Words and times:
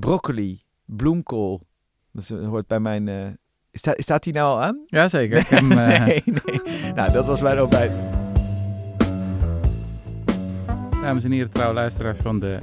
broccoli, 0.00 0.62
bloemkool. 0.84 1.62
Dat 2.12 2.28
hoort 2.28 2.66
bij 2.66 2.80
mijn... 2.80 3.38
sta- 3.72 3.94
staat 3.96 4.22
die 4.22 4.32
nou 4.32 4.46
al 4.48 4.62
aan? 4.62 4.82
Jazeker. 4.86 5.36
Heb 5.36 5.46
hem, 5.60 5.72
eh, 5.72 6.04
nee, 6.06 6.22
nee. 6.24 6.92
Nou, 6.92 7.12
dat 7.12 7.26
was 7.26 7.40
mijn 7.40 7.60
ontbijt. 7.60 7.92
Dames 11.02 11.24
en 11.24 11.30
heren, 11.30 11.50
trouwe 11.50 11.74
luisteraars 11.74 12.18
van 12.18 12.38
de 12.38 12.58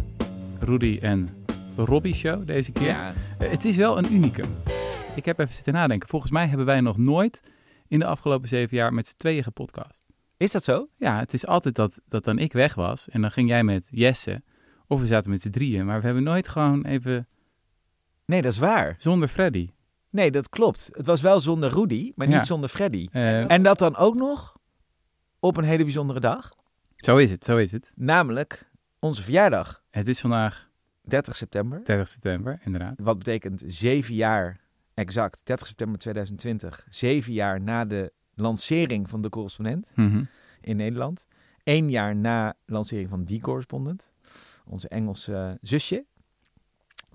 Rudy 0.60 0.98
en 1.02 1.29
Robbie 1.76 2.13
Show 2.16 2.48
deze 2.48 2.71
keer. 2.71 2.87
Ja. 2.87 3.13
Eh, 3.40 3.49
Het 3.49 3.65
is 3.65 3.76
wel 3.76 3.97
een 3.97 4.13
unicum. 4.13 4.46
Ik 5.15 5.26
heb 5.26 5.40
even 5.40 5.54
zitten 5.54 5.74
nadenken. 5.74 6.10
Volgens 6.10 6.31
mij 6.31 6.47
hebben 6.47 6.65
wij 6.65 6.81
nog 6.81 6.97
nooit 6.97 7.42
in 7.88 7.99
de 7.99 8.06
afgelopen 8.06 8.47
zeven 8.47 8.78
jaar 8.78 8.94
met 8.94 9.08
z'n 9.08 9.15
tweeën 9.17 9.44
gepodcast. 9.44 10.04
Is 10.38 10.52
dat 10.52 10.63
zo? 10.63 10.88
Ja, 10.96 11.20
het 11.20 11.33
is 11.33 11.47
altijd 11.47 11.76
dat, 11.76 12.02
dat 12.08 12.24
dan 12.24 12.40
ik 12.40 12.54
weg 12.54 12.76
was 12.76 13.10
en 13.10 13.22
dan 13.22 13.31
ging 13.31 13.49
jij 13.49 13.63
met 13.63 13.88
Jesse. 13.92 14.42
Of 14.88 14.99
we 14.99 15.06
zaten 15.08 15.31
met 15.31 15.42
z'n 15.42 15.49
drieën. 15.49 15.86
Maar 15.86 15.99
we 15.99 16.05
hebben 16.05 16.23
nooit 16.23 16.48
gewoon 16.48 16.86
even 16.86 17.27
Nee, 18.26 18.41
dat 18.41 18.52
is 18.52 18.58
waar. 18.59 18.96
zonder 18.98 19.28
Freddy. 19.28 19.70
Nee, 20.09 20.32
dat 20.32 20.50
klopt. 20.50 20.90
Het 20.94 21.05
was 21.05 21.22
wel 21.22 21.40
zonder 21.40 21.70
Rudy, 21.73 22.12
maar 22.16 22.28
niet 22.28 22.36
Ja. 22.36 22.44
zonder 22.44 22.70
Freddy. 22.70 23.08
Eh, 23.12 23.52
En 23.52 23.64
dat 23.64 23.78
dan 23.78 23.95
ook 23.95 24.16
nog 24.16 24.58
op 25.40 25.58
een 25.58 25.64
hele 25.64 25.84
bijzondere 25.84 26.20
dag. 26.20 26.52
zo 26.95 27.18
is 27.18 27.32
het, 27.32 27.45
zo 27.45 27.58
is 27.58 27.72
het. 27.72 27.92
Namelijk 27.95 28.70
onze 29.00 29.23
verjaardag, 29.23 29.84
Het 29.92 30.08
is 30.08 30.20
vandaag 30.22 30.70
30 31.02 31.36
september. 31.36 31.84
30 31.84 32.08
september, 32.08 32.59
inderdaad. 32.64 33.00
Wat 33.02 33.17
betekent 33.17 33.64
zeven 33.67 34.14
jaar 34.16 34.59
exact, 34.94 35.42
30 35.45 35.67
september 35.67 35.98
2020. 36.00 36.86
Zeven 36.90 37.34
jaar 37.34 37.62
na 37.62 37.86
de 37.86 38.12
lancering 38.34 39.09
van 39.09 39.22
de 39.22 39.30
correspondent 39.30 39.92
Mhm. 39.95 40.23
in 40.62 40.76
Nederland. 40.76 41.26
Eén 41.64 41.90
jaar 41.90 42.16
na 42.16 42.54
lancering 42.66 43.09
van 43.09 43.23
die 43.23 43.42
correspondent. 43.42 44.12
Onze 44.68 44.88
Engelse 44.88 45.58
zusje. 45.62 46.05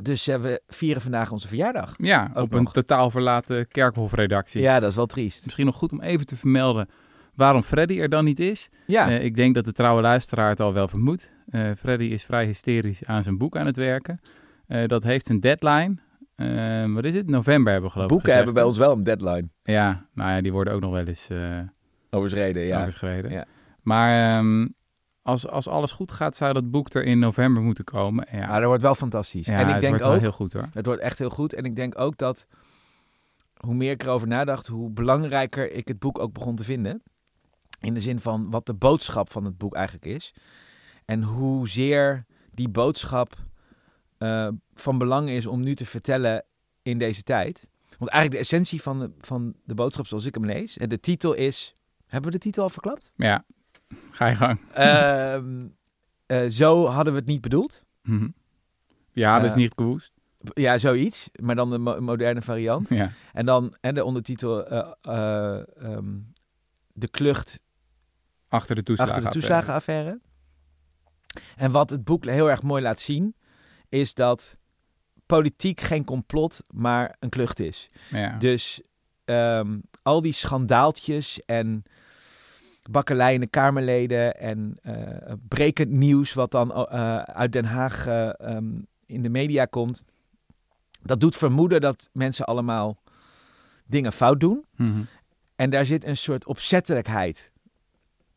Dus 0.02 0.26
eh, 0.28 0.36
we 0.40 0.62
vieren 0.66 1.02
vandaag 1.02 1.32
onze 1.32 1.48
verjaardag. 1.48 1.94
Ja, 1.98 2.30
Ook 2.34 2.44
op 2.44 2.52
een 2.52 2.64
totaal 2.64 3.10
verlaten 3.10 3.68
kerkhofredactie. 3.68 4.60
Ja, 4.60 4.80
dat 4.80 4.90
is 4.90 4.96
wel 4.96 5.06
triest. 5.06 5.44
Misschien 5.44 5.66
nog 5.66 5.74
goed 5.76 5.92
om 5.92 6.00
even 6.00 6.26
te 6.26 6.36
vermelden 6.36 6.88
waarom 7.34 7.62
Freddy 7.62 8.00
er 8.00 8.08
dan 8.08 8.24
niet 8.24 8.38
is. 8.38 8.68
Ja, 8.86 9.10
Eh, 9.10 9.24
ik 9.24 9.34
denk 9.34 9.54
dat 9.54 9.64
de 9.64 9.72
trouwe 9.72 10.02
luisteraar 10.02 10.48
het 10.48 10.60
al 10.60 10.72
wel 10.72 10.88
vermoedt. 10.88 11.32
Eh, 11.48 11.70
Freddy 11.76 12.04
is 12.04 12.24
vrij 12.24 12.44
hysterisch 12.46 13.04
aan 13.04 13.22
zijn 13.22 13.38
boek 13.38 13.56
aan 13.56 13.66
het 13.66 13.76
werken. 13.76 14.20
Dat 14.86 15.02
heeft 15.02 15.28
een 15.28 15.40
deadline. 15.40 15.96
Wat 16.94 17.04
is 17.04 17.14
het? 17.14 17.26
November 17.30 17.72
hebben 17.72 17.90
we 17.90 17.96
geloof 17.96 18.10
ik 18.10 18.12
boeken 18.14 18.32
gezegd. 18.32 18.34
hebben 18.36 18.54
bij 18.54 18.62
ons 18.62 18.78
wel 18.78 18.92
een 18.92 19.02
deadline. 19.02 19.48
Ja, 19.62 20.06
nou 20.14 20.30
ja, 20.30 20.40
die 20.40 20.52
worden 20.52 20.72
ook 20.72 20.80
nog 20.80 20.90
wel 20.92 21.04
eens 21.06 21.28
Overschreden, 22.10 22.62
ja. 22.62 22.80
overschreden. 22.80 23.30
Ja. 23.30 23.44
Maar 23.82 24.36
ehm, 24.36 24.66
als, 25.30 25.48
als 25.48 25.68
alles 25.68 25.92
goed 25.92 26.10
gaat, 26.10 26.36
zou 26.36 26.52
dat 26.52 26.70
boek 26.70 26.94
er 26.94 27.04
in 27.04 27.18
november 27.18 27.62
moeten 27.62 27.84
komen. 27.84 28.26
Ja, 28.32 28.46
Maar 28.46 28.58
dat 28.58 28.68
wordt 28.68 28.82
wel 28.82 28.94
fantastisch. 28.94 29.46
ja 29.46 29.58
en 29.58 29.66
ik 29.66 29.72
het 29.72 29.80
denk 29.80 29.92
wordt 29.92 30.04
ook, 30.04 30.12
wel 30.12 30.20
heel 30.20 30.32
goed 30.32 30.52
hoor. 30.52 30.68
het 30.72 30.86
wordt 30.86 31.00
echt 31.00 31.18
heel 31.18 31.30
goed. 31.30 31.52
En 31.52 31.64
ik 31.64 31.76
denk 31.76 31.98
ook 31.98 32.16
dat, 32.16 32.46
hoe 33.56 33.74
meer 33.74 33.90
ik 33.90 34.02
erover 34.02 34.28
nadacht, 34.28 34.66
hoe 34.66 34.90
belangrijker 34.90 35.72
ik 35.72 35.88
het 35.88 35.98
boek 35.98 36.18
ook 36.18 36.32
begon 36.32 36.56
te 36.56 36.64
vinden. 36.64 37.02
In 37.80 37.94
de 37.94 38.00
zin 38.00 38.18
van 38.18 38.50
wat 38.50 38.66
de 38.66 38.74
boodschap 38.74 39.30
van 39.32 39.44
het 39.44 39.58
boek 39.58 39.74
eigenlijk 39.74 40.06
is. 40.06 40.34
En 41.04 41.22
hoezeer 41.22 42.24
die 42.50 42.68
boodschap 42.68 43.34
eh, 44.18 44.48
van 44.74 44.98
belang 44.98 45.28
is 45.28 45.46
om 45.46 45.60
nu 45.60 45.74
te 45.74 45.84
vertellen 45.84 46.44
in 46.82 46.98
deze 46.98 47.22
tijd. 47.22 47.68
Want 47.98 48.10
eigenlijk 48.10 48.42
de 48.42 48.48
essentie 48.48 48.82
van 48.82 48.98
de, 48.98 49.10
van 49.18 49.54
de 49.64 49.74
boodschap 49.74 50.06
zoals 50.06 50.24
ik 50.24 50.34
hem 50.34 50.46
lees. 50.46 50.76
En 50.76 50.88
de 50.88 51.00
titel 51.00 51.34
is... 51.34 51.74
Hebben 52.06 52.30
we 52.30 52.36
de 52.38 52.42
titel 52.42 52.62
al 52.62 52.70
verklapt? 52.70 53.12
Ja, 53.16 53.44
ga 54.10 54.26
je 54.26 54.34
gang. 54.34 54.58
Ehm, 54.72 55.66
eh, 56.26 56.48
zo 56.48 56.86
hadden 56.86 57.12
we 57.12 57.18
het 57.18 57.28
niet 57.28 57.40
bedoeld. 57.40 57.84
Mhm. 58.02 58.28
Ja, 59.12 59.36
dat 59.36 59.44
is 59.44 59.50
Eh, 59.52 59.56
niet 59.56 59.72
gewoest. 59.76 60.12
Ja, 60.54 60.78
zoiets. 60.78 61.30
Maar 61.40 61.54
dan 61.54 61.70
de 61.70 61.78
mo- 61.78 62.00
moderne 62.00 62.42
variant. 62.42 62.88
Ja. 62.88 63.12
En 63.32 63.46
dan 63.46 63.74
en 63.80 63.94
de 63.94 64.04
ondertitel... 64.04 64.66
eh, 64.66 64.92
eh, 65.02 65.62
ehm, 65.92 66.18
de 66.92 67.08
klucht 67.08 67.64
Achter 68.48 68.74
de 68.84 68.96
achter 68.96 69.22
de 69.22 69.28
toeslagenaffaire. 69.28 70.20
En 71.56 71.70
wat 71.70 71.90
het 71.90 72.04
boek 72.04 72.24
heel 72.24 72.50
erg 72.50 72.62
mooi 72.62 72.82
laat 72.82 73.00
zien... 73.00 73.34
is 73.88 74.14
dat 74.14 74.56
politiek 75.26 75.80
geen 75.80 76.04
complot, 76.04 76.64
maar 76.70 77.16
een 77.18 77.28
klucht 77.28 77.60
is. 77.60 77.90
Ja. 78.10 78.36
Dus 78.38 78.80
ehm, 79.24 79.78
al 80.02 80.22
die 80.22 80.32
schandaaltjes 80.32 81.44
en 81.44 81.82
bakkeleien 82.90 83.50
Kamerleden 83.50 84.36
en 84.36 84.78
eh, 84.82 85.32
brekend 85.48 85.90
nieuws 85.90 86.32
wat 86.32 86.50
dan 86.50 86.72
eh, 86.72 87.16
uit 87.16 87.52
Den 87.52 87.64
Haag 87.64 88.06
eh, 88.06 88.40
ehm, 88.40 88.66
in 89.06 89.22
de 89.22 89.28
media 89.28 89.64
komt. 89.64 90.04
Dat 91.02 91.20
doet 91.20 91.36
vermoeden 91.36 91.80
dat 91.80 92.08
mensen 92.12 92.44
allemaal 92.46 93.02
dingen 93.86 94.12
fout 94.12 94.40
doen. 94.40 94.64
Mhm. 94.76 95.00
En 95.56 95.70
daar 95.70 95.84
zit 95.84 96.04
een 96.04 96.16
soort 96.16 96.46
opzettelijkheid 96.46 97.52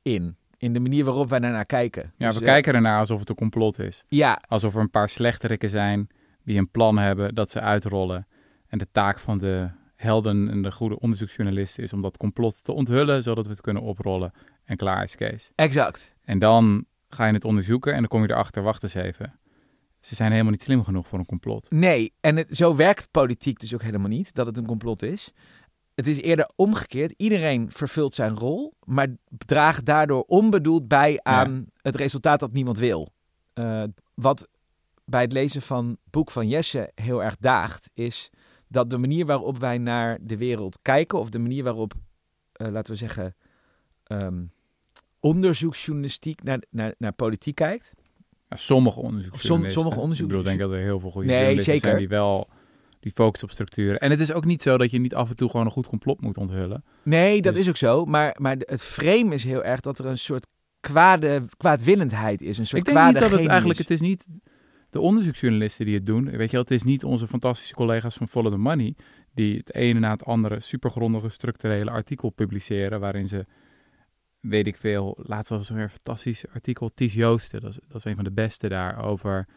in. 0.02 0.36
In 0.58 0.74
de 0.74 0.80
manier 0.80 1.06
waarop 1.06 1.30
wij 1.30 1.40
daarnaar 1.40 1.66
kijken. 1.66 2.14
Ja, 2.18 2.28
Dus, 2.28 2.38
we 2.38 2.46
eh, 2.46 2.52
kijken 2.52 2.74
ernaar 2.74 3.00
alsof 3.00 3.20
het 3.20 3.30
een 3.30 3.36
complot 3.36 3.80
is. 3.80 4.04
Ja, 4.08 4.42
Alsof 4.48 4.76
er 4.76 4.82
een 4.82 4.92
paar 4.92 5.10
slechterikken 5.10 5.70
zijn 5.70 6.08
die 6.44 6.58
een 6.58 6.70
plan 6.70 6.98
hebben 6.98 7.36
dat 7.36 7.50
ze 7.50 7.60
uitrollen. 7.60 8.28
En 8.68 8.78
de 8.78 8.88
taak 8.92 9.20
van 9.20 9.38
de 9.38 9.70
helden 10.04 10.50
en 10.50 10.62
de 10.62 10.72
goede 10.72 11.00
onderzoeksjournalisten 11.00 11.84
is 11.84 11.94
om 11.94 12.02
dat 12.02 12.18
complot 12.18 12.64
te 12.64 12.72
onthullen, 12.72 13.24
zodat 13.24 13.46
we 13.46 13.52
het 13.52 13.62
kunnen 13.62 13.84
oprollen. 13.84 14.32
En 14.64 14.78
klaar 14.78 15.04
is 15.04 15.16
Kees. 15.16 15.52
exact. 15.56 16.16
En 16.24 16.40
dan 16.40 16.86
ga 17.10 17.26
je 17.26 17.34
het 17.34 17.46
onderzoeken 17.46 17.94
en 17.94 18.00
dan 18.00 18.08
kom 18.08 18.22
je 18.22 18.30
erachter, 18.30 18.64
wacht 18.64 18.84
eens 18.84 18.94
even. 18.94 19.40
Ze 20.00 20.16
zijn 20.16 20.32
helemaal 20.32 20.52
niet 20.52 20.64
slim 20.64 20.84
genoeg 20.84 21.08
voor 21.08 21.20
een 21.20 21.26
complot. 21.26 21.72
Nee, 21.72 22.14
en 22.20 22.38
het, 22.38 22.56
zo 22.56 22.76
werkt 22.76 23.12
politiek 23.12 23.60
dus 23.60 23.74
ook 23.74 23.84
helemaal 23.84 24.10
niet, 24.10 24.34
dat 24.34 24.46
het 24.46 24.58
een 24.58 24.66
complot 24.66 25.02
is. 25.02 25.32
Het 25.96 26.08
is 26.08 26.22
eerder 26.22 26.52
omgekeerd. 26.56 27.14
Iedereen 27.18 27.72
vervult 27.72 28.16
zijn 28.16 28.36
rol, 28.36 28.74
maar 28.84 29.08
draagt 29.30 29.86
daardoor 29.86 30.24
onbedoeld 30.24 30.88
bij 30.88 31.20
aan 31.22 31.66
het 31.82 31.96
resultaat 31.96 32.40
dat 32.40 32.54
niemand 32.54 32.78
wil. 32.78 33.10
Eh, 33.54 33.84
wat 34.14 34.48
bij 35.06 35.22
het 35.22 35.34
lezen 35.34 35.62
van 35.62 35.88
het 35.88 36.12
boek 36.12 36.32
van 36.32 36.48
Jesse 36.48 36.92
heel 36.96 37.24
erg 37.24 37.38
daagt, 37.38 37.90
is 37.94 38.30
dat 38.74 38.90
de 38.90 38.98
manier 38.98 39.26
waarop 39.26 39.58
wij 39.58 39.78
naar 39.78 40.18
de 40.22 40.38
wereld 40.38 40.80
kijken, 40.82 41.20
of 41.20 41.30
de 41.30 41.40
manier 41.40 41.64
waarop, 41.64 41.94
eh, 42.52 42.68
laten 42.68 42.92
we 42.94 42.98
zeggen, 43.00 43.36
ehm, 44.04 44.44
onderzoeksjournalistiek 45.20 46.44
naar, 46.44 46.60
naar, 46.70 46.94
naar 46.98 47.12
politiek 47.14 47.56
kijkt. 47.56 47.94
Ja, 48.48 48.58
sommige 48.58 49.00
onderzoeksjournalisten. 49.00 49.72
Som- 49.72 49.82
sommige 49.82 49.96
Ik 49.96 50.02
onderzoeks- 50.02 50.28
bedoel, 50.30 50.44
ik 50.52 50.58
denk 50.58 50.70
dat 50.70 50.80
er 50.80 50.84
heel 50.86 51.00
veel 51.00 51.12
goede 51.12 51.28
Nee, 51.28 51.62
zeker. 51.62 51.80
zijn 51.82 51.98
die 51.98 52.08
wel 52.08 52.48
die 53.00 53.12
focussen 53.12 53.48
op 53.48 53.54
structuren. 53.54 54.00
En 54.00 54.10
het 54.12 54.20
is 54.20 54.32
ook 54.34 54.46
niet 54.46 54.62
zo 54.62 54.78
dat 54.78 54.92
je 54.92 55.00
niet 55.00 55.16
af 55.16 55.30
en 55.30 55.36
toe 55.36 55.50
gewoon 55.50 55.66
een 55.66 55.72
goed 55.72 55.88
complot 55.88 56.22
moet 56.22 56.38
onthullen. 56.38 56.84
Nee, 57.04 57.42
dat 57.42 57.54
Dus- 57.54 57.62
is 57.62 57.70
ook 57.70 57.78
zo. 57.78 58.06
Maar, 58.06 58.36
maar 58.42 58.56
het 58.60 58.84
frame 58.84 59.34
is 59.34 59.44
heel 59.44 59.64
erg 59.64 59.80
dat 59.80 60.00
er 60.00 60.06
een 60.06 60.18
soort 60.18 60.48
kwade, 60.80 61.44
kwaadwillendheid 61.58 62.42
is. 62.42 62.58
Een 62.58 62.66
soort 62.66 62.80
ik 62.82 62.86
denk 62.86 62.98
kwade 62.98 63.20
niet 63.20 63.30
dat 63.30 63.40
het 63.40 63.50
eigenlijk, 63.50 63.80
het 63.80 63.90
is 63.90 64.02
niet 64.02 64.28
de 64.94 65.00
onderzoeksjournalisten 65.00 65.86
die 65.86 65.96
het 65.96 66.06
doen. 66.06 66.30
Weet 66.30 66.52
je 66.52 66.58
het 66.58 66.72
is 66.72 66.84
niet 66.84 67.04
onze 67.04 67.28
fantastische 67.28 67.74
collega's 67.74 68.16
van 68.16 68.28
Follow 68.28 68.52
the 68.52 68.58
Money 68.58 68.96
die 69.34 69.58
het 69.58 69.74
ene 69.74 70.00
na 70.00 70.12
het 70.12 70.26
andere 70.26 70.60
supergrondige 70.60 71.30
structurele 71.30 71.92
artikel 71.92 72.30
publiceren 72.30 73.00
waarin 73.00 73.28
ze, 73.28 73.46
weet 74.40 74.68
ik 74.68 74.76
veel, 74.76 75.18
laatst 75.22 75.50
was 75.50 75.70
er 75.70 75.76
weer 75.76 75.84
een 75.84 75.90
fantastisch 75.90 76.46
artikel, 76.54 76.94
Ties 76.94 77.14
Joosten, 77.14 77.62
dat 77.62 77.70
is, 77.70 77.80
dat 77.88 77.98
is 77.98 78.06
een 78.06 78.16
van 78.16 78.24
de 78.24 78.32
beste 78.32 78.70
daar, 78.70 79.04
over 79.04 79.48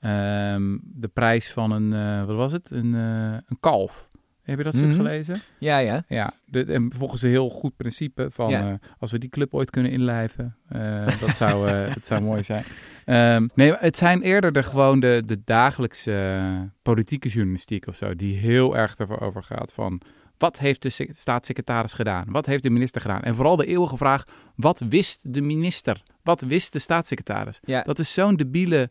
ehm, 0.00 0.78
de 0.82 1.08
prijs 1.08 1.52
van 1.52 1.70
een, 1.70 1.92
eh, 1.92 2.26
wat 2.26 2.36
was 2.36 2.52
het, 2.52 2.70
een, 2.70 2.94
eh, 2.94 3.38
een 3.46 3.60
kalf. 3.60 4.08
Heb 4.44 4.58
je 4.58 4.64
dat 4.64 4.74
stuk 4.74 4.86
Mhm. 4.88 4.96
gelezen? 4.96 5.40
Ja, 5.58 5.78
ja. 5.78 6.04
Ja, 6.08 6.32
de, 6.46 6.64
en 6.64 6.92
volgens 6.92 7.22
een 7.22 7.30
heel 7.30 7.50
goed 7.50 7.76
principe 7.76 8.26
van 8.30 8.50
Ja. 8.50 8.68
eh, 8.70 8.74
als 8.98 9.12
we 9.12 9.18
die 9.18 9.28
club 9.28 9.54
ooit 9.54 9.70
kunnen 9.70 9.92
inlijven, 9.92 10.56
eh, 10.68 11.20
dat, 11.20 11.36
zou, 11.36 11.68
eh, 11.68 11.86
dat 11.94 12.06
zou 12.06 12.22
mooi 12.22 12.42
zijn. 12.42 12.64
Ehm, 13.04 13.46
nee, 13.54 13.74
het 13.78 13.96
zijn 13.96 14.22
eerder 14.22 14.52
de, 14.52 14.62
gewoon 14.62 15.00
de, 15.00 15.22
de 15.24 15.40
dagelijkse 15.44 16.70
politieke 16.82 17.28
journalistiek 17.28 17.86
of 17.86 17.96
zo, 17.96 18.14
die 18.14 18.36
heel 18.36 18.76
erg 18.76 18.96
ervoor 18.96 19.20
over 19.20 19.42
gaat 19.42 19.72
van 19.72 20.00
wat 20.38 20.58
heeft 20.58 20.82
de 20.82 20.88
sec- 20.88 21.14
staatssecretaris 21.14 21.92
gedaan? 21.92 22.24
Wat 22.28 22.46
heeft 22.46 22.62
de 22.62 22.70
minister 22.70 23.00
gedaan? 23.00 23.22
En 23.22 23.34
vooral 23.34 23.56
de 23.56 23.66
eeuwige 23.66 23.96
vraag, 23.96 24.24
wat 24.56 24.82
wist 24.88 25.32
de 25.34 25.40
minister? 25.40 26.02
Wat 26.22 26.40
wist 26.40 26.72
de 26.72 26.78
staatssecretaris? 26.78 27.60
ja. 27.62 27.82
Dat 27.82 27.98
is 27.98 28.14
zo'n 28.14 28.36
debiele 28.36 28.90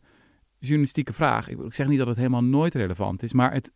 journalistieke 0.58 1.12
vraag. 1.12 1.48
Ik, 1.48 1.58
ik 1.58 1.72
zeg 1.72 1.86
niet 1.86 1.98
dat 1.98 2.06
het 2.06 2.16
helemaal 2.16 2.44
nooit 2.44 2.74
relevant 2.74 3.22
is, 3.22 3.32
maar 3.32 3.52
het, 3.52 3.72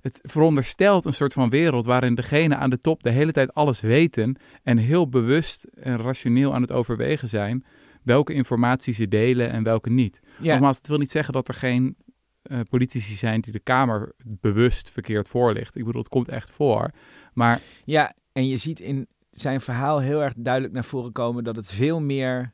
het 0.00 0.20
veronderstelt 0.22 1.04
een 1.04 1.12
soort 1.12 1.32
van 1.32 1.50
wereld 1.50 1.84
waarin 1.84 2.14
degene 2.14 2.56
aan 2.56 2.70
de 2.70 2.78
top 2.78 3.02
de 3.02 3.10
hele 3.10 3.32
tijd 3.32 3.54
alles 3.54 3.80
weten 3.80 4.36
en 4.62 4.76
heel 4.76 5.08
bewust 5.08 5.64
en 5.64 5.96
rationeel 5.96 6.54
aan 6.54 6.62
het 6.62 6.72
overwegen 6.72 7.28
zijn 7.28 7.64
welke 8.02 8.32
informatie 8.32 8.94
ze 8.94 9.08
delen 9.08 9.50
en 9.50 9.62
welke 9.62 9.90
niet. 9.90 10.20
ja. 10.38 10.52
Nogmaals, 10.52 10.76
het 10.76 10.88
wil 10.88 10.98
niet 10.98 11.10
zeggen 11.10 11.32
dat 11.32 11.48
er 11.48 11.54
geen 11.54 11.96
eh, 12.42 12.60
politici 12.68 13.14
zijn 13.14 13.40
die 13.40 13.52
de 13.52 13.60
Kamer 13.60 14.14
bewust 14.26 14.90
verkeerd 14.90 15.28
voorlicht. 15.28 15.76
Ik 15.76 15.84
bedoel, 15.84 16.00
het 16.00 16.10
komt 16.10 16.28
echt 16.28 16.50
voor. 16.50 16.90
Maar 17.32 17.60
ja, 17.84 18.14
en 18.32 18.46
je 18.48 18.56
ziet 18.56 18.80
in 18.80 19.06
zijn 19.30 19.60
verhaal 19.60 19.98
heel 19.98 20.22
erg 20.22 20.34
duidelijk 20.36 20.74
naar 20.74 20.84
voren 20.84 21.12
komen 21.12 21.44
dat 21.44 21.56
het 21.56 21.72
veel 21.72 22.00
meer 22.00 22.52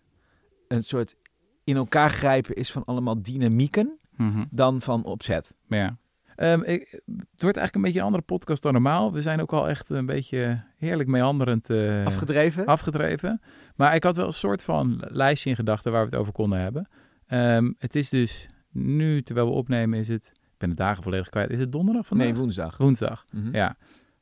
een 0.68 0.82
soort 0.82 1.16
in 1.64 1.76
elkaar 1.76 2.10
grijpen 2.10 2.54
is 2.54 2.72
van 2.72 2.84
allemaal 2.84 3.22
dynamieken 3.22 3.98
mhm, 4.16 4.44
dan 4.50 4.80
van 4.80 5.04
opzet. 5.04 5.54
ja, 5.68 5.98
Ehm, 6.36 6.62
ik, 6.62 6.90
het 6.90 7.42
wordt 7.42 7.56
eigenlijk 7.56 7.74
een 7.74 7.82
beetje 7.82 7.98
een 7.98 8.04
andere 8.04 8.22
podcast 8.22 8.62
dan 8.62 8.72
normaal. 8.72 9.12
We 9.12 9.22
zijn 9.22 9.40
ook 9.40 9.52
al 9.52 9.68
echt 9.68 9.88
een 9.88 10.06
beetje 10.06 10.58
heerlijk 10.76 11.08
meanderend 11.08 11.70
uh, 11.70 12.06
afgedreven. 12.06 12.66
afgedreven. 12.66 13.40
Maar 13.76 13.94
ik 13.94 14.02
had 14.02 14.16
wel 14.16 14.26
een 14.26 14.32
soort 14.32 14.62
van 14.62 15.02
lijstje 15.08 15.50
in 15.50 15.56
gedachten 15.56 15.92
waar 15.92 16.04
we 16.04 16.10
het 16.10 16.18
over 16.18 16.32
konden 16.32 16.60
hebben. 16.60 16.88
Um, 17.28 17.74
het 17.78 17.94
is 17.94 18.08
dus 18.08 18.48
nu, 18.70 19.22
terwijl 19.22 19.46
we 19.46 19.52
opnemen, 19.52 19.98
is 19.98 20.08
het... 20.08 20.30
Ik 20.34 20.62
ben 20.62 20.68
de 20.68 20.74
dagen 20.74 21.02
volledig 21.02 21.28
kwijt. 21.28 21.50
Is 21.50 21.58
het 21.58 21.72
donderdag 21.72 22.06
vandaag? 22.06 22.26
Nee, 22.26 22.36
woensdag. 22.36 22.76
Woensdag, 22.76 23.24
mm 23.34 23.42
-hmm. 23.42 23.54
ja. 23.54 23.76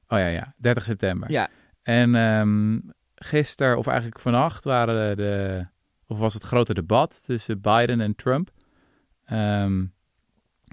Oh 0.08 0.18
ja, 0.18 0.26
ja. 0.26 0.54
30 0.58 0.84
september. 0.84 1.30
Ja. 1.30 1.48
En 1.82 2.14
um, 2.14 2.92
gisteren, 3.14 3.78
of 3.78 3.86
eigenlijk 3.86 4.20
vannacht, 4.20 4.64
waren 4.64 5.16
de... 5.16 5.62
Of 6.06 6.18
was 6.18 6.34
het 6.34 6.42
grote 6.42 6.74
debat 6.74 7.24
tussen 7.24 7.60
Biden 7.60 8.00
en 8.00 8.14
Trump. 8.14 8.50
Um, 9.32 9.93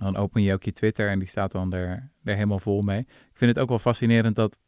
dan 0.04 0.18
open 0.18 0.42
je 0.42 0.54
ook 0.54 0.64
je 0.64 0.72
Twitter 0.72 1.10
en 1.10 1.20
die 1.20 1.28
staat 1.28 1.52
dan 1.52 1.74
er, 1.74 2.12
er 2.24 2.34
helemaal 2.34 2.60
vol 2.60 2.82
mee. 2.82 3.00
Ik 3.00 3.32
vind 3.34 3.52
het 3.56 3.60
ook 3.60 3.70
wel 3.70 3.80
fascinerend 3.80 4.36
dat 4.36 4.60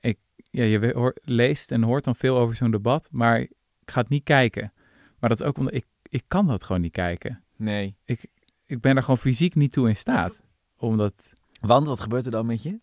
ik, 0.00 0.18
ja, 0.50 0.64
je 0.64 1.14
leest 1.22 1.72
en 1.72 1.82
hoort 1.82 2.04
dan 2.04 2.14
veel 2.14 2.38
over 2.38 2.56
zo'n 2.56 2.70
debat, 2.70 3.08
maar 3.12 3.40
ik 3.40 3.50
ga 3.84 4.00
het 4.00 4.08
niet 4.08 4.24
kijken. 4.24 4.72
Maar 5.18 5.28
dat 5.28 5.40
is 5.40 5.46
ook 5.46 5.58
omdat 5.58 5.74
ik, 5.74 5.86
ik 6.08 6.22
kan 6.28 6.46
dat 6.46 6.64
gewoon 6.64 6.80
niet 6.80 6.92
kijken. 6.92 7.44
Nee. 7.56 7.96
Ik, 8.04 8.26
ik 8.66 8.80
ben 8.80 8.96
er 8.96 9.02
gewoon 9.02 9.18
fysiek 9.18 9.54
niet 9.54 9.72
toe 9.72 9.88
in 9.88 9.96
staat. 9.96 10.42
Omdat... 10.76 11.32
Want, 11.60 11.86
wat 11.86 12.00
gebeurt 12.00 12.24
er 12.24 12.30
dan 12.30 12.46
met 12.46 12.62
je? 12.62 12.80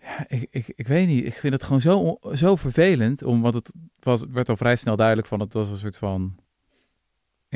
Ja, 0.00 0.28
ik, 0.28 0.46
ik, 0.50 0.72
ik 0.74 0.86
weet 0.86 1.06
niet. 1.06 1.24
Ik 1.24 1.34
vind 1.34 1.52
het 1.52 1.62
gewoon 1.62 1.80
zo, 1.80 2.18
zo 2.32 2.56
vervelend. 2.56 3.22
Omdat 3.22 3.54
het 3.54 3.74
was, 3.98 4.24
werd 4.30 4.48
al 4.48 4.56
vrij 4.56 4.76
snel 4.76 4.96
duidelijk 4.96 5.28
van 5.28 5.40
het 5.40 5.52
was 5.52 5.70
een 5.70 5.76
soort 5.76 5.96
van 5.96 6.38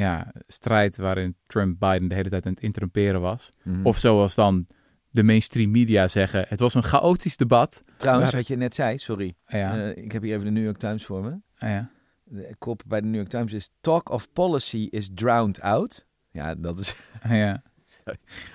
ja, 0.01 0.33
strijd 0.47 0.97
waarin 0.97 1.37
Trump 1.47 1.79
Biden 1.79 2.09
de 2.09 2.15
hele 2.15 2.29
tijd 2.29 2.47
aan 2.47 2.53
het 2.53 2.63
interrumperen 2.63 3.21
was. 3.21 3.49
Mhm. 3.65 3.87
Of 3.87 3.99
zoals 3.99 4.35
dan 4.35 4.67
de 5.11 5.23
mainstream 5.23 5.71
media 5.71 6.09
zeggen, 6.09 6.45
het 6.49 6.61
was 6.61 6.75
een 6.75 6.83
chaotisch 6.83 7.37
debat. 7.37 7.83
Trouwens, 7.97 8.31
Waar- 8.31 8.41
wat 8.41 8.49
je 8.49 8.57
net 8.57 8.75
zei, 8.75 8.99
sorry. 8.99 9.35
Ja, 9.47 9.77
Eh, 9.91 10.05
ik 10.05 10.13
heb 10.13 10.23
hier 10.23 10.33
even 10.35 10.45
de 10.45 10.51
New 10.53 10.65
York 10.65 10.77
Times 10.77 11.05
voor 11.07 11.23
me. 11.23 11.31
ah, 11.31 11.69
ja. 11.69 11.91
De 12.25 12.55
kop 12.59 12.83
bij 12.87 13.01
de 13.01 13.07
New 13.07 13.17
York 13.17 13.29
Times 13.29 13.53
is 13.53 13.71
Talk 13.81 14.11
of 14.11 14.33
policy 14.33 14.87
is 14.91 15.11
drowned 15.15 15.61
out. 15.61 16.07
Ja, 16.31 16.55
dat 16.55 16.79
is 16.79 16.95
ah, 17.23 17.31
ja. 17.31 17.63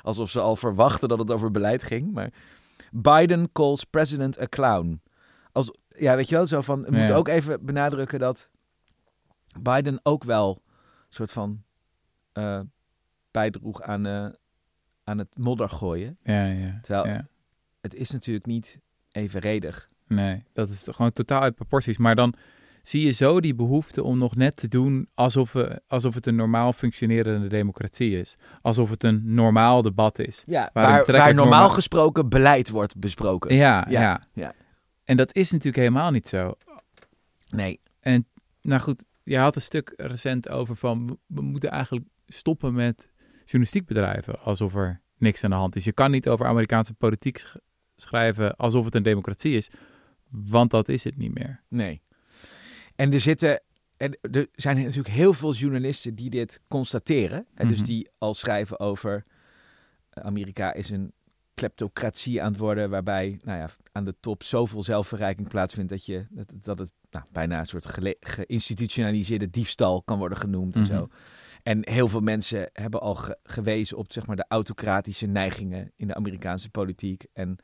alsof 0.02 0.30
ze 0.30 0.40
al 0.40 0.56
verwachten 0.56 1.10
dat 1.10 1.20
het 1.20 1.32
over 1.32 1.52
beleid 1.52 1.84
ging. 1.84 2.12
Maar 2.12 2.30
Biden 2.92 3.52
calls 3.52 3.84
president 3.84 4.40
a 4.42 4.46
clown. 4.50 5.02
Als, 5.52 5.72
ja, 5.88 6.16
weet 6.16 6.30
je 6.30 6.36
wel, 6.36 6.46
zo 6.46 6.62
van... 6.62 6.82
We 6.82 6.92
Ja. 6.92 6.98
moeten 6.98 7.16
ook 7.16 7.28
even 7.28 7.66
benadrukken 7.66 8.20
dat 8.20 8.50
Biden 9.62 10.00
ook 10.04 10.24
wel 10.24 10.62
soort 11.14 11.32
van 11.32 11.64
eh, 12.34 12.60
bijdroeg 13.32 13.82
aan, 13.82 14.06
eh, 14.06 14.28
aan 15.04 15.18
het 15.18 15.38
modder 15.38 15.70
gooien. 15.70 16.18
ja, 16.24 16.46
ja. 16.46 16.80
Terwijl 16.82 17.08
ja. 17.08 17.26
het 17.82 17.96
is 17.96 18.12
natuurlijk 18.12 18.46
niet 18.46 18.80
evenredig. 19.12 19.90
Nee, 20.08 20.44
dat 20.54 20.70
is 20.70 20.84
toch 20.84 20.96
gewoon 20.96 21.12
totaal 21.12 21.42
uit 21.42 21.56
proporties. 21.56 21.98
Maar 21.98 22.16
dan 22.16 22.34
zie 22.82 23.06
je 23.06 23.12
zo 23.12 23.40
die 23.40 23.56
behoefte 23.56 24.04
om 24.04 24.18
nog 24.18 24.36
net 24.36 24.56
te 24.56 24.68
doen 24.68 25.10
alsof, 25.14 25.54
we, 25.54 25.82
alsof 25.88 26.14
het 26.14 26.26
een 26.26 26.36
normaal 26.36 26.74
functionerende 26.74 27.48
democratie 27.48 28.20
is. 28.20 28.36
Alsof 28.62 28.90
het 28.90 29.04
een 29.04 29.22
normaal 29.34 29.82
debat 29.82 30.20
is. 30.20 30.44
Ja, 30.46 30.70
waar, 30.74 31.34
normaal 31.34 31.70
gesproken 31.70 32.30
beleid 32.30 32.70
wordt 32.70 33.00
besproken. 33.00 33.56
Ja, 33.56 33.86
Ja, 33.90 34.22
ja. 34.34 34.54
En 35.04 35.18
dat 35.18 35.36
is 35.36 35.52
natuurlijk 35.52 35.78
helemaal 35.78 36.12
niet 36.12 36.28
zo. 36.28 36.54
Nee, 37.50 37.80
Nou 38.62 38.82
goed, 38.82 39.06
je 39.24 39.38
had 39.38 39.56
een 39.56 39.62
stuk 39.62 39.94
recent 39.98 40.50
over 40.50 40.76
van 40.76 41.20
we- 41.28 41.42
moeten 41.42 41.72
eigenlijk 41.72 42.06
stoppen 42.28 42.74
met 42.74 43.10
journalistiek 43.38 43.86
bedrijven 43.86 44.40
alsof 44.40 44.76
er 44.76 45.02
niks 45.18 45.44
aan 45.44 45.50
de 45.50 45.56
hand 45.56 45.76
is. 45.76 45.84
Je 45.84 45.92
kan 45.94 46.12
niet 46.12 46.30
over 46.30 46.46
Amerikaanse 46.46 46.94
politiek 46.94 47.38
sch- 47.38 47.56
schrijven 47.96 48.56
alsof 48.56 48.86
het 48.86 48.96
een 48.96 49.04
democratie 49.04 49.56
is, 49.58 49.70
want 50.30 50.72
dat 50.72 50.90
is 50.90 51.04
het 51.04 51.18
niet 51.18 51.34
meer. 51.34 51.62
nee. 51.70 52.02
En 52.96 53.14
er 53.14 53.20
zitten... 53.20 53.62
En 53.98 54.18
er 54.22 54.48
zijn 54.52 54.78
natuurlijk 54.78 55.08
heel 55.16 55.34
veel 55.34 55.54
journalisten 55.54 56.16
die 56.16 56.30
dit 56.30 56.62
constateren. 56.68 57.46
Hè, 57.54 57.68
Dus 57.68 57.78
Mhm. 57.78 57.86
die 57.86 58.10
al 58.18 58.34
schrijven 58.34 58.80
over... 58.80 59.24
eh, 60.10 60.24
Amerika 60.24 60.74
is 60.74 60.90
een 60.90 61.14
kleptocratie 61.54 62.42
aan 62.42 62.52
het 62.52 62.60
worden... 62.60 62.90
waarbij 62.90 63.40
nou 63.44 63.58
ja, 63.60 63.70
aan 63.92 64.04
de 64.04 64.16
top 64.20 64.44
zoveel 64.44 64.84
zelfverrijking 64.84 65.50
plaatsvindt... 65.50 65.90
dat, 65.90 66.06
je, 66.06 66.26
dat, 66.30 66.54
dat 66.62 66.80
het 66.80 66.92
nou, 67.12 67.26
bijna 67.32 67.60
een 67.60 67.66
soort 67.66 67.86
geïnstitutionaliseerde 68.20 69.50
diefstal 69.50 70.02
kan 70.04 70.18
worden 70.18 70.38
genoemd. 70.38 70.76
En, 70.76 70.82
Mhm. 70.82 70.92
zo. 70.96 71.08
en 71.64 71.90
heel 71.90 72.08
veel 72.08 72.20
mensen 72.22 72.70
hebben 72.74 73.02
al 73.02 73.16
ge- 73.16 73.38
gewezen 73.44 73.98
op 73.98 74.12
zeg 74.12 74.26
maar, 74.28 74.36
de 74.36 74.46
autocratische 74.48 75.26
neigingen... 75.28 75.92
in 75.96 76.08
de 76.08 76.16
Amerikaanse 76.16 76.70
politiek. 76.70 77.26
En 77.34 77.58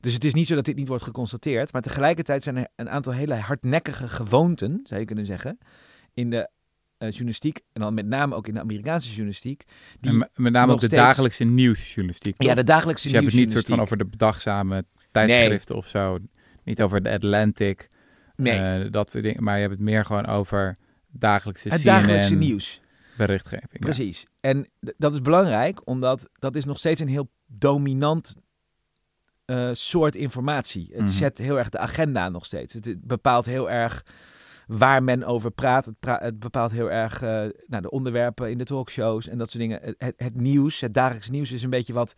dus 0.00 0.12
het 0.14 0.24
is 0.24 0.34
niet 0.34 0.46
zo 0.46 0.54
dat 0.54 0.64
dit 0.64 0.76
niet 0.76 0.88
wordt 0.88 1.04
geconstateerd. 1.04 1.72
Maar 1.72 1.82
tegelijkertijd 1.82 2.42
zijn 2.42 2.56
er 2.56 2.68
een 2.76 2.90
aantal 2.90 3.12
hele 3.12 3.34
hardnekkige 3.34 4.08
gewoonten, 4.08 4.80
zou 4.82 5.00
je 5.00 5.06
kunnen 5.06 5.26
zeggen, 5.26 5.58
in 6.14 6.30
de 6.30 6.48
eh, 6.98 7.08
journalistiek. 7.10 7.60
En 7.72 7.80
dan 7.80 7.94
met 7.94 8.06
name 8.06 8.34
ook 8.34 8.46
in 8.48 8.54
de 8.54 8.60
Amerikaanse 8.60 9.08
journalistiek. 9.08 9.62
Die, 10.00 10.10
en 10.10 10.18
me- 10.18 10.28
met 10.34 10.52
name 10.52 10.72
ook 10.72 10.80
de 10.80 10.86
steeds- 10.86 11.02
dagelijkse 11.02 11.44
nieuwsjournalistiek. 11.44 12.42
ja, 12.42 12.54
de 12.54 12.64
dagelijkse 12.64 13.02
dus 13.02 13.12
je 13.12 13.18
hebt 13.20 13.30
het 13.32 13.40
niet 13.40 13.52
soort 13.52 13.66
van 13.66 13.80
over 13.80 13.96
de 13.96 14.06
bedachtzame 14.06 14.84
tijdschriften 15.10 15.76
of 15.76 15.86
zo. 15.88 16.18
Niet 16.64 16.82
over 16.82 17.02
de 17.02 17.10
Atlantic, 17.10 17.88
Nee, 18.36 18.58
eh, 18.58 18.90
dat 18.90 19.10
soort 19.10 19.24
dingen. 19.24 19.42
Maar 19.44 19.54
je 19.54 19.60
hebt 19.60 19.72
het 19.72 19.82
meer 19.82 20.04
gewoon 20.04 20.26
over 20.26 20.76
dagelijkse 21.10 21.68
het 21.68 21.80
CNN 21.80 21.84
dagelijkse 21.92 22.34
nieuws. 22.34 22.80
berichtgeving. 23.16 23.70
ja. 23.72 23.78
Precies. 23.78 24.24
En 24.40 24.66
dat 24.96 25.12
is 25.12 25.22
belangrijk, 25.22 25.88
omdat 25.88 26.28
dat 26.38 26.56
is 26.56 26.64
nog 26.64 26.78
steeds 26.78 27.00
een 27.00 27.08
heel 27.08 27.30
dominant 27.46 28.36
eh, 29.44 29.68
soort 29.72 30.16
informatie. 30.16 30.88
Het 30.92 31.00
Mhm. 31.00 31.10
zet 31.10 31.38
heel 31.38 31.58
erg 31.58 31.68
de 31.68 31.78
agenda 31.78 32.28
nog 32.28 32.44
steeds. 32.44 32.72
Het, 32.74 32.84
het 32.84 33.04
bepaalt 33.06 33.46
heel 33.46 33.70
erg 33.70 34.04
waar 34.68 35.02
men 35.04 35.24
over 35.24 35.50
praat. 35.50 35.84
Het, 35.86 35.98
pra- 36.00 36.18
het 36.22 36.38
bepaalt 36.38 36.70
heel 36.70 36.90
erg 36.90 37.22
eh, 37.22 37.28
nou, 37.66 37.82
de 37.82 37.90
onderwerpen 37.90 38.50
in 38.50 38.58
de 38.58 38.64
talkshows 38.64 39.28
en 39.28 39.38
dat 39.38 39.50
soort 39.50 39.62
dingen. 39.62 39.94
Het, 40.16 40.36
nieuws, 40.36 40.80
het 40.80 40.94
dagelijks 40.94 41.30
nieuws, 41.30 41.52
is 41.52 41.62
een 41.62 41.70
beetje 41.70 41.92
wat 41.92 42.14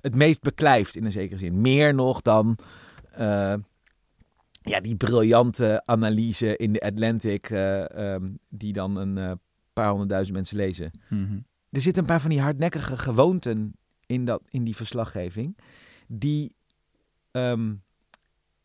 het 0.00 0.14
meest 0.14 0.40
beklijft 0.40 0.96
in 0.96 1.04
een 1.04 1.12
zekere 1.12 1.38
zin. 1.38 1.60
Meer 1.60 1.94
nog 1.94 2.22
dan 2.22 2.58
eh, 3.12 3.54
ja, 4.62 4.80
die 4.80 4.96
briljante 4.96 5.82
analyse 5.84 6.56
in 6.56 6.72
de 6.72 6.80
Atlantic, 6.80 7.50
eh, 7.50 8.14
ehm, 8.14 8.30
die 8.48 8.72
dan 8.72 8.96
een 8.96 9.40
paar 9.72 9.88
honderdduizend 9.88 10.36
mensen 10.36 10.56
lezen 10.56 10.90
Mhm. 11.08 11.38
er 11.70 11.80
zitten 11.80 12.02
een 12.02 12.08
paar 12.08 12.20
van 12.20 12.30
die 12.30 12.40
hardnekkige 12.40 12.96
gewoonten 12.96 13.72
in, 14.06 14.24
dat, 14.24 14.42
in 14.48 14.64
die 14.64 14.76
verslaggeving. 14.76 15.58
Die 16.08 16.54
ehm, 17.30 17.74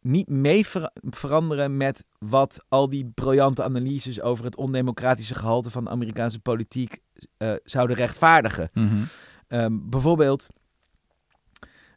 niet 0.01 0.29
mee 0.29 0.65
ver- 0.65 0.91
veranderen 1.01 1.77
met 1.77 2.05
wat 2.19 2.65
al 2.69 2.89
die 2.89 3.11
briljante 3.15 3.63
analyses 3.63 4.21
over 4.21 4.45
het 4.45 4.55
ondemocratische 4.55 5.35
gehalte 5.35 5.69
van 5.71 5.83
de 5.83 5.89
Amerikaanse 5.89 6.39
politiek 6.39 6.97
eh, 7.37 7.53
zouden 7.63 7.95
rechtvaardigen. 7.95 8.69
Mhm. 8.73 9.01
Ehm, 9.47 9.77
bijvoorbeeld, 9.81 10.47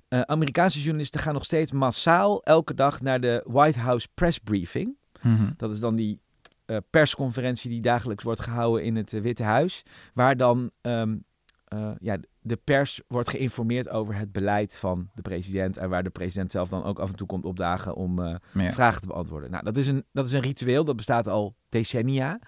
eh, 0.09 0.21
Amerikaanse 0.21 0.81
journalisten 0.81 1.21
gaan 1.21 1.35
nog 1.35 1.45
steeds 1.45 1.73
massaal 1.73 2.43
elke 2.43 2.75
dag 2.75 3.01
naar 3.01 3.21
de 3.21 3.45
White 3.47 3.79
House 3.79 4.09
press 4.15 4.39
briefing. 4.39 4.97
Mhm. 5.23 5.51
Dat 5.57 5.73
is 5.73 5.81
dan 5.81 5.97
die 5.97 6.21
eh, 6.67 6.77
persconferentie 6.91 7.71
die 7.71 7.81
dagelijks 7.81 8.25
wordt 8.25 8.41
gehouden 8.41 8.85
in 8.85 8.97
het 8.97 9.11
Witte 9.11 9.43
Huis. 9.43 9.83
Waar 10.15 10.37
dan 10.37 10.71
ehm, 10.81 11.17
eh, 11.65 11.91
ja, 11.99 12.17
de 12.43 12.57
pers 12.57 13.01
wordt 13.07 13.29
geïnformeerd 13.29 13.89
over 13.89 14.15
het 14.15 14.33
beleid 14.33 14.77
van 14.77 15.11
de 15.15 15.23
president. 15.23 15.77
En 15.77 15.89
waar 15.89 16.03
de 16.03 16.11
president 16.11 16.51
zelf 16.51 16.69
dan 16.69 16.85
ook 16.85 16.99
af 16.99 17.09
en 17.09 17.17
toe 17.17 17.27
komt 17.27 17.45
opdagen 17.45 17.95
om 17.95 18.23
eh, 18.23 18.35
ja. 18.53 18.73
vragen 18.73 19.01
te 19.01 19.07
beantwoorden. 19.07 19.51
Nou, 19.51 19.65
dat 19.65 19.77
is, 19.77 19.87
een, 19.87 20.05
dat 20.13 20.27
is 20.27 20.33
een 20.33 20.41
ritueel, 20.41 20.85
dat 20.85 20.97
bestaat 20.97 21.27
al 21.27 21.55
decennia. 21.69 22.39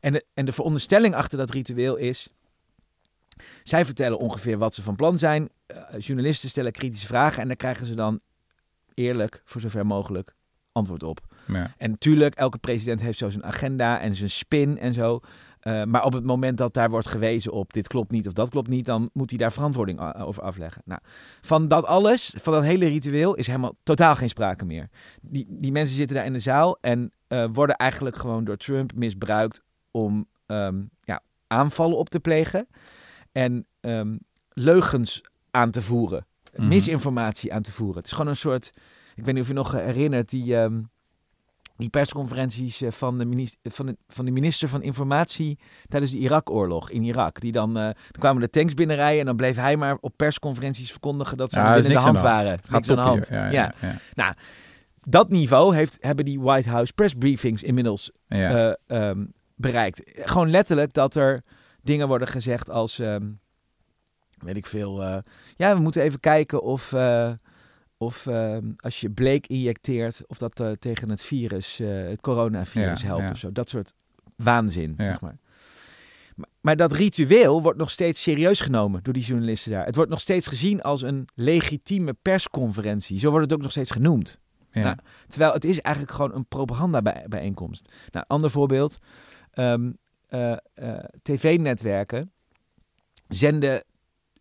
En 0.00 0.12
de, 0.12 0.24
en 0.34 0.44
de 0.44 0.52
veronderstelling 0.52 1.14
achter 1.14 1.38
dat 1.38 1.50
ritueel 1.50 1.96
is... 1.96 2.28
Zij 3.62 3.84
vertellen 3.84 4.18
ongeveer 4.18 4.58
wat 4.58 4.74
ze 4.74 4.82
van 4.82 4.96
plan 4.96 5.18
zijn. 5.18 5.48
Eh, 5.66 5.76
journalisten 5.98 6.48
stellen 6.48 6.72
kritische 6.72 7.06
vragen 7.06 7.42
en 7.42 7.48
daar 7.48 7.56
krijgen 7.56 7.86
ze 7.86 7.94
dan 7.94 8.20
eerlijk, 8.94 9.42
voor 9.44 9.60
zover 9.60 9.86
mogelijk, 9.86 10.34
antwoord 10.72 11.02
op. 11.02 11.20
Ja. 11.46 11.74
En 11.76 11.90
natuurlijk, 11.90 12.34
elke 12.34 12.58
president 12.58 13.00
heeft 13.00 13.18
zo 13.18 13.30
zijn 13.30 13.44
agenda 13.44 14.00
en 14.00 14.14
zijn 14.14 14.30
spin 14.30 14.78
en 14.78 14.92
zo. 14.92 15.20
Eh, 15.68 15.84
maar 15.84 16.04
op 16.04 16.12
het 16.12 16.24
moment 16.24 16.58
dat 16.58 16.74
daar 16.74 16.90
wordt 16.90 17.06
gewezen 17.08 17.52
op 17.52 17.72
dit 17.72 17.86
klopt 17.88 18.10
niet 18.10 18.26
of 18.26 18.32
dat 18.32 18.50
klopt 18.50 18.68
niet, 18.68 18.84
dan 18.86 19.10
moet 19.12 19.30
hij 19.30 19.38
daar 19.38 19.52
verantwoording 19.52 20.00
a- 20.00 20.20
over 20.20 20.42
afleggen. 20.42 20.82
Nou, 20.84 21.00
van 21.40 21.68
dat 21.68 21.84
alles, 21.84 22.34
van 22.40 22.52
dat 22.52 22.62
hele 22.62 22.86
ritueel, 22.86 23.34
is 23.34 23.46
helemaal 23.46 23.74
totaal 23.82 24.14
geen 24.16 24.28
sprake 24.28 24.64
meer. 24.64 24.88
Die, 25.22 25.46
die 25.50 25.72
mensen 25.72 25.96
zitten 25.96 26.16
daar 26.16 26.24
in 26.26 26.32
de 26.32 26.38
zaal 26.38 26.78
en 26.80 27.12
eh, 27.26 27.44
worden 27.52 27.76
eigenlijk 27.76 28.16
gewoon 28.16 28.44
door 28.44 28.56
Trump 28.56 28.92
misbruikt 28.94 29.62
om 29.90 30.26
ehm, 30.46 30.82
ja, 31.00 31.20
aanvallen 31.46 31.96
op 31.96 32.08
te 32.08 32.20
plegen 32.20 32.68
en 33.32 33.66
ehm, 33.80 34.16
leugens 34.48 35.20
aan 35.50 35.70
te 35.70 35.82
voeren, 35.82 36.26
Mhm. 36.56 36.68
misinformatie 36.68 37.52
aan 37.54 37.62
te 37.62 37.72
voeren. 37.72 37.96
Het 37.96 38.06
is 38.06 38.12
gewoon 38.12 38.26
een 38.30 38.36
soort, 38.36 38.72
ik 39.14 39.24
weet 39.24 39.34
niet 39.34 39.42
of 39.42 39.48
je 39.48 39.54
nog 39.54 39.72
herinnert, 39.72 40.28
die, 40.30 40.56
ehm, 40.56 40.80
die 41.78 41.88
persconferenties 41.88 42.82
eh, 42.82 42.90
van 42.90 43.18
de, 43.18 43.24
minister, 43.24 43.70
van, 43.70 43.86
de, 43.86 43.96
van 44.08 44.24
de 44.24 44.30
minister 44.30 44.68
van 44.68 44.82
Informatie 44.82 45.58
tijdens 45.88 46.12
de 46.12 46.18
Irak-oorlog 46.18 46.90
in 46.90 47.02
Irak. 47.02 47.40
Die 47.40 47.52
dan, 47.52 47.76
eh, 47.76 47.82
dan 47.82 47.94
kwamen 48.10 48.42
de 48.42 48.50
tanks 48.50 48.74
binnenrijden 48.74 49.20
en 49.20 49.26
dan 49.26 49.36
bleef 49.36 49.56
hij 49.56 49.76
maar 49.76 49.96
op 50.00 50.12
persconferenties 50.16 50.90
verkondigen 50.90 51.36
dat 51.36 51.50
ze 51.50 51.58
Ja, 51.58 51.66
er 51.74 51.80
binnen 51.80 51.98
de 51.98 52.04
hand 52.04 52.20
waren. 52.20 52.50
Het 52.50 52.68
gaat 52.68 52.90
aan 52.90 52.96
de 52.96 53.02
hand. 53.02 53.28
Ja, 53.28 53.50
Ja. 53.50 53.74
ja, 53.80 53.94
ja. 54.14 54.36
Dat 55.00 55.28
niveau 55.28 55.74
heeft, 55.74 55.98
hebben 56.00 56.24
die 56.24 56.40
White 56.40 56.68
House 56.68 56.92
pressbriefings 56.92 57.62
inmiddels 57.62 58.10
eh, 58.28 58.72
ehm, 58.86 59.24
bereikt. 59.54 60.02
Gewoon 60.14 60.50
letterlijk 60.50 60.92
dat 60.92 61.14
er 61.14 61.42
dingen 61.82 62.08
worden 62.08 62.28
gezegd 62.28 62.70
als, 62.70 62.98
ehm, 62.98 63.26
weet 64.38 64.56
ik 64.56 64.66
veel, 64.66 65.02
ja, 65.56 65.74
we 65.74 65.80
moeten 65.80 66.02
even 66.02 66.20
kijken 66.20 66.62
of, 66.62 66.92
of 67.98 68.26
ehm, 68.26 68.70
als 68.76 69.00
je 69.00 69.10
bleek 69.10 69.46
injecteert, 69.46 70.22
of 70.26 70.38
dat 70.38 70.60
eh, 70.60 70.70
tegen 70.70 71.08
het 71.10 71.22
virus, 71.22 71.80
eh, 71.80 71.88
het 72.08 72.20
coronavirus 72.20 73.00
Ja, 73.00 73.06
helpt 73.06 73.22
ja. 73.24 73.30
of 73.30 73.38
zo. 73.38 73.52
Dat 73.52 73.68
soort 73.68 73.94
waanzin, 74.36 74.94
Ja. 74.96 75.04
zeg 75.04 75.20
maar. 75.20 75.38
Maar- 76.36 76.48
Maar 76.60 76.76
dat 76.76 76.92
ritueel 76.92 77.62
wordt 77.62 77.78
nog 77.78 77.90
steeds 77.90 78.22
serieus 78.22 78.60
genomen 78.60 79.02
door 79.02 79.12
die 79.12 79.22
journalisten 79.22 79.72
daar. 79.72 79.84
Het 79.86 79.94
wordt 79.94 80.10
nog 80.10 80.20
steeds 80.20 80.46
gezien 80.46 80.82
als 80.82 81.02
een 81.02 81.28
legitieme 81.34 82.12
persconferentie. 82.22 83.18
Zo 83.18 83.30
wordt 83.30 83.44
het 83.44 83.54
ook 83.54 83.62
nog 83.62 83.70
steeds 83.70 83.90
genoemd. 83.90 84.40
ja. 84.72 84.82
Nou, 84.82 84.96
Terwijl 85.28 85.52
het 85.52 85.64
is 85.64 85.80
eigenlijk 85.80 86.14
gewoon 86.16 86.34
een 86.34 86.46
propagandabijeenkomst. 86.46 87.88
Nou, 88.10 88.24
ander 88.28 88.50
voorbeeld. 88.50 88.98
Ehm, 89.50 89.92
eh, 90.28 90.52
eh, 90.74 91.04
TV-netwerken 91.22 92.32
zenden 93.28 93.84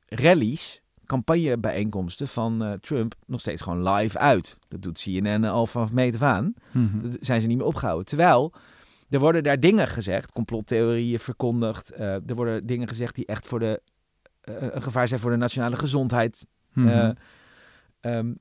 rallies, 0.06 0.82
campagnebijeenkomsten 1.08 2.28
van 2.28 2.64
eh, 2.64 2.72
Trump 2.74 3.16
nog 3.26 3.40
steeds 3.40 3.62
gewoon 3.62 3.90
live 3.94 4.18
uit. 4.18 4.58
Dat 4.68 4.82
doet 4.82 5.02
CNN 5.02 5.44
al 5.44 5.66
vanaf 5.68 5.94
meet 5.94 6.16
af 6.16 6.22
aan. 6.22 6.54
Mhm. 6.72 7.02
Dat 7.02 7.18
zijn 7.22 7.42
ze 7.42 7.48
niet 7.48 7.58
meer 7.58 7.66
opgehouden. 7.66 8.06
Terwijl 8.06 8.54
er 9.10 9.20
worden 9.20 9.44
daar 9.44 9.60
dingen 9.60 9.88
gezegd, 9.88 10.32
complottheorieën 10.32 11.20
verkondigd. 11.20 11.92
eh, 11.92 12.14
er 12.14 12.36
worden 12.36 12.66
dingen 12.66 12.88
gezegd 12.88 13.16
die 13.16 13.26
echt 13.26 13.46
voor 13.48 13.60
de, 13.60 13.82
eh, 14.42 14.56
een 14.60 14.82
gevaar 14.82 15.08
zijn 15.08 15.20
voor 15.20 15.32
de 15.32 15.38
nationale 15.38 15.78
gezondheid. 15.78 16.46
Mhm. 16.74 16.88
Eh, 16.88 17.10
ehm, 18.00 18.34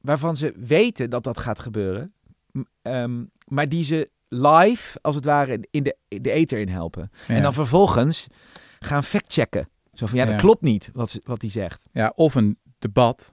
waarvan 0.00 0.36
ze 0.36 0.54
weten 0.56 1.10
dat 1.10 1.24
dat 1.24 1.38
gaat 1.38 1.60
gebeuren. 1.60 2.12
Ehm, 2.82 3.24
maar 3.48 3.68
die 3.68 3.84
ze 3.84 4.10
live, 4.28 4.98
als 5.00 5.14
het 5.14 5.24
ware, 5.24 5.66
in 5.70 5.82
de, 5.82 5.96
in 6.08 6.22
de 6.22 6.30
ether 6.30 6.58
in 6.58 6.68
helpen. 6.68 7.10
Ja. 7.26 7.34
En 7.34 7.42
dan 7.42 7.52
vervolgens 7.52 8.26
gaan 8.78 9.04
factchecken. 9.04 9.68
Zo 9.96 10.06
van, 10.06 10.18
ja, 10.18 10.24
dat 10.24 10.34
Ja. 10.34 10.40
klopt 10.40 10.62
niet 10.62 10.90
wat, 10.92 11.18
wat 11.24 11.40
hij 11.42 11.50
zegt. 11.50 11.86
ja, 11.92 12.12
of 12.14 12.34
een 12.34 12.58
debat 12.78 13.32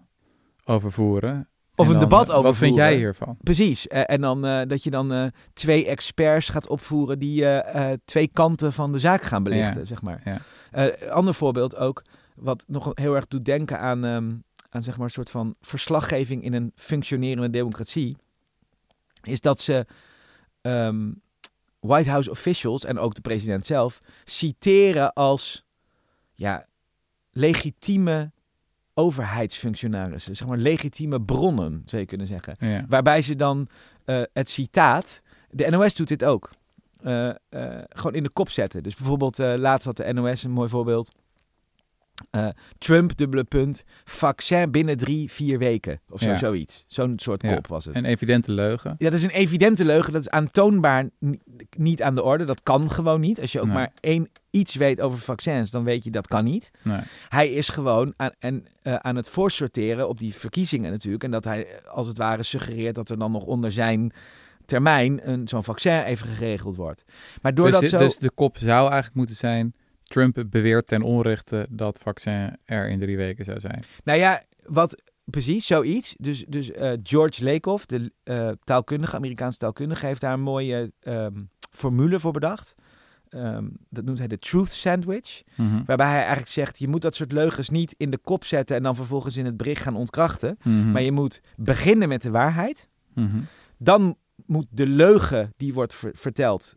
over 0.65 0.91
voeren. 0.91 1.47
Of 1.75 1.85
En 1.87 1.93
een 1.93 1.99
dan, 1.99 2.09
debat 2.09 2.29
eh, 2.29 2.35
over 2.35 2.47
Wat 2.49 2.57
vind 2.57 2.75
jij 2.75 2.95
hiervan? 2.95 3.37
Precies. 3.41 3.87
Eh, 3.87 4.01
en 4.05 4.21
dan 4.21 4.45
eh, 4.45 4.61
dat 4.67 4.83
je 4.83 4.89
dan 4.89 5.13
eh, 5.13 5.25
twee 5.53 5.85
experts 5.85 6.49
gaat 6.49 6.67
opvoeren 6.67 7.19
die 7.19 7.45
eh, 7.45 7.91
eh, 7.91 7.99
twee 8.05 8.27
kanten 8.27 8.73
van 8.73 8.91
de 8.91 8.99
zaak 8.99 9.21
gaan 9.23 9.43
belichten, 9.43 9.79
Ja. 9.79 9.85
zeg 9.85 10.01
maar. 10.01 10.21
Ja. 10.25 10.37
Eh, 10.71 11.09
ander 11.11 11.33
voorbeeld 11.33 11.75
ook, 11.75 12.03
wat 12.35 12.63
nog 12.67 12.91
heel 12.93 13.15
erg 13.15 13.27
doet 13.27 13.45
denken 13.45 13.79
aan, 13.79 14.05
ehm, 14.05 14.35
aan 14.69 14.81
zeg 14.81 14.95
maar 14.97 15.05
een 15.05 15.11
soort 15.11 15.29
van 15.31 15.55
verslaggeving 15.61 16.43
in 16.43 16.53
een 16.53 16.71
functionerende 16.75 17.49
democratie, 17.49 18.17
is 19.21 19.41
dat 19.41 19.59
ze 19.61 19.85
ehm, 20.61 21.11
White 21.79 22.09
House 22.09 22.29
officials 22.29 22.85
en 22.85 22.99
ook 22.99 23.13
de 23.15 23.21
president 23.21 23.65
zelf 23.65 23.99
citeren 24.23 25.13
als 25.13 25.63
ja, 26.33 26.65
legitieme 27.31 28.31
overheidsfunctionarissen, 28.93 30.35
zeg 30.35 30.47
maar 30.47 30.57
legitieme 30.57 31.21
bronnen, 31.21 31.81
zou 31.85 32.01
je 32.01 32.07
kunnen 32.07 32.27
zeggen. 32.27 32.55
Ja. 32.59 32.85
Waarbij 32.89 33.21
ze 33.21 33.35
dan 33.35 33.67
eh, 34.05 34.21
het 34.33 34.49
citaat, 34.49 35.21
de 35.49 35.69
NOS 35.69 35.95
doet 35.95 36.07
dit 36.07 36.25
ook, 36.25 36.49
eh, 37.01 37.29
eh, 37.29 37.35
gewoon 37.89 38.15
in 38.15 38.23
de 38.23 38.29
kop 38.29 38.49
zetten. 38.49 38.83
Dus 38.83 38.95
bijvoorbeeld 38.95 39.37
laatst 39.37 39.85
had 39.85 39.97
de 39.97 40.13
NOS 40.13 40.43
een 40.43 40.51
mooi 40.51 40.69
voorbeeld. 40.69 41.11
Eh, 42.29 42.47
Trump, 42.77 43.17
dubbele 43.17 43.43
punt, 43.43 43.83
vaccin 44.03 44.71
binnen 44.71 44.97
drie, 44.97 45.31
vier 45.31 45.57
weken. 45.57 45.99
Of 46.09 46.19
zo, 46.19 46.29
Ja. 46.29 46.37
zoiets. 46.37 46.83
Zo'n 46.87 47.13
soort 47.15 47.41
Ja. 47.41 47.53
kop 47.53 47.67
was 47.67 47.85
het. 47.85 47.95
Een 47.95 48.05
evidente 48.05 48.51
leugen. 48.51 48.95
Ja, 48.97 49.05
dat 49.09 49.13
is 49.19 49.23
een 49.23 49.29
evidente 49.29 49.85
leugen. 49.85 50.13
Dat 50.13 50.21
is 50.21 50.29
aantoonbaar 50.29 51.09
ni- 51.19 51.39
niet 51.77 52.01
aan 52.03 52.15
de 52.15 52.23
orde. 52.23 52.45
Dat 52.45 52.63
kan 52.63 52.91
gewoon 52.91 53.19
niet. 53.21 53.41
Als 53.41 53.51
je 53.51 53.59
ook 53.59 53.65
Nee. 53.65 53.75
maar 53.75 53.91
één 53.99 54.29
iets 54.49 54.75
weet 54.75 55.01
over 55.01 55.19
vaccins, 55.19 55.71
dan 55.71 55.83
weet 55.83 56.03
je 56.03 56.11
dat 56.11 56.27
kan 56.27 56.43
niet. 56.43 56.71
Nee. 56.81 56.99
Hij 57.29 57.51
is 57.51 57.69
gewoon 57.69 58.13
aan, 58.17 58.31
en, 58.39 58.65
eh, 58.81 58.95
aan 58.95 59.15
het 59.15 59.29
voorsorteren 59.29 60.09
op 60.09 60.19
die 60.19 60.33
verkiezingen 60.33 60.91
natuurlijk. 60.91 61.23
En 61.23 61.31
dat 61.31 61.43
hij 61.43 61.67
eh, 61.67 61.87
als 61.89 62.07
het 62.07 62.17
ware 62.17 62.43
suggereert 62.43 62.95
dat 62.95 63.09
er 63.09 63.17
dan 63.19 63.31
nog 63.31 63.43
onder 63.43 63.71
zijn 63.71 64.13
termijn 64.65 65.29
een 65.29 65.47
zo'n 65.47 65.63
vaccin 65.63 66.03
even 66.03 66.27
geregeld 66.27 66.75
wordt. 66.75 67.03
Maar 67.41 67.53
doordat 67.53 67.79
dus, 67.81 67.89
zo... 67.89 67.97
dus 67.97 68.17
de 68.17 68.31
kop 68.31 68.57
zou 68.57 68.81
eigenlijk 68.81 69.15
moeten 69.15 69.35
zijn... 69.35 69.73
Trump 70.13 70.43
beweert 70.49 70.87
ten 70.87 71.01
onrechte 71.01 71.67
dat 71.69 71.99
vaccin 72.01 72.57
er 72.65 72.89
in 72.89 72.99
drie 72.99 73.17
weken 73.17 73.45
zou 73.45 73.59
zijn. 73.59 73.83
Nou 74.03 74.19
ja, 74.19 74.41
wat 74.65 75.01
precies, 75.23 75.65
zoiets. 75.65 76.15
Dus, 76.17 76.45
dus 76.47 76.71
eh, 76.71 76.91
George 77.03 77.43
Lakoff, 77.43 77.85
de 77.85 78.11
eh, 78.23 78.49
taalkundige, 78.63 79.15
Amerikaanse 79.15 79.57
taalkundige, 79.57 80.05
heeft 80.05 80.21
daar 80.21 80.33
een 80.33 80.41
mooie 80.41 80.91
ehm, 80.99 81.41
formule 81.71 82.19
voor 82.19 82.31
bedacht. 82.31 82.75
Ehm, 83.29 83.67
dat 83.89 84.05
noemt 84.05 84.17
hij 84.17 84.27
de 84.27 84.39
truth 84.39 84.71
sandwich. 84.71 85.41
Mhm. 85.55 85.83
Waarbij 85.85 86.07
hij 86.07 86.17
eigenlijk 86.17 86.49
zegt, 86.49 86.79
je 86.79 86.87
moet 86.87 87.01
dat 87.01 87.15
soort 87.15 87.31
leugens 87.31 87.69
niet 87.69 87.95
in 87.97 88.09
de 88.09 88.17
kop 88.17 88.45
zetten 88.45 88.75
en 88.75 88.83
dan 88.83 88.95
vervolgens 88.95 89.37
in 89.37 89.45
het 89.45 89.57
bericht 89.57 89.81
gaan 89.81 89.95
ontkrachten. 89.95 90.57
Mhm. 90.63 90.91
Maar 90.91 91.01
je 91.01 91.11
moet 91.11 91.41
beginnen 91.55 92.07
met 92.07 92.21
de 92.21 92.31
waarheid. 92.31 92.89
Mhm. 93.13 93.39
Dan 93.77 94.17
moet 94.45 94.67
de 94.69 94.87
leugen 94.87 95.53
die 95.57 95.73
wordt 95.73 95.93
ver- 95.93 96.11
verteld 96.13 96.75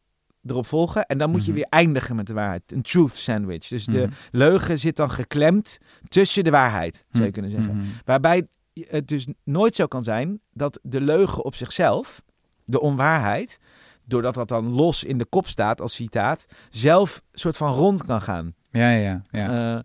erop 0.50 0.66
volgen. 0.66 1.06
En 1.06 1.18
dan 1.18 1.30
moet 1.30 1.40
je 1.44 1.46
Mhm. 1.50 1.54
weer 1.60 1.66
eindigen 1.70 2.16
met 2.16 2.26
de 2.26 2.32
waarheid. 2.34 2.72
Een 2.72 2.82
truth 2.82 3.14
sandwich. 3.14 3.68
Dus 3.68 3.84
de 3.84 3.98
Mhm. 4.00 4.10
leugen 4.30 4.78
zit 4.78 4.96
dan 4.96 5.10
geklemd 5.10 5.78
tussen 6.08 6.44
de 6.44 6.50
waarheid, 6.50 6.94
zou 6.96 7.24
je 7.24 7.30
Mhm. 7.30 7.32
kunnen 7.32 7.50
zeggen. 7.50 7.84
Waarbij 8.04 8.46
het 8.80 9.08
dus 9.08 9.26
nooit 9.44 9.74
zo 9.74 9.86
kan 9.86 10.04
zijn 10.04 10.40
dat 10.52 10.78
de 10.82 11.00
leugen 11.00 11.44
op 11.44 11.54
zichzelf, 11.54 12.22
de 12.64 12.80
onwaarheid, 12.80 13.58
doordat 14.04 14.34
dat 14.34 14.48
dan 14.48 14.68
los 14.68 15.04
in 15.04 15.18
de 15.18 15.24
kop 15.24 15.46
staat 15.46 15.80
als 15.80 15.94
citaat, 15.94 16.46
zelf 16.70 17.22
soort 17.32 17.56
van 17.56 17.72
rond 17.72 18.04
kan 18.04 18.22
gaan. 18.22 18.54
Ja, 18.70 18.90
ja, 18.90 19.20
ja. 19.30 19.74
Eh, 19.76 19.80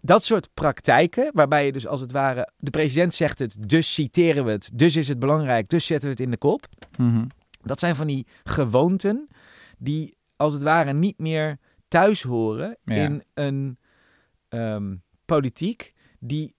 dat 0.00 0.24
soort 0.24 0.48
praktijken, 0.54 1.30
waarbij 1.34 1.66
je 1.66 1.72
dus 1.72 1.86
als 1.86 2.00
het 2.00 2.12
ware, 2.12 2.50
de 2.56 2.70
president 2.70 3.14
zegt 3.14 3.38
het, 3.38 3.56
dus 3.68 3.94
citeren 3.94 4.44
we 4.44 4.50
het, 4.50 4.70
dus 4.74 4.96
is 4.96 5.08
het 5.08 5.18
belangrijk, 5.18 5.68
dus 5.68 5.86
zetten 5.86 6.04
we 6.08 6.14
het 6.14 6.24
in 6.24 6.30
de 6.30 6.36
kop. 6.36 6.66
Dat 7.62 7.78
zijn 7.78 7.94
van 7.94 8.06
die 8.06 8.26
gewoonten 8.44 9.28
die 9.78 10.16
als 10.36 10.52
het 10.52 10.62
ware 10.62 10.92
niet 10.92 11.18
meer 11.18 11.58
thuis 11.88 12.22
horen 12.22 12.76
Ja. 12.84 12.94
in 12.94 13.22
een 13.34 13.78
ehm, 14.48 14.96
politiek 15.24 15.94
die 16.18 16.54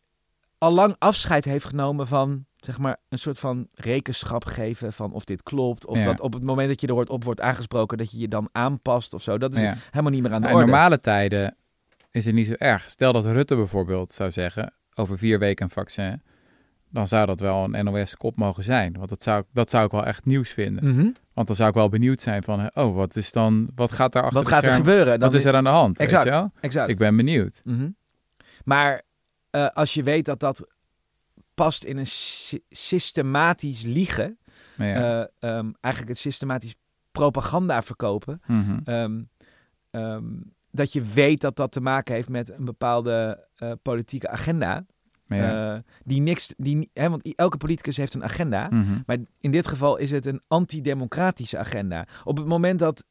allang 0.58 0.96
afscheid 1.00 1.46
heeft 1.46 1.66
genomen 1.66 2.08
van 2.08 2.46
zeg 2.58 2.78
maar 2.80 2.98
een 3.10 3.20
soort 3.20 3.40
van 3.40 3.68
rekenschap 3.74 4.46
geven 4.46 4.94
van 4.94 5.12
of 5.14 5.24
dit 5.24 5.44
klopt 5.44 5.86
of 5.86 5.98
Ja. 5.98 6.06
dat 6.06 6.20
op 6.22 6.34
het 6.34 6.44
moment 6.44 6.68
dat 6.70 6.82
je 6.82 6.88
er 6.88 6.94
wordt 6.94 7.10
op 7.10 7.24
wordt 7.24 7.42
aangesproken 7.42 7.98
dat 7.98 8.12
je 8.12 8.20
je 8.20 8.28
dan 8.28 8.50
aanpast 8.52 9.14
of 9.14 9.22
zo. 9.22 9.38
Dat 9.38 9.54
is 9.56 9.62
Ja. 9.62 9.76
helemaal 9.90 10.12
niet 10.12 10.22
meer 10.22 10.32
aan 10.34 10.42
de 10.42 10.48
Nou, 10.48 10.52
in 10.54 10.60
orde. 10.60 10.72
normale 10.72 11.00
tijden 11.00 11.56
is 12.12 12.26
het 12.26 12.36
niet 12.36 12.48
zo 12.48 12.54
erg. 12.54 12.90
Stel 12.90 13.14
dat 13.14 13.26
Rutte 13.26 13.56
bijvoorbeeld 13.56 14.12
zou 14.12 14.32
zeggen, 14.32 14.74
over 14.94 15.18
vier 15.18 15.40
weken 15.40 15.66
een 15.66 15.72
vaccin, 15.72 16.22
dan 16.92 17.08
zou 17.08 17.26
dat 17.26 17.40
wel 17.40 17.64
een 17.74 17.86
NOS-kop 17.86 18.36
mogen 18.38 18.64
zijn. 18.64 18.94
Want 18.98 19.10
dat 19.10 19.24
zou, 19.24 19.44
dat 19.54 19.70
zou 19.70 19.86
ik 19.86 19.92
wel 19.92 20.06
echt 20.06 20.26
nieuws 20.26 20.50
vinden. 20.50 20.88
Mhm. 20.94 21.10
Want 21.34 21.48
dan 21.48 21.56
zou 21.56 21.70
ik 21.70 21.76
wel 21.76 21.90
benieuwd 21.90 22.22
zijn 22.22 22.44
van, 22.44 22.72
oh, 22.74 22.96
wat 22.96 23.16
is 23.16 23.32
dan, 23.32 23.70
wat 23.76 23.92
gaat 23.92 24.12
daar 24.12 24.24
achter 24.24 24.40
Wat 24.42 24.52
gaat 24.52 24.66
er 24.66 24.74
gebeuren? 24.74 25.20
Dan 25.20 25.30
Wat 25.30 25.34
is 25.34 25.46
er 25.46 25.56
aan 25.56 25.64
de 25.64 25.70
hand? 25.70 26.00
Exact. 26.00 26.24
Weet 26.24 26.34
je 26.34 26.40
wel? 26.40 26.52
exact. 26.60 26.90
Ik 26.90 26.98
ben 26.98 27.16
benieuwd. 27.16 27.60
Mhm. 27.64 27.90
Maar 28.64 29.02
eh, 29.50 29.68
als 29.68 29.94
je 29.94 30.04
weet 30.04 30.26
dat 30.26 30.40
dat 30.40 30.68
past 31.54 31.84
in 31.84 31.98
een 31.98 32.08
sy- 32.08 32.60
systematisch 32.70 33.82
liegen, 33.82 34.38
ja. 34.78 34.96
eh, 35.40 35.58
ehm, 35.58 35.72
eigenlijk 35.82 36.14
het 36.14 36.18
systematisch 36.18 36.76
propaganda 37.12 37.84
verkopen, 37.84 38.42
Mhm. 38.48 38.80
ehm, 38.84 39.22
ehm, 39.92 40.24
dat 40.72 40.94
je 40.94 41.02
weet 41.02 41.42
dat 41.42 41.56
dat 41.56 41.72
te 41.72 41.82
maken 41.82 42.14
heeft 42.16 42.30
met 42.30 42.52
een 42.52 42.66
bepaalde 42.66 43.48
eh, 43.56 43.72
politieke 43.82 44.30
agenda, 44.30 44.86
ja. 45.38 45.74
eh, 45.76 45.82
die 46.04 46.22
niks, 46.22 46.54
die, 46.58 46.90
hè, 46.94 47.10
want 47.10 47.36
elke 47.36 47.58
politicus 47.58 47.98
heeft 47.98 48.14
een 48.14 48.24
agenda, 48.24 48.68
Mhm. 48.72 49.00
maar 49.06 49.18
in 49.40 49.52
dit 49.52 49.68
geval 49.68 49.98
is 49.98 50.12
het 50.12 50.26
een 50.26 50.42
antidemocratische 50.48 51.58
agenda. 51.58 52.08
Op 52.24 52.38
het 52.38 52.46
moment 52.46 52.80
dat 52.80 53.06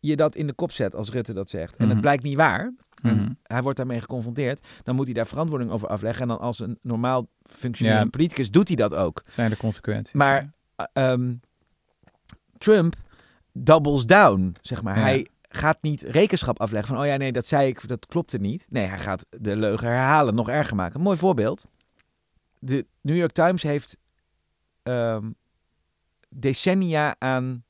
je 0.00 0.16
dat 0.16 0.36
in 0.36 0.46
de 0.46 0.52
kop 0.52 0.72
zet, 0.72 0.94
als 0.94 1.10
Rutte 1.10 1.32
dat 1.32 1.50
zegt, 1.50 1.76
en 1.76 1.84
Mhm. 1.84 1.92
het 1.92 2.00
blijkt 2.00 2.22
niet 2.22 2.36
waar, 2.36 2.72
en 3.02 3.16
Mhm. 3.16 3.30
hij 3.42 3.62
wordt 3.62 3.76
daarmee 3.78 4.00
geconfronteerd, 4.00 4.66
dan 4.82 4.94
moet 4.94 5.04
hij 5.04 5.14
daar 5.14 5.26
verantwoording 5.26 5.70
over 5.70 5.88
afleggen. 5.88 6.22
En 6.22 6.28
dan 6.28 6.38
als 6.38 6.58
een 6.58 6.78
normaal 6.82 7.28
functionerende 7.42 8.04
Ja. 8.04 8.10
politicus 8.10 8.50
doet 8.50 8.68
hij 8.68 8.76
dat 8.76 8.94
ook. 8.94 9.22
Zijn 9.28 9.50
de 9.50 9.56
consequenties. 9.56 10.14
Maar 10.14 10.50
eh, 10.76 10.86
ehm, 11.12 11.34
Trump 12.58 12.94
doubles 13.52 14.06
down, 14.06 14.56
zeg 14.60 14.82
maar. 14.82 14.96
Ja. 14.96 15.02
Hij 15.02 15.26
gaat 15.56 15.82
niet 15.82 16.02
rekenschap 16.02 16.60
afleggen 16.60 16.94
van, 16.94 17.02
oh 17.02 17.08
ja, 17.08 17.16
nee, 17.16 17.32
dat 17.32 17.46
zei 17.46 17.68
ik, 17.68 17.88
dat 17.88 18.06
klopte 18.06 18.38
niet. 18.38 18.66
Nee, 18.68 18.84
hij 18.86 18.98
gaat 18.98 19.26
de 19.30 19.56
leugen 19.56 19.88
herhalen, 19.88 20.34
nog 20.34 20.48
erger 20.48 20.76
maken. 20.76 20.96
Een 20.96 21.02
mooi 21.04 21.16
voorbeeld. 21.18 21.66
De 22.58 22.86
New 23.00 23.16
York 23.16 23.32
Times 23.32 23.62
heeft 23.62 23.98
ehm, 24.82 25.30
decennia 26.28 27.16
aan 27.18 27.64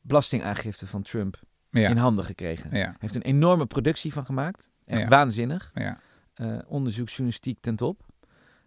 belastingaangifte 0.00 0.86
van 0.86 1.02
Trump 1.02 1.40
Ja. 1.70 1.88
in 1.88 1.96
handen 1.96 2.24
gekregen. 2.24 2.76
Ja. 2.76 2.94
heeft 2.98 3.14
een 3.14 3.22
enorme 3.22 3.66
productie 3.66 4.12
van 4.12 4.24
gemaakt. 4.24 4.70
Echt 4.86 5.02
Ja. 5.02 5.08
waanzinnig. 5.08 5.70
Ja. 5.74 5.98
Eh, 6.34 6.58
onderzoeksjournalistiek 6.66 7.60
ten 7.60 7.76
top. 7.76 8.06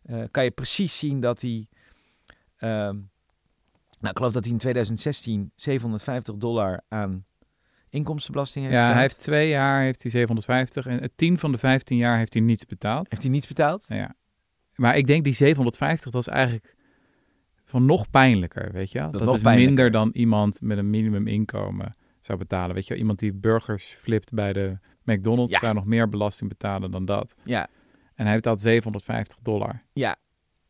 Eh, 0.03 0.23
kan 0.31 0.43
je 0.43 0.51
precies 0.51 0.97
zien 0.97 1.19
dat 1.19 1.41
hij... 1.41 1.67
ehm, 2.57 2.95
nou, 3.99 4.11
ik 4.11 4.17
geloof 4.17 4.31
dat 4.33 4.43
hij 4.43 4.53
in 4.53 4.59
2016 4.59 5.51
750 5.55 6.35
dollar 6.35 6.81
aan 6.87 7.23
inkomstenbelasting 7.93 8.65
heeft 8.65 8.75
Ja, 8.77 8.81
betaald. 8.81 8.99
hij 8.99 9.07
heeft 9.09 9.23
twee 9.23 9.49
jaar 9.49 9.81
heeft 9.81 10.01
hij 10.01 10.11
750 10.11 10.85
en 10.85 11.01
het 11.01 11.11
10 11.15 11.37
van 11.39 11.51
de 11.51 11.57
15 11.57 11.97
jaar 11.97 12.17
heeft 12.17 12.33
hij 12.33 12.41
niets 12.43 12.65
betaald. 12.65 13.09
Heeft 13.09 13.21
hij 13.21 13.31
niets 13.31 13.47
betaald? 13.47 13.85
Ja. 13.87 14.15
Maar 14.75 14.97
ik 14.97 15.07
denk 15.07 15.23
die 15.23 15.33
750, 15.33 16.11
dat 16.11 16.21
is 16.21 16.27
eigenlijk 16.27 16.75
van 17.63 17.85
nog 17.85 18.09
pijnlijker, 18.09 18.71
weet 18.71 18.91
je 18.91 18.99
wel? 18.99 19.11
Dat 19.11 19.35
is 19.35 19.43
minder 19.43 19.91
dan 19.91 20.09
iemand 20.13 20.61
met 20.61 20.77
een 20.77 20.89
minimuminkomen 20.89 21.97
zou 22.19 22.37
betalen. 22.37 22.75
Weet 22.75 22.83
je 22.83 22.89
wel? 22.89 22.99
Iemand 22.99 23.19
die 23.19 23.33
burgers 23.33 23.83
flipt 23.99 24.33
bij 24.33 24.53
de 24.53 24.77
McDonald's 25.03 25.51
Ja. 25.53 25.59
zou 25.59 25.73
nog 25.73 25.85
meer 25.85 26.09
belasting 26.09 26.49
betalen 26.49 26.91
dan 26.91 27.05
dat. 27.05 27.35
Ja. 27.43 27.67
En 28.15 28.25
hij 28.25 28.35
betaalt 28.35 28.59
750 28.59 29.37
dollar. 29.41 29.81
Ja. 29.93 30.15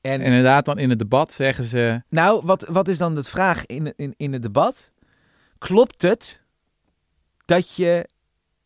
En, 0.02 0.12
En 0.12 0.22
inderdaad, 0.22 0.66
dan 0.66 0.78
in 0.78 0.90
het 0.90 1.00
debat 1.00 1.32
zeggen 1.34 1.64
ze... 1.64 2.02
nou, 2.10 2.46
wat, 2.46 2.68
wat 2.68 2.88
is 2.88 2.98
dan 2.98 3.16
de 3.16 3.24
vraag 3.24 3.66
in, 3.66 3.94
in, 3.96 4.14
in 4.18 4.34
het 4.34 4.42
debat? 4.42 4.92
Klopt 5.58 6.02
het 6.02 6.43
dat 7.46 7.76
je, 7.76 8.10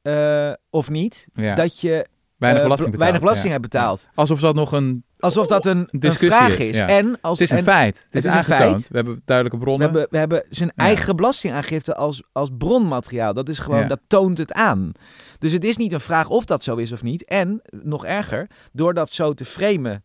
eh, 0.02 0.52
of 0.70 0.90
niet, 0.90 1.28
Ja, 1.34 1.56
dat 1.56 1.80
je 1.80 2.06
weinig 2.38 2.62
eh, 2.62 2.68
belasting 2.68 2.78
bel- 2.78 2.78
betaalt. 2.78 2.98
weinig 3.00 3.20
belasting 3.20 3.46
ja. 3.54 3.60
hebt 3.60 3.62
betaald? 3.72 4.10
Alsof 4.16 4.40
dat 4.40 4.56
nog 4.56 4.72
een... 4.72 5.06
Alsof 5.20 5.48
dat 5.48 5.66
een, 5.66 5.78
een 5.92 6.00
discussie 6.00 6.30
vraag 6.44 6.58
is, 6.60 6.70
is. 6.70 6.78
ja. 6.78 6.88
En 6.88 7.18
als, 7.22 7.40
Het 7.40 7.48
is 7.48 7.52
een 7.52 7.58
en 7.58 7.64
feit. 7.64 8.04
Het 8.10 8.16
is, 8.16 8.26
is 8.32 8.34
een 8.38 8.44
feit. 8.44 8.88
We 8.88 8.96
hebben 8.96 9.22
duidelijke 9.26 9.58
we 9.60 9.64
bronnen. 9.66 9.88
hebben, 9.88 10.08
we 10.12 10.18
hebben 10.18 10.44
zijn 10.50 10.72
Ja. 10.76 10.84
eigen 10.84 11.16
belastingaangifte 11.16 11.96
als, 11.96 12.24
als 12.32 12.50
bronmateriaal. 12.58 13.34
Dat 13.34 13.50
is 13.50 13.60
gewoon, 13.60 13.80
Ja. 13.80 13.88
dat 13.88 14.00
toont 14.08 14.38
het 14.38 14.54
aan. 14.54 14.92
Dus 15.40 15.52
het 15.52 15.64
is 15.64 15.78
niet 15.78 15.94
een 15.94 16.00
vraag 16.00 16.30
of 16.30 16.46
dat 16.46 16.64
zo 16.64 16.76
is 16.76 16.92
of 16.92 17.04
niet. 17.04 17.26
En, 17.26 17.62
nog 17.72 18.06
erger, 18.06 18.50
door 18.74 18.94
dat 18.94 19.10
zo 19.10 19.34
te 19.34 19.46
framen, 19.46 20.04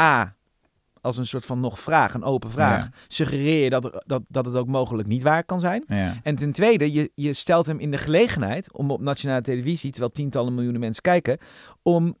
A, 0.00 0.36
als 1.00 1.16
een 1.16 1.26
soort 1.26 1.44
van 1.44 1.60
nog 1.60 1.80
vraag, 1.80 2.14
een 2.14 2.24
open 2.24 2.50
vraag, 2.50 2.82
Ja. 2.84 2.90
suggereer 3.08 3.64
je 3.64 3.70
dat, 3.70 4.02
dat, 4.06 4.22
dat 4.28 4.46
het 4.46 4.54
ook 4.54 4.68
mogelijk 4.68 5.08
niet 5.08 5.22
waar 5.22 5.44
kan 5.44 5.60
zijn. 5.60 5.84
Ja. 5.88 6.14
En 6.22 6.34
ten 6.34 6.52
tweede, 6.52 6.92
je, 6.92 7.10
je 7.14 7.32
stelt 7.32 7.66
hem 7.66 7.78
in 7.78 7.90
de 7.90 7.98
gelegenheid 7.98 8.72
om 8.72 8.90
op 8.90 9.00
nationale 9.00 9.40
televisie, 9.40 9.90
terwijl 9.90 10.12
tientallen 10.12 10.54
miljoenen 10.54 10.80
mensen 10.80 11.02
kijken, 11.02 11.38
om, 11.82 12.16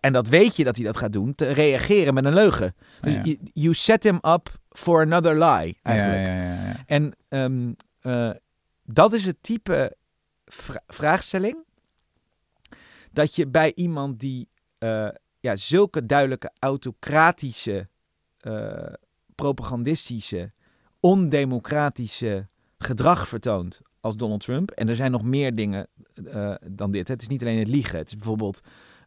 en 0.00 0.12
dat 0.12 0.28
weet 0.28 0.56
je 0.56 0.64
dat 0.64 0.76
hij 0.76 0.84
dat 0.84 0.96
gaat 0.96 1.12
doen, 1.12 1.34
te 1.34 1.52
reageren 1.52 2.14
met 2.14 2.24
een 2.24 2.34
leugen. 2.34 2.74
Dus 3.00 3.14
Ja. 3.14 3.22
you, 3.22 3.38
you 3.52 3.74
set 3.74 4.02
him 4.02 4.18
up 4.22 4.58
for 4.70 5.00
another 5.02 5.32
lie, 5.38 5.78
eigenlijk. 5.82 6.26
Ja, 6.26 6.34
ja, 6.34 6.42
ja, 6.42 6.66
ja. 6.68 6.76
En 6.86 7.12
ehm, 7.28 7.72
eh, 8.00 8.30
dat 8.84 9.12
is 9.12 9.24
het 9.26 9.36
type 9.40 9.96
vra- 10.44 10.82
vraagstelling 10.86 11.56
dat 13.12 13.34
je 13.34 13.46
bij 13.48 13.72
iemand 13.74 14.20
die 14.20 14.48
eh, 14.78 15.08
ja, 15.40 15.56
zulke 15.56 16.06
duidelijke 16.06 16.50
autocratische, 16.58 17.88
eh, 18.44 18.92
propagandistische, 19.34 20.52
ondemocratische 21.00 22.48
gedrag 22.78 23.28
vertoont 23.28 23.80
als 24.00 24.16
Donald 24.16 24.40
Trump. 24.40 24.70
En 24.70 24.88
er 24.88 24.96
zijn 24.96 25.10
nog 25.10 25.22
meer 25.22 25.54
dingen 25.54 25.86
eh, 26.26 26.54
dan 26.70 26.90
dit. 26.90 27.08
Het 27.08 27.22
is 27.22 27.28
niet 27.28 27.40
alleen 27.42 27.58
het 27.58 27.68
liegen. 27.68 27.98
Het 27.98 28.08
is 28.08 28.16
bijvoorbeeld 28.16 28.60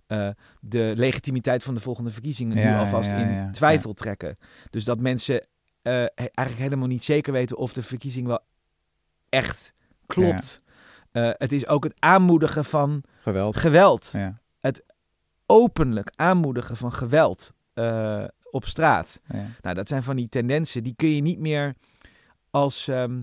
eh, 0.07 0.29
de 0.61 0.93
legitimiteit 0.95 1.63
van 1.63 1.73
de 1.73 1.79
volgende 1.79 2.09
verkiezingen 2.09 2.55
nu 2.57 2.77
alvast 2.77 3.09
ja, 3.09 3.17
in 3.17 3.51
twijfel 3.51 3.93
trekken. 3.93 4.37
Dus 4.69 4.83
dat 4.83 4.99
mensen 4.99 5.47
he- 5.81 6.05
eigenlijk 6.05 6.57
helemaal 6.57 6.87
niet 6.87 7.03
zeker 7.03 7.33
weten 7.33 7.57
of 7.57 7.73
de 7.73 7.83
verkiezing 7.83 8.27
wel 8.27 8.39
echt 9.29 9.73
klopt. 10.05 10.61
Het 11.11 11.51
is 11.51 11.67
ook 11.67 11.83
het 11.83 11.93
aanmoedigen 11.99 12.65
van 12.65 13.03
Geweld. 13.19 13.57
geweld. 13.57 14.09
Ja. 14.13 14.39
Openlijk 15.45 16.11
aanmoedigen 16.15 16.77
van 16.77 16.91
geweld 16.93 17.53
op 18.51 18.65
straat. 18.65 19.21
Ja. 19.33 19.45
Nou, 19.61 19.75
dat 19.75 19.87
zijn 19.87 20.03
van 20.03 20.15
die 20.15 20.29
tendensen. 20.29 20.83
Die 20.83 20.93
kun 20.95 21.15
je 21.15 21.21
niet 21.21 21.39
meer 21.39 21.75
als, 22.49 22.87
ehm, 22.87 23.21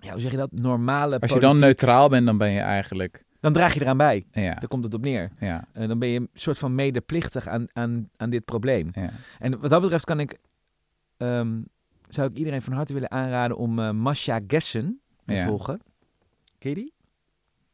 ja, 0.00 0.12
hoe 0.12 0.20
zeg 0.20 0.30
je 0.30 0.36
dat, 0.36 0.52
normale 0.52 1.20
Als 1.20 1.32
je 1.32 1.40
dan 1.40 1.58
neutraal 1.58 2.08
bent, 2.08 2.26
dan 2.26 2.38
ben 2.38 2.50
je 2.50 2.60
eigenlijk... 2.60 3.24
Dan 3.40 3.52
draag 3.52 3.74
je 3.74 3.80
eraan 3.80 3.96
bij. 3.96 4.26
Ja, 4.32 4.54
Daar 4.54 4.68
komt 4.68 4.84
het 4.84 4.94
op 4.94 5.02
neer. 5.04 5.30
ja, 5.40 5.64
Eh, 5.72 5.88
dan 5.88 5.98
ben 5.98 6.08
je 6.08 6.18
een 6.20 6.28
soort 6.34 6.58
van 6.58 6.74
medeplichtig 6.74 7.46
aan, 7.46 7.66
aan, 7.72 8.10
aan 8.16 8.30
dit 8.30 8.44
probleem. 8.44 8.90
ja. 8.94 9.10
En 9.38 9.60
wat 9.60 9.70
dat 9.70 9.80
betreft 9.80 10.04
kan 10.04 10.20
ik, 10.20 10.38
ehm, 11.16 11.60
zou 12.08 12.30
ik 12.30 12.36
iedereen 12.36 12.62
van 12.62 12.72
harte 12.72 12.92
willen 12.92 13.10
aanraden 13.10 13.56
om 13.56 13.78
eh 13.78 13.90
Masha 13.90 14.40
Gessen 14.46 15.00
te 15.24 15.34
Ja. 15.34 15.44
volgen. 15.46 15.80
Ken 16.58 16.70
je 16.70 16.76
die? 16.76 16.92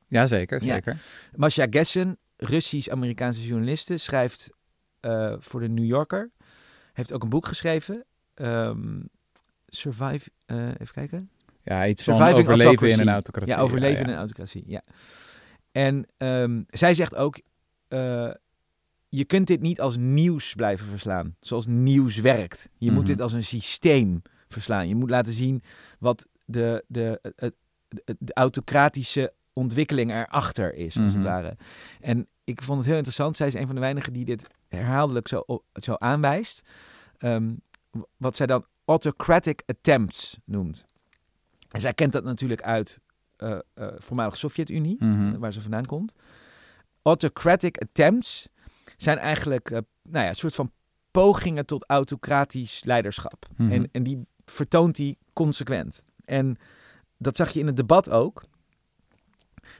Ja, 0.09 0.27
zeker, 0.27 0.65
Ja. 0.65 0.75
zeker. 0.75 1.03
Masha 1.37 1.67
Gessen, 1.71 2.19
Russisch-Amerikaanse 2.37 3.47
journaliste, 3.47 3.99
schrijft 3.99 4.51
eh, 5.01 5.35
voor 5.39 5.61
de 5.61 5.69
New 5.69 5.85
Yorker. 5.85 6.31
Heeft 6.95 7.13
ook 7.13 7.23
een 7.23 7.29
boek 7.29 7.47
geschreven. 7.47 8.05
ehm, 8.35 9.01
Survive, 9.67 10.31
eh, 10.47 10.67
even 10.67 10.93
kijken. 10.95 11.31
Ja, 11.63 11.87
iets 11.87 12.05
van 12.05 12.15
overleven 12.23 12.89
in 12.89 13.01
een 13.01 13.09
autocratie. 13.09 13.53
Ja, 13.53 13.59
overleven 13.61 13.99
ja, 13.99 14.05
in 14.05 14.09
een 14.13 14.19
autocratie. 14.19 14.65
Ja. 14.67 14.83
En 15.73 16.07
ehm, 16.17 16.63
zij 16.67 16.95
zegt 16.95 17.15
ook: 17.15 17.41
eh, 17.89 18.31
je 19.09 19.25
kunt 19.25 19.47
dit 19.47 19.61
niet 19.61 19.81
als 19.81 19.97
nieuws 19.97 20.55
blijven 20.55 20.87
verslaan, 20.87 21.37
zoals 21.41 21.67
nieuws 21.67 22.17
werkt. 22.17 22.69
Je 22.79 22.91
moet 22.91 23.01
Mhm. 23.03 23.11
dit 23.11 23.21
als 23.21 23.33
een 23.33 23.45
systeem 23.45 24.23
verslaan. 24.49 24.89
Je 24.89 24.95
moet 24.95 25.11
laten 25.11 25.33
zien 25.33 25.63
wat 25.99 26.29
de, 26.45 26.85
de, 26.89 27.21
het- 27.37 27.57
de 28.19 28.35
autocratische 28.35 29.33
ontwikkeling 29.55 30.11
erachter 30.11 30.75
is, 30.75 30.99
als 30.99 31.13
het 31.13 31.23
Mhm. 31.23 31.33
ware. 31.33 31.57
En 32.01 32.27
ik 32.45 32.63
vond 32.63 32.79
het 32.79 32.87
heel 32.87 32.97
interessant. 32.97 33.37
Zij 33.37 33.47
is 33.47 33.55
een 33.55 33.67
van 33.67 33.75
de 33.75 33.81
weinigen 33.81 34.13
die 34.13 34.25
dit 34.25 34.47
herhaaldelijk 34.69 35.29
zo, 35.29 35.45
zo 35.73 35.95
aanwijst. 35.95 36.61
Ehm, 37.19 37.55
wat 38.17 38.37
zij 38.37 38.47
dan 38.47 38.67
autocratic 38.85 39.63
attempts 39.67 40.39
noemt. 40.45 40.85
En 41.71 41.81
zij 41.81 41.93
kent 41.95 42.13
dat 42.13 42.25
natuurlijk 42.25 42.63
uit 42.63 42.99
eh 43.37 43.59
eh 43.75 43.89
voormalige 43.97 44.37
Sovjet-Unie, 44.37 44.97
Mhm. 45.05 45.39
waar 45.39 45.53
ze 45.53 45.61
vandaan 45.61 45.87
komt. 45.87 46.15
Autocratic 47.03 47.79
attempts 47.79 48.49
zijn 48.97 49.19
eigenlijk 49.19 49.71
eh, 49.71 49.79
nou 50.03 50.25
ja, 50.25 50.29
een 50.29 50.35
soort 50.35 50.55
van 50.55 50.73
pogingen 51.11 51.67
tot 51.67 51.85
autocratisch 51.89 52.85
leiderschap. 52.85 53.47
Mhm. 53.57 53.73
En, 53.73 53.89
en 53.93 54.03
die 54.03 54.27
vertoont 54.45 54.97
hij 54.97 55.17
consequent. 55.33 56.05
En 56.25 56.57
dat 57.19 57.37
zag 57.37 57.51
je 57.51 57.61
in 57.61 57.67
het 57.67 57.77
debat 57.77 58.11
ook. 58.11 58.43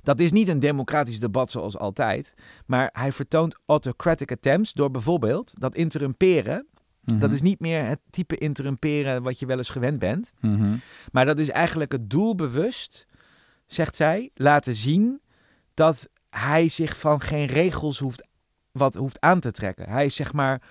Dat 0.03 0.21
is 0.21 0.33
niet 0.33 0.49
een 0.49 0.61
democratisch 0.61 1.21
debat 1.21 1.51
zoals 1.51 1.79
altijd. 1.79 2.35
Maar 2.67 2.89
hij 2.93 3.13
vertoont 3.13 3.57
autocratic 3.67 4.33
attempts 4.33 4.73
door 4.73 4.91
bijvoorbeeld 4.91 5.53
dat 5.61 5.75
interrumperen. 5.75 6.67
Mhm. 7.05 7.19
Dat 7.19 7.33
is 7.33 7.43
niet 7.43 7.61
meer 7.61 7.85
het 7.87 8.01
type 8.11 8.37
interrumperen 8.37 9.23
wat 9.23 9.39
je 9.39 9.47
wel 9.47 9.59
eens 9.59 9.69
gewend 9.71 9.99
bent. 9.99 10.33
Mhm. 10.41 10.75
Maar 11.13 11.27
dat 11.27 11.39
is 11.39 11.51
eigenlijk 11.51 11.93
het 11.93 12.11
doelbewust, 12.11 13.07
zegt 13.67 13.97
zij, 13.97 14.31
laten 14.35 14.75
zien 14.75 15.21
dat 15.75 16.09
hij 16.31 16.69
zich 16.69 16.99
van 16.99 17.21
geen 17.21 17.47
regels 17.47 17.99
hoeft, 17.99 18.27
wat 18.73 18.95
hoeft 18.95 19.21
aan 19.21 19.41
te 19.41 19.51
trekken. 19.51 19.89
Hij 19.91 20.05
is 20.05 20.15
zeg 20.15 20.33
maar 20.33 20.63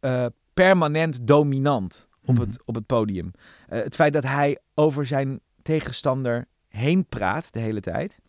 eh, 0.00 0.26
permanent 0.54 1.26
dominant 1.26 2.08
op, 2.24 2.34
Mhm. 2.34 2.46
het, 2.46 2.62
op 2.64 2.74
het 2.74 2.86
podium. 2.86 3.30
Eh, 3.68 3.82
het 3.82 3.94
feit 3.94 4.12
dat 4.12 4.22
hij 4.22 4.58
over 4.74 5.06
zijn 5.06 5.40
tegenstander 5.62 6.46
heen 6.70 7.06
praat 7.06 7.52
de 7.52 7.60
hele 7.60 7.80
tijd, 7.80 8.20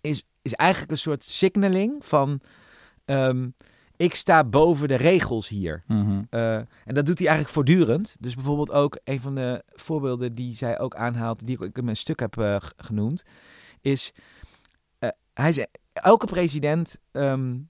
is, 0.00 0.26
is 0.42 0.52
eigenlijk 0.52 0.90
een 0.90 0.98
soort 0.98 1.22
signaling 1.22 2.04
van 2.04 2.40
ehm, 3.04 3.48
ik 3.96 4.14
sta 4.14 4.44
boven 4.44 4.88
de 4.88 4.94
regels 4.94 5.48
hier. 5.48 5.82
Mhm. 5.86 6.22
Uh, 6.30 6.56
en 6.56 6.94
dat 6.94 7.06
doet 7.06 7.18
hij 7.18 7.28
eigenlijk 7.28 7.56
voortdurend. 7.56 8.16
Dus 8.20 8.34
bijvoorbeeld 8.34 8.72
ook 8.72 8.98
een 9.04 9.20
van 9.20 9.34
de 9.34 9.62
voorbeelden 9.66 10.32
die 10.32 10.54
zij 10.54 10.78
ook 10.78 10.94
aanhaalt, 10.94 11.46
die 11.46 11.64
ik 11.64 11.78
in 11.78 11.84
mijn 11.84 11.96
stuk 11.96 12.20
heb 12.20 12.36
uh, 12.36 12.56
genoemd, 12.76 13.24
is 13.80 14.12
uh, 15.00 15.10
hij 15.34 15.52
zei, 15.52 15.66
elke 15.92 16.26
president 16.26 16.98
um, 17.12 17.68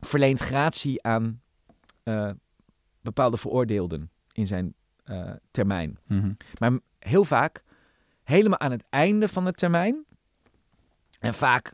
verleent 0.00 0.40
gratie 0.40 1.02
aan 1.02 1.40
bepaalde 3.00 3.36
veroordeelden 3.36 4.10
in 4.32 4.46
zijn 4.46 4.74
termijn. 5.50 5.98
Mhm. 6.06 6.32
Maar 6.58 6.78
heel 6.98 7.24
vaak 7.24 7.64
helemaal 8.30 8.58
aan 8.58 8.70
het 8.70 8.84
einde 8.90 9.28
van 9.28 9.44
de 9.44 9.52
termijn 9.52 10.04
en 11.20 11.34
vaak, 11.34 11.72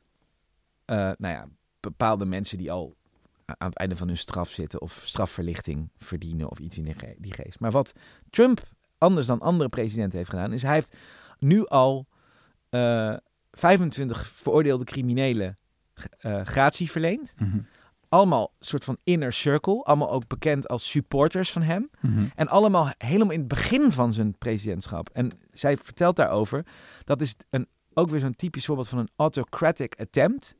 uh, 0.87 0.97
nou 0.97 1.35
ja, 1.35 1.49
bepaalde 1.81 2.25
mensen 2.25 2.59
die 2.59 2.73
al 2.73 2.97
aan 3.45 3.69
het 3.69 3.77
einde 3.77 3.97
van 3.97 4.07
hun 4.07 4.17
straf 4.17 4.51
zitten 4.51 4.81
of 4.81 5.03
strafverlichting 5.05 5.91
verdienen 5.99 6.51
of 6.51 6.59
iets 6.59 6.79
in 6.79 6.85
die, 6.85 6.95
ge 6.95 7.15
die 7.19 7.35
geest. 7.35 7.61
Maar 7.61 7.71
wat 7.71 7.93
Trump 8.31 8.63
anders 8.99 9.27
dan 9.27 9.41
andere 9.41 9.69
presidenten 9.69 10.19
heeft 10.19 10.31
gedaan, 10.31 10.53
is 10.53 10.63
hij 10.63 10.75
heeft 10.75 10.97
nu 11.39 11.67
al 11.67 12.07
uh, 12.71 13.17
25 13.53 14.27
veroordeelde 14.27 14.85
criminelen 14.85 15.55
uh, 16.21 16.41
gratie 16.45 16.91
verleend. 16.91 17.35
Mhm. 17.39 17.59
Allemaal 18.09 18.53
soort 18.61 18.85
van 18.85 18.99
inner 19.05 19.33
circle. 19.33 19.83
Allemaal 19.83 20.11
ook 20.11 20.27
bekend 20.27 20.69
als 20.69 20.91
supporters 20.91 21.53
van 21.53 21.63
hem. 21.63 21.91
Mhm. 22.01 22.27
En 22.35 22.49
allemaal 22.49 22.91
helemaal 22.99 23.33
in 23.33 23.39
het 23.39 23.49
begin 23.49 23.93
van 23.93 24.13
zijn 24.13 24.39
presidentschap. 24.39 25.09
En 25.13 25.31
zij 25.53 25.77
vertelt 25.77 26.17
daarover, 26.17 26.67
dat 27.05 27.21
is 27.21 27.37
een, 27.51 27.67
ook 27.95 28.09
weer 28.09 28.21
zo'n 28.21 28.37
typisch 28.37 28.65
voorbeeld 28.65 28.89
van 28.89 28.99
een 28.99 29.11
autocratic 29.17 29.95
attempt. 30.01 30.57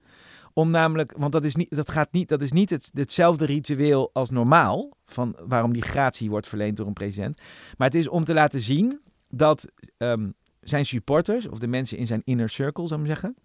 Om 0.53 0.71
namelijk, 0.71 1.15
want 1.17 1.33
dat 1.33 1.45
is 1.45 1.55
niet, 1.55 1.77
dat 1.77 1.91
gaat 1.91 2.13
niet, 2.13 2.29
dat 2.29 2.43
is 2.43 2.53
niet 2.53 2.71
het, 2.71 2.91
hetzelfde 2.93 3.45
ritueel 3.45 4.11
als 4.13 4.31
normaal. 4.31 4.97
Van 5.07 5.37
waarom 5.47 5.73
die 5.73 5.83
gratie 5.83 6.31
wordt 6.31 6.49
verleend 6.49 6.77
door 6.77 6.87
een 6.87 6.93
president. 6.93 7.41
Maar 7.77 7.89
het 7.89 7.97
is 7.97 8.09
om 8.09 8.25
te 8.25 8.35
laten 8.35 8.61
zien 8.61 9.01
dat 9.29 9.73
ehm, 9.97 10.31
zijn 10.61 10.87
supporters, 10.87 11.49
of 11.49 11.59
de 11.59 11.67
mensen 11.67 11.99
in 11.99 12.07
zijn 12.07 12.23
inner 12.25 12.49
circle, 12.49 12.87
zou 12.87 13.01
ik 13.01 13.07
maar 13.07 13.17
zeggen, 13.17 13.37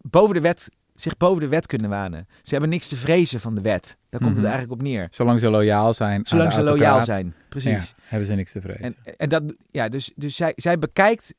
boven 0.00 0.34
de 0.34 0.40
wet, 0.40 0.70
zich 1.00 1.16
boven 1.16 1.40
de 1.40 1.48
wet 1.48 1.66
kunnen 1.66 1.90
wanen. 1.90 2.26
Ze 2.42 2.50
hebben 2.50 2.68
niks 2.68 2.88
te 2.88 2.96
vrezen 2.96 3.40
van 3.40 3.54
de 3.54 3.60
wet. 3.60 3.96
Daar 4.08 4.20
komt 4.20 4.32
Mhm. 4.34 4.42
het 4.42 4.50
eigenlijk 4.52 4.80
op 4.80 4.86
neer. 4.86 5.06
Zolang 5.10 5.40
ze 5.40 5.50
loyaal 5.50 5.94
zijn. 5.94 6.18
aan 6.18 6.26
Zolang 6.26 6.52
ze 6.52 6.62
loyaal 6.62 7.04
zijn. 7.04 7.34
Precies. 7.48 7.88
ja, 7.96 8.02
hebben 8.02 8.26
ze 8.28 8.34
niks 8.34 8.52
te 8.52 8.60
vrezen. 8.60 8.82
En, 8.84 8.94
en 9.16 9.28
dat, 9.28 9.42
ja, 9.70 9.88
dus, 9.88 10.12
dus 10.16 10.36
zij, 10.36 10.52
zij 10.56 10.78
bekijkt 10.78 11.34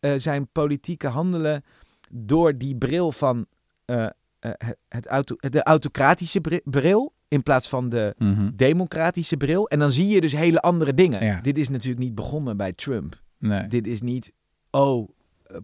eh, 0.00 0.12
zijn 0.16 0.48
politieke 0.52 1.06
handelen 1.08 1.62
door 2.10 2.58
die 2.58 2.76
bril 2.76 3.12
van 3.12 3.46
eh, 3.84 4.04
eh, 4.38 4.50
het, 4.88 5.06
auto, 5.06 5.36
de 5.38 5.62
autocratische 5.62 6.40
bri- 6.40 6.60
bril 6.64 7.12
in 7.28 7.42
plaats 7.42 7.68
van 7.68 7.88
de 7.88 8.14
Mhm. 8.18 8.50
democratische 8.54 9.36
bril. 9.36 9.68
En 9.68 9.78
dan 9.78 9.92
zie 9.92 10.08
je 10.08 10.20
dus 10.20 10.32
hele 10.32 10.60
andere 10.60 10.94
dingen. 10.94 11.24
Ja. 11.24 11.40
Dit 11.40 11.58
is 11.58 11.68
natuurlijk 11.68 12.02
niet 12.02 12.14
begonnen 12.14 12.56
bij 12.56 12.72
Trump. 12.72 13.20
Nee. 13.38 13.66
Dit 13.66 13.86
is 13.86 14.00
niet, 14.00 14.32
oh, 14.70 15.08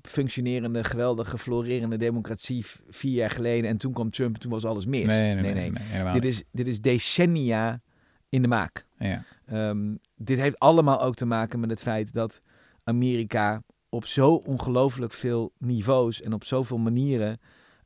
functionerende, 0.03 0.85
geweldige, 0.85 1.38
florerende 1.38 1.96
democratie 1.96 2.64
vier 2.90 3.12
jaar 3.12 3.31
geleden 3.31 3.70
en 3.70 3.77
toen 3.77 3.92
kwam 3.92 4.11
Trump 4.11 4.35
en 4.35 4.40
toen 4.40 4.51
was 4.51 4.64
alles 4.64 4.87
mis. 4.87 5.05
Nee, 5.05 5.35
nee, 5.35 5.55
nee. 5.70 6.12
Dit, 6.12 6.24
is, 6.24 6.42
dit 6.53 6.66
is 6.66 6.81
decennia 6.81 7.81
in 8.29 8.42
de 8.42 8.48
maak. 8.48 8.85
Ja. 8.98 9.24
Ehm, 9.46 9.94
dit 10.16 10.38
heeft 10.38 10.59
allemaal 10.59 11.03
ook 11.03 11.14
te 11.14 11.27
maken 11.27 11.61
met 11.61 11.70
het 11.70 11.83
feit 11.83 12.12
dat 12.12 12.42
Amerika 12.85 13.62
op 13.88 14.07
zo 14.07 14.35
ongelooflijk 14.35 15.12
veel 15.12 15.53
niveaus 15.59 16.22
en 16.22 16.33
op 16.33 16.44
zoveel 16.44 16.79
manieren 16.79 17.40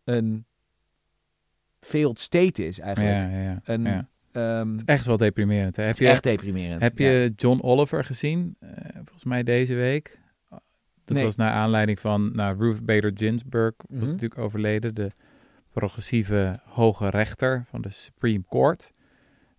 een 0.04 0.44
failed 1.80 2.20
state 2.20 2.66
is 2.66 2.78
eigenlijk. 2.78 3.32
Ja, 3.32 3.40
ja. 3.40 3.60
Een. 3.64 4.06
Ehm, 4.32 4.78
Echt 4.84 5.06
wel 5.06 5.16
deprimerend. 5.16 5.76
Hè? 5.76 5.84
Heb 5.84 5.98
je, 5.98 6.08
echt 6.08 6.22
deprimerend. 6.22 6.82
heb 6.82 6.98
je 6.98 7.32
John 7.36 7.60
Oliver 7.62 8.04
gezien? 8.04 8.56
Eh, 8.60 8.68
volgens 8.94 9.24
mij 9.24 9.42
deze 9.42 9.74
week. 9.74 10.18
Dat 11.12 11.20
Nee. 11.20 11.24
was 11.24 11.36
naar 11.36 11.52
aanleiding 11.52 12.00
van 12.00 12.30
nou, 12.32 12.58
Ruth 12.58 12.84
Bader 12.84 13.10
Ginsburg. 13.14 13.74
Was 13.88 14.00
Mhm. 14.00 14.10
natuurlijk 14.10 14.40
overleden. 14.40 14.94
De 14.94 15.10
progressieve 15.72 16.60
hoge 16.64 17.08
rechter 17.10 17.64
van 17.66 17.80
de 17.80 17.88
Supreme 17.90 18.44
Court 18.48 18.90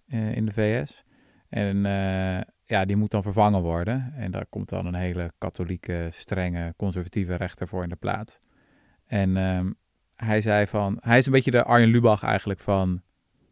eh, 0.08 0.36
in 0.36 0.46
de 0.46 0.52
VS. 0.52 1.04
En 1.50 1.86
eh, 1.86 2.42
ja, 2.66 2.86
die 2.86 2.96
moet 2.96 3.12
dan 3.12 3.24
vervangen 3.24 3.62
worden. 3.62 4.13
En 4.16 4.32
daar 4.32 4.46
komt 4.50 4.70
dan 4.70 4.86
een 4.86 4.94
hele 4.96 5.32
katholieke, 5.38 6.08
strenge, 6.12 6.74
conservatieve 6.78 7.36
rechter 7.36 7.68
voor 7.68 7.84
in 7.84 7.89
de 7.89 7.96
plaats. 7.96 8.39
En 9.06 9.38
ehm, 9.38 9.72
hij 10.16 10.42
zei 10.42 10.68
van... 10.68 10.98
Hij 11.02 11.18
is 11.18 11.26
een 11.26 11.32
beetje 11.32 11.52
de 11.52 11.63
Arjen 11.63 11.89
Lubach 11.89 12.24
eigenlijk 12.24 12.60
van, 12.60 13.02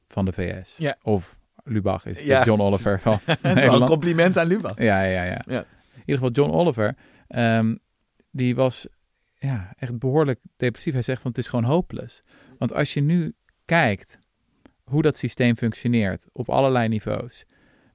van 0.07 0.25
de 0.25 0.31
VS. 0.31 0.77
Ja. 0.77 0.95
Of 1.01 1.39
Lubach 1.63 2.05
is 2.05 2.23
Ja. 2.23 2.43
John 2.43 2.61
Oliver 2.61 2.99
van 2.99 3.19
Het 3.41 3.57
is 3.57 3.63
wel 3.63 3.81
een 3.81 3.87
compliment 3.87 4.37
aan 4.37 4.47
Lubach. 4.47 4.77
Ja, 4.77 5.03
ja, 5.03 5.23
ja, 5.23 5.41
Ja. 5.47 5.59
In 5.93 6.07
ieder 6.07 6.15
geval 6.27 6.31
John 6.31 6.51
Oliver, 6.51 6.95
ehm, 7.27 7.75
die 8.31 8.55
was 8.55 8.87
ja, 9.35 9.73
echt 9.77 9.99
behoorlijk 9.99 10.39
depressief. 10.55 10.93
Hij 10.93 11.01
zegt 11.01 11.21
van 11.21 11.29
het 11.31 11.39
is 11.39 11.47
gewoon 11.47 11.65
hopeloos. 11.65 12.21
Want 12.57 12.73
als 12.73 12.93
je 12.93 13.01
nu 13.01 13.33
kijkt 13.65 14.19
hoe 14.83 15.01
dat 15.01 15.17
systeem 15.17 15.55
functioneert 15.55 16.27
op 16.31 16.49
allerlei 16.49 16.87
niveaus. 16.87 17.45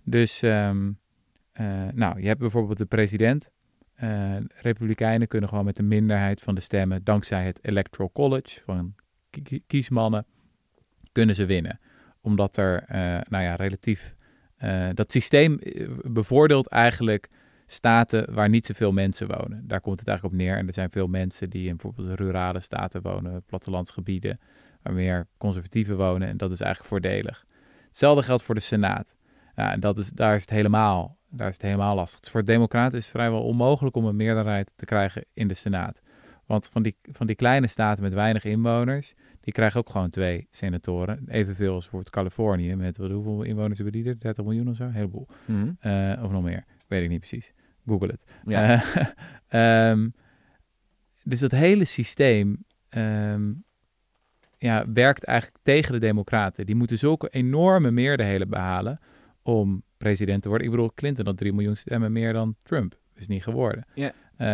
Dus, 0.03 0.43
ehm, 0.43 0.93
eh, 1.53 1.89
nou, 1.95 2.21
je 2.21 2.27
hebt 2.27 2.41
bijvoorbeeld 2.41 2.79
de 2.79 2.87
president. 2.87 3.51
Eh, 3.95 4.37
Republikeinen 4.49 5.29
kunnen 5.29 5.49
gewoon 5.49 5.65
met 5.65 5.79
een 5.79 5.89
minderheid 5.89 6.41
van 6.41 6.55
de 6.55 6.61
stemmen, 6.61 7.05
dankzij 7.05 7.45
het 7.45 7.65
Electoral 7.65 8.13
College 8.13 8.61
van 8.61 8.95
ki- 9.31 9.63
kiesmannen, 9.67 10.27
kunnen 11.13 11.35
ze 11.35 11.47
winnen. 11.47 11.81
Omdat 12.21 12.57
er, 12.57 12.83
eh, 12.83 12.97
nou 13.29 13.45
ja, 13.45 13.55
relatief 13.55 14.15
dat 14.93 15.13
systeem 15.13 15.59
bevoordeelt 16.05 16.69
eigenlijk 16.69 17.29
staten 17.67 18.35
waar 18.35 18.49
niet 18.49 18.67
zoveel 18.67 18.93
mensen 18.93 19.27
wonen. 19.27 19.63
Daar 19.67 19.81
komt 19.81 19.99
het 19.99 20.09
eigenlijk 20.09 20.39
op 20.39 20.43
neer. 20.43 20.57
En 20.57 20.67
er 20.67 20.73
zijn 20.73 20.91
veel 20.91 21.07
mensen 21.07 21.51
die 21.51 21.69
in 21.69 21.77
bijvoorbeeld 21.77 22.19
rurale 22.19 22.61
staten 22.61 23.03
wonen, 23.03 23.43
plattelandsgebieden, 23.47 24.39
waar 24.83 24.93
meer 24.93 25.27
conservatieven 25.39 25.97
wonen. 25.97 26.29
En 26.29 26.37
dat 26.37 26.51
is 26.51 26.61
eigenlijk 26.61 26.91
voordelig. 26.93 27.45
Hetzelfde 27.87 28.23
geldt 28.23 28.43
voor 28.43 28.55
de 28.55 28.61
Senaat. 28.61 29.17
Ja, 29.55 29.73
en 29.73 29.81
dat 29.81 29.99
is, 29.99 30.11
daar, 30.11 30.35
is 30.35 30.41
het 30.41 30.51
helemaal, 30.51 31.19
daar 31.31 31.49
is 31.49 31.55
het 31.55 31.63
helemaal 31.63 31.95
lastig. 31.95 32.21
Dus 32.21 32.31
voor 32.31 32.45
democraten 32.45 32.99
is 32.99 33.05
het 33.05 33.15
vrijwel 33.15 33.43
onmogelijk 33.43 33.97
om 33.97 34.05
een 34.05 34.17
meerderheid 34.17 34.73
te 34.77 34.85
krijgen 34.85 35.25
in 35.33 35.49
de 35.49 35.55
Senaat. 35.55 36.03
Want 36.47 36.69
van 36.69 36.83
die, 36.83 36.97
van 37.03 37.27
die 37.27 37.37
kleine 37.37 37.67
staten 37.67 38.03
met 38.03 38.15
weinig 38.15 38.45
inwoners, 38.45 39.15
die 39.41 39.53
krijgen 39.53 39.81
ook 39.81 39.91
gewoon 39.91 40.11
twee 40.11 40.49
senatoren. 40.51 41.25
Evenveel 41.29 41.73
als 41.73 41.83
bijvoorbeeld 41.83 42.15
Californië, 42.15 42.75
met 42.75 42.97
wat, 42.97 43.11
hoeveel 43.11 43.43
inwoners 43.43 43.79
hebben 43.79 44.03
die 44.03 44.11
er? 44.11 44.21
30 44.21 44.45
miljoen 44.45 44.69
of 44.69 44.77
zo? 44.77 44.85
Een 44.85 44.93
heleboel. 44.93 45.27
Mhm. 45.45 45.71
Eh, 45.79 46.23
of 46.23 46.31
nog 46.31 46.43
meer. 46.43 46.65
Weet 46.89 47.03
ik 47.03 47.09
niet 47.09 47.19
precies. 47.19 47.53
Google 47.87 48.09
het. 48.09 48.25
Ja. 48.45 48.83
Eh, 48.83 49.07
ehm, 49.91 50.09
dus 51.25 51.41
dat 51.41 51.51
hele 51.51 51.85
systeem 51.85 52.65
ehm, 52.89 53.53
ja, 54.59 54.93
werkt 54.93 55.25
eigenlijk 55.25 55.59
tegen 55.63 55.93
de 55.93 55.99
democraten. 55.99 56.67
Die 56.67 56.75
moeten 56.75 56.99
zulke 56.99 57.29
enorme 57.29 57.91
meerderheden 57.91 58.49
behalen 58.49 58.99
om 59.43 59.83
president 59.97 60.43
te 60.43 60.49
worden. 60.49 60.67
Ik 60.67 60.73
bedoel, 60.73 60.93
Clinton 60.95 61.27
had 61.27 61.37
3 61.37 61.53
miljoen 61.53 61.77
stemmen 61.77 62.13
meer 62.13 62.33
dan 62.33 62.55
Trump. 62.59 62.99
Is 63.15 63.27
niet 63.27 63.43
geworden. 63.43 63.87
Ja. 63.95 64.13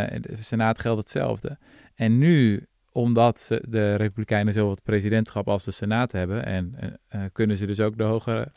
In 0.09 0.21
de 0.21 0.37
Senaat 0.37 0.79
geldt 0.79 1.01
hetzelfde. 1.01 1.59
En 1.95 2.19
nu, 2.19 2.67
omdat 2.93 3.41
ze, 3.41 3.65
de 3.69 3.95
Republikeinen 3.95 4.53
zowel 4.53 4.71
het 4.71 4.83
presidentschap 4.83 5.49
als 5.49 5.65
de 5.65 5.71
Senaat 5.71 6.13
hebben... 6.13 6.45
en 6.45 6.99
eh, 7.09 7.21
kunnen 7.33 7.57
ze 7.57 7.67
dus 7.67 7.81
ook 7.81 7.99
de 7.99 8.03
hoge, 8.03 8.53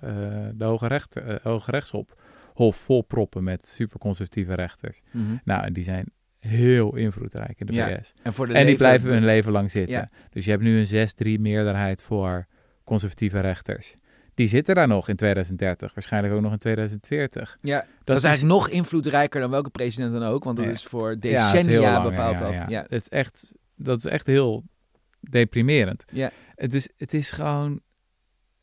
de 0.55 0.63
hoge, 0.63 0.87
recht, 0.87 1.19
hoge 1.43 1.71
rechtshof 1.71 2.15
hof 2.55 2.75
volproppen 2.75 3.43
met 3.43 3.67
superconservatieve 3.67 4.53
rechters. 4.53 5.01
Mhm. 5.13 5.35
Nou, 5.43 5.63
en 5.63 5.73
die 5.73 5.83
zijn 5.83 6.05
heel 6.39 6.95
invloedrijk 6.95 7.59
in 7.59 7.65
de 7.65 7.73
Ja, 7.73 7.87
VS. 7.87 8.13
En, 8.23 8.33
voor 8.33 8.47
de 8.47 8.53
En 8.53 8.57
die 8.59 8.65
leven- 8.65 8.85
blijven 8.85 9.09
hun 9.09 9.25
leven 9.25 9.51
lang 9.51 9.71
zitten. 9.71 9.95
Ja. 9.95 10.07
Dus 10.29 10.45
je 10.45 10.51
hebt 10.51 10.63
nu 10.63 10.77
een 10.79 10.85
6-3 10.85 11.39
meerderheid 11.39 12.03
voor 12.03 12.45
conservatieve 12.83 13.39
rechters. 13.39 13.93
Die 14.33 14.47
zitten 14.47 14.75
daar 14.75 14.87
nog 14.87 15.09
in 15.09 15.15
2030, 15.15 15.93
waarschijnlijk 15.93 16.33
ook 16.33 16.41
nog 16.41 16.51
in 16.51 16.57
2040. 16.57 17.55
Ja, 17.61 17.85
dat, 18.03 18.17
is 18.17 18.23
eigenlijk 18.23 18.53
nog 18.55 18.69
invloedrijker 18.69 19.41
dan 19.41 19.49
welke 19.49 19.69
president 19.69 20.11
dan 20.11 20.23
ook. 20.23 20.43
Want 20.43 20.57
dat 20.57 20.65
Ja. 20.65 20.71
is 20.71 20.83
voor 20.83 21.11
is 21.11 21.19
decennia 21.19 21.91
lang, 21.93 22.09
bepaald 22.09 22.39
ja, 22.39 22.45
dat. 22.45 22.53
ja. 22.53 22.65
Ja. 22.69 22.81
Het 22.89 23.01
is 23.01 23.09
echt, 23.09 23.55
dat 23.75 23.97
is 23.97 24.05
echt 24.05 24.27
heel 24.27 24.63
deprimerend. 25.19 26.05
Ja. 26.07 26.31
Het, 26.55 26.73
is, 26.73 26.89
het 26.97 27.13
is 27.13 27.31
gewoon... 27.31 27.81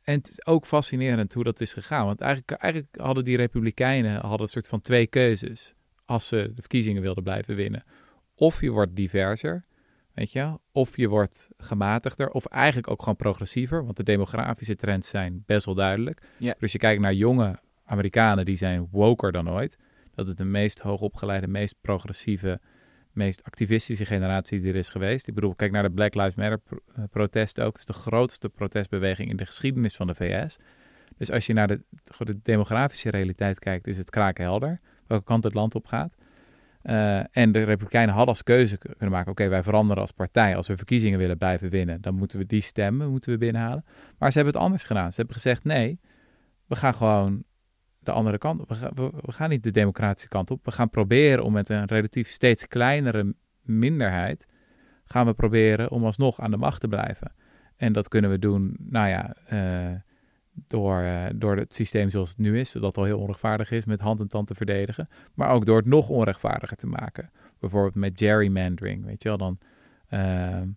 En 0.02 0.14
het 0.14 0.28
is 0.28 0.46
ook 0.46 0.66
fascinerend 0.66 1.34
hoe 1.34 1.44
dat 1.44 1.60
is 1.60 1.72
gegaan. 1.72 2.06
Want 2.06 2.20
eigenlijk, 2.20 2.60
eigenlijk 2.60 2.94
hadden 3.00 3.24
die 3.24 3.36
republikeinen 3.36 4.20
hadden 4.20 4.40
een 4.40 4.48
soort 4.48 4.68
van 4.68 4.80
twee 4.80 5.06
keuzes. 5.06 5.74
Als 6.04 6.28
ze 6.28 6.52
de 6.54 6.60
verkiezingen 6.60 7.02
wilden 7.02 7.22
blijven 7.22 7.54
winnen. 7.54 7.84
Of 8.34 8.60
je 8.60 8.70
wordt 8.70 8.96
diverser, 8.96 9.64
weet 10.14 10.32
je. 10.32 10.58
Of 10.72 10.96
je 10.96 11.08
wordt 11.08 11.48
gematigder. 11.56 12.30
Of 12.30 12.46
eigenlijk 12.46 12.90
ook 12.90 12.98
gewoon 12.98 13.16
progressiever. 13.16 13.84
Want 13.84 13.96
de 13.96 14.02
demografische 14.02 14.74
trends 14.74 15.08
zijn 15.08 15.42
best 15.46 15.66
wel 15.66 15.74
duidelijk. 15.74 16.22
Ja. 16.38 16.54
Dus 16.58 16.72
je 16.72 16.78
kijkt 16.78 17.00
naar 17.00 17.14
jonge 17.14 17.58
Amerikanen, 17.84 18.44
die 18.44 18.56
zijn 18.56 18.88
woker 18.90 19.32
dan 19.32 19.50
ooit. 19.50 19.78
Dat 20.14 20.28
is 20.28 20.34
de 20.34 20.44
meest 20.44 20.80
hoogopgeleide, 20.80 21.46
meest 21.46 21.74
progressieve, 21.80 22.60
meest 23.14 23.44
activistische 23.44 24.04
generatie 24.04 24.60
die 24.60 24.70
er 24.70 24.78
is 24.78 24.90
geweest. 24.90 25.26
Ik 25.26 25.34
bedoel, 25.34 25.54
kijk 25.54 25.72
naar 25.72 25.82
de 25.82 25.90
Black 25.90 26.14
Lives 26.14 26.34
Matter 26.34 26.60
eh, 26.94 27.04
protesten 27.10 27.64
ook. 27.64 27.70
Het 27.70 27.88
is 27.88 27.94
de 27.94 28.00
grootste 28.00 28.48
protestbeweging 28.48 29.30
in 29.30 29.36
de 29.36 29.46
geschiedenis 29.46 29.96
van 29.96 30.06
de 30.06 30.14
VS. 30.14 30.56
Dus 31.16 31.30
als 31.30 31.46
je 31.46 31.52
naar 31.52 31.66
de, 31.66 31.80
de 32.18 32.40
demografische 32.42 33.10
realiteit 33.10 33.58
kijkt, 33.58 33.86
is 33.86 33.98
het 33.98 34.10
kraakhelder 34.10 34.78
welke 35.06 35.24
kant 35.24 35.44
het 35.44 35.54
land 35.54 35.74
op 35.74 35.86
gaat. 35.86 36.16
Eh, 36.82 37.36
en 37.36 37.52
de 37.52 37.62
Republikeinen 37.62 38.14
hadden 38.14 38.34
als 38.34 38.42
keuze 38.42 38.78
kunnen 38.78 39.10
maken: 39.10 39.30
oké, 39.30 39.48
wij 39.48 39.62
veranderen 39.62 40.02
als 40.02 40.12
partij. 40.12 40.56
Als 40.56 40.68
we 40.68 40.76
verkiezingen 40.76 41.18
willen 41.18 41.38
blijven 41.38 41.70
winnen, 41.70 42.00
dan 42.00 42.14
moeten 42.14 42.38
we 42.38 42.46
die 42.46 42.60
stemmen 42.60 43.10
moeten 43.10 43.32
we 43.32 43.38
binnenhalen. 43.38 43.84
Maar 44.18 44.30
ze 44.30 44.36
hebben 44.36 44.54
het 44.54 44.64
anders 44.64 44.82
gedaan. 44.82 45.10
Ze 45.10 45.16
hebben 45.16 45.34
gezegd: 45.34 45.64
nee, 45.64 46.00
we 46.66 46.76
gaan 46.76 46.94
gewoon 46.94 47.44
de 48.02 48.12
andere 48.12 48.38
kant. 48.38 48.68
We, 48.68 48.90
we, 48.94 49.10
we 49.20 49.32
gaan 49.32 49.50
niet 49.50 49.62
de 49.62 49.70
democratische 49.70 50.28
kant 50.28 50.50
op. 50.50 50.64
We 50.64 50.70
gaan 50.70 50.90
proberen 50.90 51.44
om 51.44 51.52
met 51.52 51.68
een 51.68 51.84
relatief 51.84 52.28
steeds 52.28 52.68
kleinere 52.68 53.34
minderheid. 53.62 54.48
gaan 55.04 55.26
we 55.26 55.34
proberen 55.34 55.90
om 55.90 56.04
alsnog 56.04 56.40
aan 56.40 56.50
de 56.50 56.56
macht 56.56 56.80
te 56.80 56.88
blijven. 56.88 57.32
En 57.76 57.92
dat 57.92 58.08
kunnen 58.08 58.30
we 58.30 58.38
doen, 58.38 58.76
nou 58.78 59.08
ja, 59.08 59.34
eh, 59.46 60.00
door, 60.66 61.00
eh, 61.00 61.26
door 61.34 61.56
het 61.56 61.74
systeem 61.74 62.10
zoals 62.10 62.28
het 62.28 62.38
nu 62.38 62.58
is, 62.58 62.72
dat 62.72 62.96
al 62.96 63.04
heel 63.04 63.18
onrechtvaardig 63.18 63.70
is, 63.70 63.84
met 63.84 64.00
hand 64.00 64.20
en 64.20 64.28
tand 64.28 64.46
te 64.46 64.54
verdedigen. 64.54 65.08
Maar 65.34 65.50
ook 65.50 65.66
door 65.66 65.76
het 65.76 65.86
nog 65.86 66.08
onrechtvaardiger 66.08 66.76
te 66.76 66.86
maken. 66.86 67.30
Bijvoorbeeld 67.58 67.94
met 67.94 68.12
gerrymandering, 68.16 69.04
weet 69.04 69.22
je 69.22 69.28
wel. 69.28 69.38
Dan 69.38 69.58
ehm, 70.08 70.68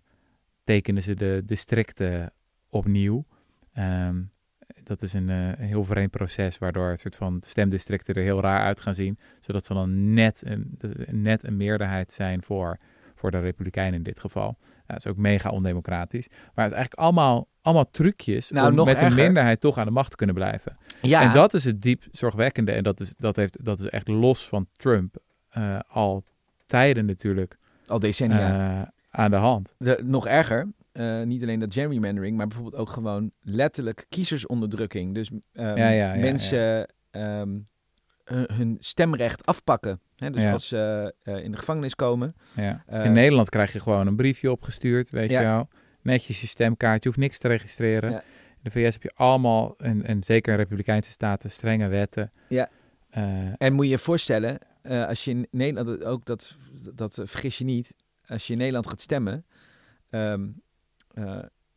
tekenen 0.64 1.04
ze 1.04 1.14
de 1.14 1.42
districten 1.46 2.34
opnieuw. 2.70 3.26
Ehm, 3.74 4.22
dat 4.88 5.02
is 5.02 5.14
een 5.14 5.30
eh, 5.30 5.38
heel 5.68 5.84
vreemd 5.84 6.12
proces, 6.12 6.58
waardoor 6.58 6.90
het 6.90 7.00
soort 7.00 7.16
van 7.16 7.38
stemdistricten 7.46 8.14
er 8.16 8.22
heel 8.24 8.42
raar 8.42 8.66
uit 8.66 8.82
gaan 8.82 8.96
zien. 8.96 9.18
Zodat 9.40 9.66
ze 9.66 9.74
dan 9.74 10.14
net 10.14 10.42
een, 10.46 10.78
net 11.12 11.44
een 11.44 11.58
meerderheid 11.58 12.12
zijn 12.12 12.44
voor, 12.44 12.78
voor 13.16 13.32
de 13.32 13.40
Republikeinen 13.40 13.94
in 13.94 14.04
dit 14.04 14.20
geval. 14.20 14.58
Dat 14.88 14.98
is 14.98 15.08
ook 15.08 15.18
mega 15.18 15.50
ondemocratisch. 15.50 16.28
Maar 16.30 16.66
het 16.66 16.74
is 16.74 16.78
eigenlijk 16.78 16.94
allemaal, 16.94 17.48
allemaal 17.62 17.90
trucjes 17.92 18.50
Nou, 18.52 18.70
om 18.80 18.86
met 18.86 18.96
erger. 18.96 19.08
een 19.08 19.16
minderheid 19.16 19.60
toch 19.60 19.78
aan 19.78 19.86
de 19.86 19.92
macht 19.92 20.10
te 20.10 20.16
kunnen 20.16 20.36
blijven. 20.36 20.72
Ja, 21.02 21.22
En 21.22 21.32
dat 21.32 21.54
is 21.54 21.66
het 21.66 21.82
diep 21.82 22.04
zorgwekkende. 22.12 22.72
En 22.72 22.84
dat 22.84 23.00
is, 23.00 23.14
dat 23.18 23.36
heeft, 23.36 23.66
dat 23.66 23.80
is 23.80 23.86
echt 23.90 24.08
los 24.08 24.48
van 24.48 24.68
Trump 24.72 25.18
eh, 25.50 25.80
al 25.88 26.24
tijden 26.66 27.06
natuurlijk 27.06 27.58
al 27.88 28.00
decennia. 28.00 28.80
eh, 28.82 28.88
aan 29.16 29.32
de 29.32 29.38
hand. 29.38 29.74
De, 29.78 30.02
nog 30.04 30.28
erger, 30.28 30.68
eh, 30.92 31.22
niet 31.22 31.42
alleen 31.42 31.60
dat 31.60 31.74
gerrymandering, 31.74 32.38
maar 32.38 32.48
bijvoorbeeld 32.48 32.82
ook 32.82 32.90
gewoon 32.90 33.32
letterlijk 33.42 34.06
kiezersonderdrukking. 34.10 35.14
Dus 35.14 35.32
ehm, 35.54 35.78
Ja, 35.78 35.90
ja, 35.90 36.16
mensen 36.16 36.88
ehm, 37.12 37.58
hun, 38.24 38.50
hun 38.54 38.78
stemrecht 38.80 39.46
afpakken. 39.46 40.00
Hè, 40.16 40.30
dus 40.30 40.44
als 40.44 40.68
ze 40.68 41.14
eh, 41.24 41.44
in 41.44 41.52
de 41.52 41.58
gevangenis 41.58 41.96
komen. 41.96 42.36
Ja. 42.56 42.84
Eh, 42.86 43.06
in 43.06 43.14
Nederland 43.14 43.50
krijg 43.50 43.74
je 43.74 43.80
gewoon 43.80 44.08
een 44.08 44.16
briefje 44.16 44.52
opgestuurd, 44.52 45.10
weet 45.10 45.30
je 45.30 45.40
wel. 45.40 45.68
Netjes 46.02 46.42
je 46.42 46.48
stemkaart, 46.48 47.04
je 47.04 47.10
hoeft 47.10 47.22
niks 47.22 47.38
te 47.38 47.48
registreren. 47.48 48.12
In 48.12 48.22
de 48.62 48.72
VS 48.72 48.94
heb 48.94 49.04
je 49.04 49.12
allemaal, 49.16 49.78
en, 49.78 50.06
en 50.06 50.24
zeker 50.24 50.54
in 50.54 50.60
Republikeinse 50.60 51.12
staten, 51.12 51.52
strenge 51.52 51.88
wetten. 51.88 52.30
Ja. 52.48 52.70
En 53.58 53.74
moet 53.74 53.86
je 53.86 53.92
je 53.92 53.98
voorstellen, 53.98 54.58
als 54.84 55.24
je 55.24 55.32
in 55.32 55.48
Nederland, 55.52 56.04
ook 56.04 56.26
dat, 56.26 56.56
dat 56.94 57.22
vergis 57.24 57.58
je 57.58 57.64
niet, 57.64 57.94
als 58.28 58.48
je 58.48 58.52
in 58.54 58.58
Nederland 58.60 58.88
gaat 58.88 59.02
stemmen, 59.02 59.46
eh, 60.10 60.34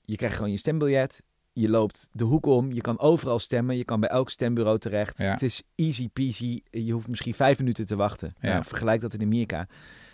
je 0.05 0.17
krijgt 0.17 0.37
gewoon 0.37 0.51
je 0.51 0.57
stembiljet, 0.57 1.23
je 1.53 1.69
loopt 1.69 2.09
de 2.13 2.25
hoek 2.25 2.47
om, 2.47 2.73
je 2.73 2.81
kan 2.81 2.99
overal 2.99 3.39
stemmen, 3.39 3.77
je 3.77 3.85
kan 3.85 4.01
bij 4.01 4.09
elk 4.09 4.31
stembureau 4.31 4.79
terecht. 4.79 5.19
Ja. 5.19 5.31
Het 5.31 5.43
is 5.43 5.63
easy 5.75 6.09
peasy, 6.09 6.61
je 6.71 6.93
hoeft 6.93 7.09
misschien 7.09 7.35
vijf 7.35 7.59
minuten 7.59 7.87
te 7.87 7.97
wachten. 7.97 8.33
Ja. 8.41 8.49
Nou, 8.53 8.65
vergelijk 8.65 9.01
dat 9.01 9.15
in 9.15 9.23
Amerika. 9.23 9.67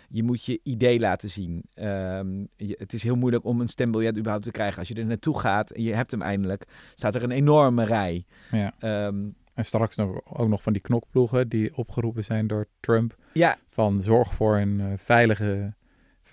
Je 0.09 0.23
moet 0.23 0.45
je 0.45 0.59
idee 0.63 0.99
laten 0.99 1.29
zien. 1.29 1.63
Ehm, 1.73 2.39
je- 2.55 2.75
het 2.77 2.93
is 2.93 3.03
heel 3.03 3.15
moeilijk 3.15 3.45
om 3.45 3.61
een 3.61 3.67
stembiljet 3.67 4.17
überhaupt 4.17 4.43
te 4.45 4.51
krijgen. 4.51 4.79
Als 4.79 4.87
je 4.87 4.93
er 4.95 5.05
naartoe 5.05 5.39
gaat 5.39 5.71
en 5.71 5.83
je 5.83 5.93
hebt 5.93 6.11
hem 6.11 6.21
eindelijk, 6.21 6.65
staat 6.95 7.15
er 7.15 7.23
een 7.23 7.31
enorme 7.31 7.83
rij. 7.85 8.25
ja. 8.51 8.73
Ehm, 8.79 9.27
En 9.53 9.65
straks 9.65 9.95
nog, 9.95 10.37
ook 10.37 10.47
nog 10.47 10.63
van 10.63 10.73
die 10.73 10.81
knokploegen 10.81 11.49
die 11.49 11.75
opgeroepen 11.77 12.23
zijn 12.23 12.47
door 12.47 12.67
Trump. 12.79 13.15
ja, 13.33 13.57
Van 13.67 14.01
zorg 14.01 14.33
voor 14.33 14.57
een 14.57 14.79
eh, 14.81 14.87
veilige 14.95 15.69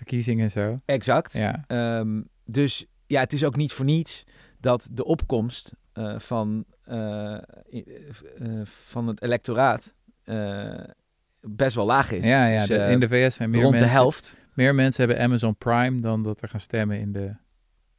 verkiezing 0.03 0.39
en 0.39 0.51
zo. 0.51 0.75
exact. 0.85 1.33
Ja, 1.33 1.63
Ehm, 1.67 2.21
dus 2.45 2.85
ja, 3.07 3.19
het 3.19 3.33
is 3.33 3.43
ook 3.43 3.55
niet 3.55 3.71
voor 3.73 3.85
niets 3.85 4.23
dat 4.59 4.87
de 4.91 5.05
opkomst 5.05 5.73
eh, 5.93 6.19
van, 6.19 6.65
eh, 6.83 7.33
eh, 7.33 7.41
van 8.63 9.07
het 9.07 9.21
electoraat 9.21 9.93
best 11.41 11.75
wel 11.75 11.85
laag 11.85 12.11
is. 12.11 12.25
ja, 12.25 12.47
ja 12.47 12.65
de- 12.65 12.75
in 12.77 12.99
de 12.99 13.07
VS 13.07 13.35
zijn 13.35 13.49
meer 13.49 13.59
rond 13.61 13.71
mensen, 13.71 13.89
de 13.91 13.95
helft. 13.95 14.37
meer 14.53 14.75
mensen 14.75 15.05
hebben 15.05 15.23
Amazon 15.23 15.55
Prime 15.57 15.99
dan 16.01 16.23
dat 16.23 16.41
er 16.41 16.49
gaan 16.49 16.59
stemmen 16.59 16.99
in 16.99 17.11
de 17.11 17.35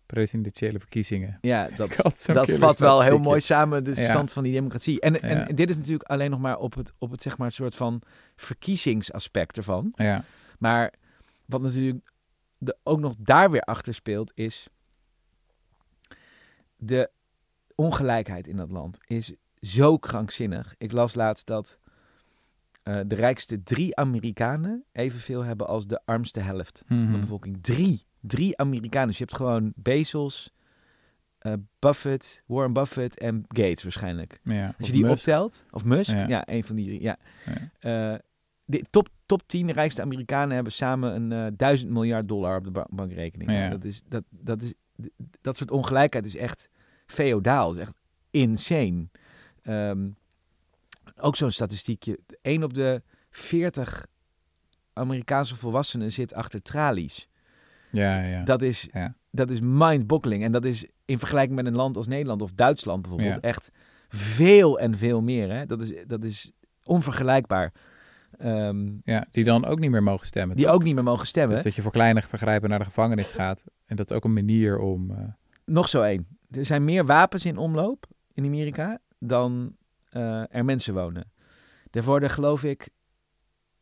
presidentiële 0.07 0.79
verkiezingen. 0.79 1.39
Ja, 1.41 1.69
dat, 1.77 1.97
dat 2.33 2.51
vat 2.51 2.79
wel 2.79 3.03
heel 3.03 3.19
mooi 3.19 3.41
samen 3.41 3.85
de 3.85 3.93
Ja. 3.95 4.03
stand 4.11 4.33
van 4.33 4.43
die 4.43 4.53
democratie. 4.53 5.01
En, 5.01 5.13
Ja. 5.13 5.19
en 5.47 5.55
dit 5.55 5.69
is 5.71 5.77
natuurlijk 5.77 6.09
alleen 6.09 6.31
nog 6.31 6.41
maar 6.41 6.59
op 6.59 6.75
het, 6.75 6.93
op 6.99 7.11
het 7.11 7.23
zeg 7.23 7.39
maar, 7.39 7.53
soort 7.53 7.75
van 7.75 8.03
verkiezingsaspect 8.37 9.57
ervan. 9.57 9.93
Ja, 9.95 10.25
Maar 10.59 10.93
wat 11.47 11.63
natuurlijk 11.63 12.11
de, 12.59 12.77
ook 12.83 13.01
nog 13.01 13.15
daar 13.19 13.51
weer 13.51 13.61
achter 13.63 13.95
speelt, 13.95 14.33
is 14.35 14.69
de 16.77 17.11
ongelijkheid 17.75 18.49
in 18.49 18.57
dat 18.57 18.71
land 18.71 18.99
is 19.07 19.33
zo 19.61 19.99
krankzinnig. 19.99 20.75
Ik 20.79 20.93
las 20.93 21.15
laatst 21.15 21.47
dat 21.47 21.79
eh, 22.83 23.01
de 23.07 23.15
rijkste 23.15 23.63
drie 23.63 23.97
Amerikanen 23.97 24.85
evenveel 24.93 25.43
hebben 25.43 25.67
als 25.67 25.87
de 25.87 26.01
armste 26.05 26.41
helft 26.41 26.83
van 26.87 27.03
Mhm. 27.03 27.13
de 27.13 27.19
bevolking. 27.19 27.59
Drie. 27.63 28.03
Drie 28.21 28.57
Amerikanen. 28.59 29.09
Dus 29.09 29.19
je 29.19 29.25
hebt 29.25 29.37
gewoon 29.37 29.73
Bezos, 29.77 30.55
eh, 31.39 31.53
Buffett, 31.79 32.43
Warren 32.47 32.73
Buffett 32.73 33.19
en 33.19 33.45
Gates 33.49 33.83
waarschijnlijk. 33.83 34.41
ja. 34.43 34.75
Als 34.79 34.87
je 34.87 34.93
die 34.93 35.03
Musk. 35.05 35.17
optelt, 35.17 35.65
of 35.71 35.85
Musk, 35.85 36.11
Ja. 36.11 36.27
ja, 36.29 36.49
een 36.49 36.65
van 36.65 36.77
die 36.77 36.87
drie. 36.87 37.03
Ja. 37.03 37.17
Ja. 37.81 38.13
Eh, 38.15 38.19
de 38.65 38.85
top, 38.91 39.09
top 39.27 39.43
10 39.47 39.71
rijkste 39.73 40.03
Amerikanen 40.03 40.55
hebben 40.55 40.73
samen 40.73 41.15
een 41.15 41.33
eh, 41.33 41.53
duizend 41.57 41.91
miljard 41.91 42.29
dollar 42.29 42.57
op 42.57 42.65
de 42.65 42.71
ba- 42.71 42.87
bankrekening. 42.91 43.51
Ja. 43.51 43.69
Dat, 43.69 43.85
is, 43.85 44.03
dat, 44.09 44.25
dat, 44.31 44.63
is, 44.63 44.75
dat 45.41 45.57
soort 45.57 45.71
ongelijkheid 45.71 46.27
is 46.27 46.37
echt 46.37 46.69
feodaal. 47.07 47.73
is 47.73 47.77
echt 47.81 47.95
insane. 48.31 49.09
Ehm, 49.63 50.09
ook 51.17 51.37
zo'n 51.37 51.51
statistiekje. 51.51 52.19
1 52.43 52.63
op 52.63 52.75
de 52.75 53.03
40 53.31 54.07
Amerikaanse 54.93 55.57
volwassenen 55.57 56.13
zit 56.13 56.35
achter 56.35 56.63
tralies. 56.63 57.29
Ja, 57.91 58.23
ja. 58.23 58.43
Dat 58.43 58.63
is, 58.63 58.89
Ja. 58.93 59.15
dat 59.31 59.51
is 59.51 59.59
mind-boggling. 59.63 60.45
En 60.45 60.53
dat 60.53 60.65
is 60.65 60.87
in 61.05 61.19
vergelijking 61.19 61.57
met 61.57 61.67
een 61.67 61.75
land 61.77 61.97
als 61.97 62.07
Nederland 62.07 62.43
of 62.43 62.53
Duitsland 62.53 63.03
bijvoorbeeld 63.03 63.35
Ja. 63.35 63.41
echt 63.41 63.71
veel 64.09 64.79
en 64.79 64.99
veel 64.99 65.23
meer. 65.23 65.51
Hè? 65.53 65.67
Dat, 65.67 65.83
is, 65.83 65.93
dat 66.07 66.25
is 66.25 66.51
onvergelijkbaar. 66.85 67.73
Ehm, 68.39 68.89
ja, 69.05 69.27
die 69.31 69.45
dan 69.45 69.65
ook 69.65 69.79
niet 69.79 69.91
meer 69.91 70.03
mogen 70.03 70.27
stemmen. 70.27 70.57
die 70.57 70.65
toch? 70.65 70.75
ook 70.75 70.83
niet 70.83 70.95
meer 70.95 71.05
mogen 71.05 71.27
stemmen. 71.27 71.55
Dus 71.55 71.65
dat 71.65 71.75
je 71.75 71.83
voor 71.83 71.93
kleine 71.93 72.23
vergrijpen 72.23 72.69
naar 72.69 72.79
de 72.79 72.85
gevangenis 72.85 73.33
gaat. 73.33 73.65
En 73.87 73.97
dat 73.97 74.11
is 74.11 74.17
ook 74.17 74.25
een 74.25 74.33
manier 74.33 74.79
om... 74.79 75.11
eh, 75.11 75.19
Nog 75.65 75.89
zo 75.89 76.03
één. 76.03 76.27
Er 76.51 76.65
zijn 76.65 76.85
meer 76.85 77.07
wapens 77.07 77.45
in 77.45 77.57
omloop 77.57 78.07
in 78.33 78.45
Amerika 78.45 78.99
dan 79.19 79.77
eh, 80.11 80.55
er 80.55 80.65
mensen 80.65 80.95
wonen. 80.95 81.33
Er 81.91 82.03
worden, 82.05 82.31
geloof 82.31 82.65
ik, 82.65 82.89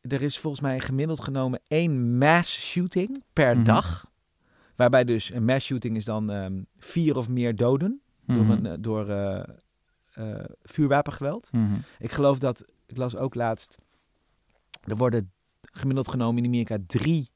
er 0.00 0.22
is 0.22 0.38
volgens 0.38 0.62
mij 0.62 0.80
gemiddeld 0.80 1.20
genomen 1.20 1.60
één 1.68 2.18
mass 2.18 2.70
shooting 2.70 3.22
per 3.32 3.56
Mhm. 3.56 3.64
dag. 3.64 4.10
Waarbij 4.76 5.04
dus 5.04 5.30
een 5.32 5.44
mass 5.44 5.66
shooting 5.66 5.96
is 5.96 6.04
dan 6.04 6.30
ehm, 6.30 6.62
vier 6.78 7.16
of 7.16 7.28
meer 7.28 7.56
doden 7.56 8.00
door, 8.26 8.36
mhm. 8.36 8.50
een, 8.50 8.66
eh, 8.66 8.72
door 8.80 9.06
vuurwapengeweld. 10.62 11.52
Mhm. 11.52 11.74
Ik 11.98 12.12
geloof 12.12 12.38
dat, 12.38 12.64
ik 12.86 12.96
las 12.96 13.16
ook 13.16 13.34
laatst, 13.34 13.78
er 14.84 14.96
worden 14.96 15.32
gemiddeld 15.60 16.08
genomen 16.08 16.42
in 16.42 16.48
Amerika 16.48 16.78
drie 16.86 17.30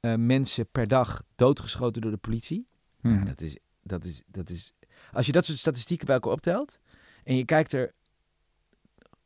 eh, 0.00 0.14
mensen 0.14 0.68
per 0.70 0.88
dag 0.88 1.22
doodgeschoten 1.34 2.02
door 2.02 2.10
de 2.10 2.16
politie. 2.16 2.66
Ja, 3.00 3.24
dat 3.24 3.40
is, 3.40 3.58
dat 3.82 4.04
is, 4.04 4.22
dat 4.26 4.50
is, 4.50 4.72
als 5.12 5.26
je 5.26 5.32
dat 5.32 5.44
soort 5.44 5.58
statistieken 5.58 6.06
bij 6.06 6.14
elkaar 6.14 6.32
optelt 6.32 6.78
en 7.24 7.36
je 7.36 7.44
kijkt 7.44 7.72
er 7.72 7.92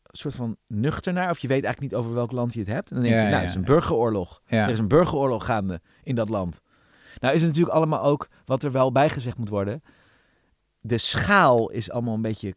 een 0.03 0.19
soort 0.19 0.35
van 0.35 0.57
nuchter 0.67 1.13
naar, 1.13 1.31
of 1.31 1.39
je 1.39 1.49
weet 1.49 1.65
eigenlijk 1.65 1.93
niet 1.93 2.03
over 2.03 2.15
welk 2.15 2.33
land 2.33 2.53
je 2.53 2.59
het 2.59 2.69
hebt, 2.69 2.89
dan 2.89 3.03
denk 3.03 3.15
Ja, 3.15 3.21
je, 3.21 3.27
nou, 3.27 3.35
ja, 3.35 3.41
het 3.41 3.49
is 3.49 3.55
een 3.55 3.65
burgeroorlog. 3.65 4.43
Er 4.47 4.71
is 4.71 4.79
een 4.79 4.89
burgeroorlog 4.89 5.45
gaande 5.45 5.81
in 6.03 6.15
dat 6.15 6.29
land. 6.29 6.61
Nou 7.19 7.35
is 7.35 7.41
het 7.41 7.51
natuurlijk 7.51 7.77
allemaal 7.77 8.03
ook, 8.03 8.29
wat 8.45 8.63
er 8.63 8.73
wel 8.73 8.93
bijgezegd 8.93 9.39
moet 9.39 9.49
worden, 9.49 9.83
de 10.81 10.99
schaal 10.99 11.71
is 11.71 11.91
allemaal 11.91 12.15
een 12.15 12.23
beetje 12.23 12.55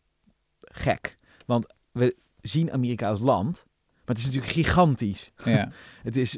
gek. 0.59 1.17
Want 1.45 1.73
we 1.91 2.17
zien 2.41 2.71
Amerika 2.71 3.09
als 3.09 3.19
land, 3.19 3.65
maar 4.05 4.15
het 4.15 4.17
is 4.17 4.25
natuurlijk 4.25 4.53
gigantisch. 4.53 5.31
ja, 5.43 5.69
Het 6.03 6.15
is 6.15 6.37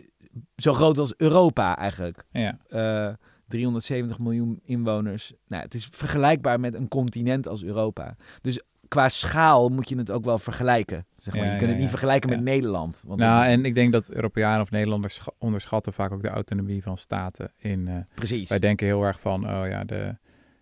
zo 0.56 0.73
groot 0.73 0.97
als 0.97 1.13
Europa 1.17 1.78
eigenlijk. 1.78 2.23
ja. 2.32 2.58
Eh, 2.69 3.13
370 3.47 4.19
miljoen 4.19 4.60
inwoners. 4.63 5.34
Nou, 5.47 5.63
het 5.63 5.73
is 5.73 5.88
vergelijkbaar 5.91 6.60
met 6.60 6.73
een 6.73 6.88
continent 6.88 7.47
als 7.47 7.63
Europa. 7.63 8.15
Dus 8.41 8.62
qua 8.88 9.10
schaal 9.10 9.69
moet 9.69 9.89
je 9.89 9.97
het 9.97 10.12
ook 10.12 10.23
wel 10.25 10.38
vergelijken. 10.38 11.06
Zeg 11.15 11.34
maar. 11.36 11.45
Ja, 11.45 11.51
je 11.51 11.58
kunt 11.58 11.69
het 11.71 11.80
niet 11.80 11.89
vergelijken 11.89 12.30
met 12.30 12.41
Nederland. 12.41 13.01
Want 13.06 13.19
Nou, 13.19 13.43
is- 13.43 13.49
en 13.51 13.65
ik 13.65 13.73
denk 13.75 13.91
dat 13.91 14.10
Europeanen 14.10 14.62
of 14.62 14.71
Nederlanders 14.71 15.15
scha- 15.15 15.32
onderschatten 15.38 15.93
vaak 15.93 16.12
ook 16.12 16.21
de 16.21 16.30
autonomie 16.30 16.84
van 16.84 16.97
staten. 16.97 17.51
In, 17.58 17.88
eh, 17.88 17.95
precies. 18.13 18.49
wij 18.49 18.60
denken 18.60 18.86
heel 18.86 19.04
erg 19.04 19.19
van, 19.19 19.43
oh 19.49 19.67
ja, 19.67 19.84
de, 19.84 20.17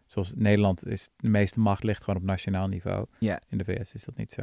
zoals 0.08 0.34
Nederland 0.36 0.88
is, 0.88 1.10
de 1.18 1.30
meeste 1.30 1.60
macht 1.60 1.84
ligt 1.84 2.04
gewoon 2.04 2.20
op 2.22 2.26
nationaal 2.28 2.68
niveau. 2.68 3.06
Ja. 3.20 3.42
In 3.50 3.58
de 3.58 3.64
VS 3.64 3.94
is 3.94 4.04
dat 4.06 4.18
niet 4.18 4.32
zo. 4.32 4.42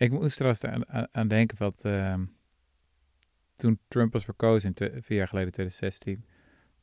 Ik 0.00 0.10
moest 0.10 0.40
er 0.40 0.70
aan, 0.70 0.88
aan- 0.88 1.08
aan 1.12 1.28
denken 1.28 1.58
wat 1.58 1.84
ehm, 1.84 2.24
toen 3.56 3.78
Trump 3.88 4.12
was 4.12 4.24
verkozen 4.24 4.68
in 4.68 4.74
te- 4.74 4.98
vier 5.00 5.16
jaar 5.16 5.28
geleden, 5.28 5.52
2016. 5.52 6.24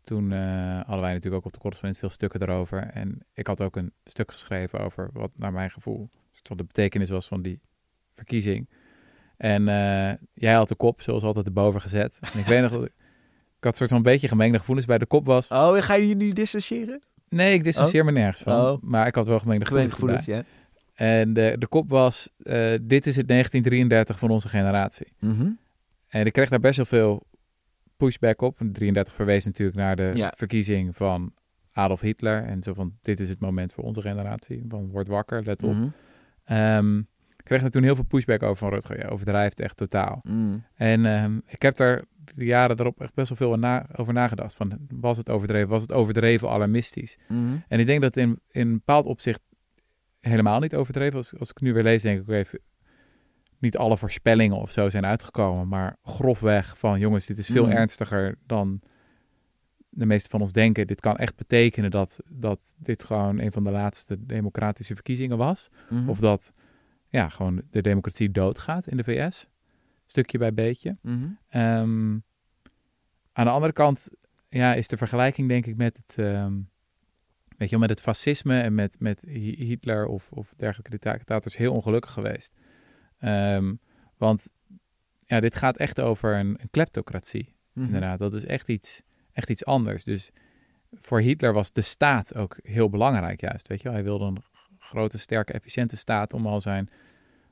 Toen 0.01 0.31
eh, 0.31 0.75
hadden 0.75 1.01
wij 1.01 1.13
natuurlijk 1.13 1.35
ook 1.35 1.45
op 1.45 1.53
de 1.53 1.59
correspondent 1.59 1.99
veel 1.99 2.09
stukken 2.09 2.41
erover. 2.41 2.83
En 2.83 3.25
ik 3.33 3.47
had 3.47 3.61
ook 3.61 3.75
een 3.75 3.93
stuk 4.03 4.31
geschreven 4.31 4.79
over 4.79 5.09
wat 5.13 5.31
naar 5.35 5.51
mijn 5.51 5.71
gevoel 5.71 6.09
wat 6.47 6.57
de 6.57 6.63
betekenis 6.63 7.09
was 7.09 7.27
van 7.27 7.41
die 7.41 7.59
verkiezing. 8.11 8.69
En 9.37 9.67
eh, 9.67 10.13
jij 10.33 10.53
had 10.53 10.67
de 10.67 10.75
kop, 10.75 11.01
zoals 11.01 11.23
altijd, 11.23 11.45
erboven 11.45 11.81
gezet. 11.81 12.19
En 12.33 12.39
ik 12.39 12.45
weet 12.45 12.61
nog, 12.61 12.71
dat 12.71 12.83
ik 12.85 13.63
had 13.63 13.71
een 13.71 13.77
soort 13.77 13.89
van 13.89 13.97
een 13.97 14.03
beetje 14.03 14.27
gemengde 14.27 14.57
gevoelens 14.59 14.87
bij 14.87 14.97
de 14.97 15.05
kop 15.05 15.25
was. 15.25 15.47
Oh, 15.47 15.77
ga 15.77 15.93
je 15.93 16.07
je 16.07 16.15
nu 16.15 16.31
distancieren? 16.31 17.01
Nee, 17.29 17.53
ik 17.53 17.63
distancieer 17.63 18.05
me 18.05 18.11
nergens 18.11 18.41
van. 18.41 18.61
Oh. 18.61 18.81
Maar 18.81 19.07
ik 19.07 19.15
had 19.15 19.27
wel 19.27 19.39
gemengde 19.39 19.65
gevoelens, 19.65 19.93
gevoelens, 19.93 20.27
erbij. 20.27 20.35
ja. 20.35 20.56
En 20.97 21.33
de, 21.33 21.55
de 21.59 21.67
kop 21.67 21.89
was, 21.89 22.29
eh, 22.37 22.73
dit 22.81 23.05
is 23.05 23.15
het 23.15 23.27
1933 23.27 24.19
van 24.19 24.29
onze 24.29 24.49
generatie. 24.49 25.13
Mhm. 25.19 25.49
En 26.07 26.25
ik 26.25 26.33
kreeg 26.33 26.49
daar 26.49 26.59
best 26.59 26.77
wel 26.77 26.85
veel 26.85 27.27
pushback 27.97 28.41
op. 28.41 28.57
33 28.71 29.13
verwees 29.13 29.45
natuurlijk 29.45 29.77
naar 29.77 29.95
de 29.95 30.11
Ja. 30.13 30.33
verkiezing 30.35 30.95
van 30.95 31.33
Adolf 31.71 32.01
Hitler. 32.01 32.43
En 32.43 32.63
zo 32.63 32.73
van, 32.73 32.97
dit 33.01 33.19
is 33.19 33.29
het 33.29 33.39
moment 33.39 33.73
voor 33.73 33.83
onze 33.83 34.01
generatie. 34.01 34.63
Van, 34.67 34.89
word 34.89 35.07
wakker, 35.07 35.43
let 35.43 35.63
op. 35.63 35.73
Mhm. 35.73 35.89
Ehm, 36.43 36.97
ik 37.37 37.43
kreeg 37.43 37.63
er 37.63 37.69
toen 37.69 37.83
heel 37.83 37.95
veel 37.95 38.03
pushback 38.05 38.43
over 38.43 38.55
van 38.57 38.69
Rutger. 38.69 38.97
Je 38.97 39.09
overdrijft 39.09 39.59
echt 39.59 39.77
totaal. 39.77 40.19
Mhm. 40.23 40.57
En 40.75 41.05
ehm, 41.05 41.37
ik 41.45 41.61
heb 41.61 41.75
daar 41.75 42.03
de 42.35 42.45
jaren 42.45 42.79
erop 42.79 43.01
echt 43.01 43.13
best 43.13 43.29
wel 43.29 43.37
veel 43.49 43.57
na- 43.57 43.85
over 43.95 44.13
nagedacht. 44.13 44.55
Van, 44.55 44.77
was 44.89 45.17
het 45.17 45.29
overdreven? 45.29 45.69
Was 45.69 45.81
het 45.81 45.91
overdreven 45.91 46.49
alarmistisch? 46.49 47.17
En 47.67 47.79
ik 47.79 47.85
denk 47.85 48.01
dat 48.01 48.17
in, 48.17 48.39
in 48.51 48.67
een 48.67 48.73
bepaald 48.73 49.05
opzicht 49.05 49.41
helemaal 50.19 50.59
niet 50.59 50.75
overdreven. 50.75 51.17
Als, 51.17 51.37
als 51.39 51.49
ik 51.49 51.61
nu 51.61 51.73
weer 51.73 51.83
lees, 51.83 52.01
denk 52.01 52.21
ik 52.21 52.29
ook 52.29 52.35
even... 52.35 52.59
Niet 53.59 53.77
alle 53.77 53.97
voorspellingen 53.97 54.57
of 54.57 54.71
zo 54.71 54.89
zijn 54.89 55.05
uitgekomen. 55.05 55.67
Maar 55.67 55.97
grofweg 56.03 56.77
van, 56.77 56.99
jongens, 56.99 57.25
dit 57.25 57.37
is 57.37 57.47
veel 57.47 57.65
Mhm. 57.65 57.75
ernstiger 57.75 58.35
dan 58.45 58.81
de 59.89 60.05
meeste 60.05 60.29
van 60.29 60.41
ons 60.41 60.51
denken. 60.51 60.87
Dit 60.87 60.99
kan 60.99 61.17
echt 61.17 61.35
betekenen 61.35 61.91
dat, 61.91 62.19
dat 62.29 62.75
dit 62.77 63.03
gewoon 63.03 63.39
een 63.39 63.51
van 63.51 63.63
de 63.63 63.71
laatste 63.71 64.25
democratische 64.25 64.93
verkiezingen 64.93 65.37
was. 65.37 65.69
Mhm. 65.89 66.09
Of 66.09 66.19
dat 66.19 66.53
ja, 67.07 67.29
gewoon 67.29 67.61
de 67.69 67.81
democratie 67.81 68.31
doodgaat 68.31 68.87
in 68.87 68.97
de 68.97 69.03
VS. 69.03 69.49
Stukje 70.05 70.37
bij 70.37 70.53
beetje. 70.53 70.97
Mhm. 71.01 71.27
Ehm, 71.49 72.17
aan 73.33 73.45
de 73.45 73.49
andere 73.51 73.73
kant 73.73 74.09
ja, 74.49 74.73
is 74.73 74.87
de 74.87 74.97
vergelijking 74.97 75.47
denk 75.47 75.65
ik 75.65 75.75
met 75.77 75.97
het, 75.97 76.15
ehm, 76.17 76.53
weet 77.57 77.69
je, 77.69 77.77
met 77.77 77.89
het 77.89 78.01
fascisme 78.01 78.61
en 78.61 78.75
met, 78.75 78.95
met 78.99 79.25
Hi- 79.27 79.65
Hitler 79.65 80.05
of, 80.05 80.31
of 80.31 80.53
dergelijke 80.55 80.97
dictators 80.97 81.57
heel 81.57 81.73
ongelukkig 81.73 82.11
geweest. 82.11 82.53
Ehm, 83.19 83.75
want 84.17 84.51
ja, 85.19 85.39
dit 85.39 85.55
gaat 85.55 85.77
echt 85.77 86.01
over 86.01 86.35
een, 86.35 86.57
een 86.61 86.69
kleptocratie. 86.69 87.55
Mhm. 87.73 87.85
Inderdaad, 87.85 88.19
dat 88.19 88.33
is 88.33 88.45
echt 88.45 88.69
iets, 88.69 89.01
echt 89.31 89.49
iets 89.49 89.65
anders. 89.65 90.03
Dus 90.03 90.31
voor 90.91 91.19
Hitler 91.19 91.53
was 91.53 91.71
de 91.71 91.81
staat 91.81 92.35
ook 92.35 92.59
heel 92.63 92.89
belangrijk 92.89 93.41
juist. 93.41 93.67
Weet 93.67 93.77
je 93.77 93.83
wel? 93.83 93.93
Hij 93.93 94.03
wilde 94.03 94.25
een 94.25 94.37
grote, 94.79 95.17
sterke, 95.17 95.53
efficiënte 95.53 95.97
staat 95.97 96.33
om 96.33 96.47
al 96.47 96.61
zijn 96.61 96.89